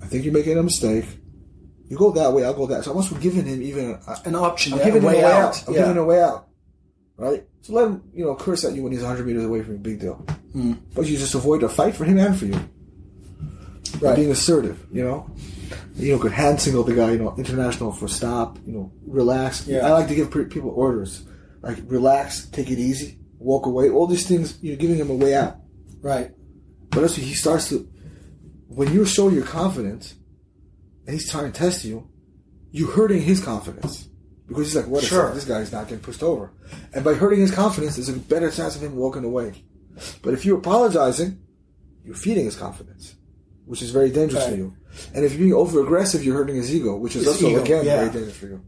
[0.01, 1.05] I think you're making a mistake.
[1.87, 2.83] You go that way, I'll go that.
[2.83, 4.73] So I'm also giving him even a, An option.
[4.73, 5.41] I'm yeah, giving a him way a way out.
[5.43, 5.67] out.
[5.67, 5.79] I'm yeah.
[5.79, 6.47] giving him a way out.
[7.17, 7.47] Right?
[7.61, 9.79] So let him, you know, curse at you when he's 100 meters away from you.
[9.79, 10.15] Big deal.
[10.53, 10.73] Hmm.
[10.95, 12.59] But you just avoid a fight for him and for you.
[13.99, 14.15] Right.
[14.15, 15.29] being assertive, you know.
[15.95, 19.67] You know, could hand signal the guy, you know, international for stop, you know, relax.
[19.67, 19.85] Yeah.
[19.85, 21.23] I like to give people orders.
[21.61, 23.89] Like, relax, take it easy, walk away.
[23.89, 25.57] All these things, you're giving him a way out.
[26.01, 26.31] Right.
[26.89, 27.87] But also, he starts to,
[28.67, 30.15] when you show your confidence,
[31.05, 32.07] and he's trying to test you,
[32.71, 34.07] you're hurting his confidence.
[34.47, 35.29] Because he's like, what Sure.
[35.29, 36.51] if this guy's not getting pushed over?
[36.93, 39.63] And by hurting his confidence, there's a better chance of him walking away.
[40.21, 41.39] But if you're apologizing,
[42.03, 43.15] you're feeding his confidence,
[43.65, 44.75] which is very dangerous for you.
[45.13, 47.63] And if you're being over aggressive, you're hurting his ego, which is His also, ego,
[47.63, 47.95] again, yeah.
[47.97, 48.61] very dangerous for you.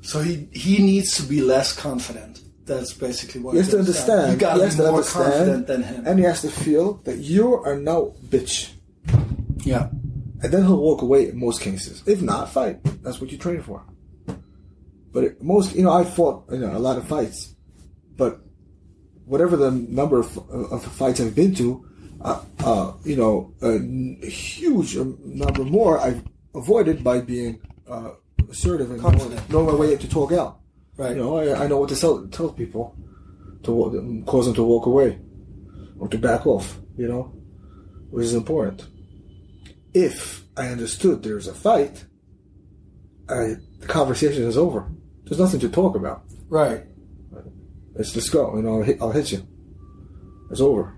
[0.00, 2.40] So he he needs to be less confident.
[2.68, 3.86] That's basically what He has to is.
[3.88, 4.32] understand.
[4.32, 6.06] You gotta he has be to more understand, confident than him.
[6.06, 8.70] And he has to feel that you are now bitch.
[9.64, 9.88] yeah.
[10.40, 12.02] And then he'll walk away in most cases.
[12.06, 12.78] If not, fight.
[13.02, 13.82] That's what you train for.
[15.12, 17.54] But it, most, you know, I fought you know, a lot of fights,
[18.16, 18.38] but
[19.24, 21.84] whatever the number of, of fights I've been to,
[22.20, 23.78] uh, uh, you know, a
[24.28, 26.22] huge number more I've
[26.54, 28.10] avoided by being uh,
[28.50, 29.50] assertive and knowing, Confident.
[29.50, 30.60] knowing my way to talk out.
[30.98, 31.16] Right.
[31.16, 32.94] You know, I, I know what to tell, tell people
[33.62, 35.18] to wa- cause them to walk away
[35.98, 36.78] or to back off.
[36.96, 37.22] You know,
[38.10, 38.86] which is important.
[39.94, 42.04] If I understood there's a fight,
[43.28, 44.90] I, the conversation is over.
[45.24, 46.24] There's nothing to talk about.
[46.48, 46.84] Right.
[47.94, 48.56] Let's just go.
[48.56, 49.46] You know, I'll hit, I'll hit you.
[50.50, 50.94] It's over.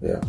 [0.00, 0.20] Yeah.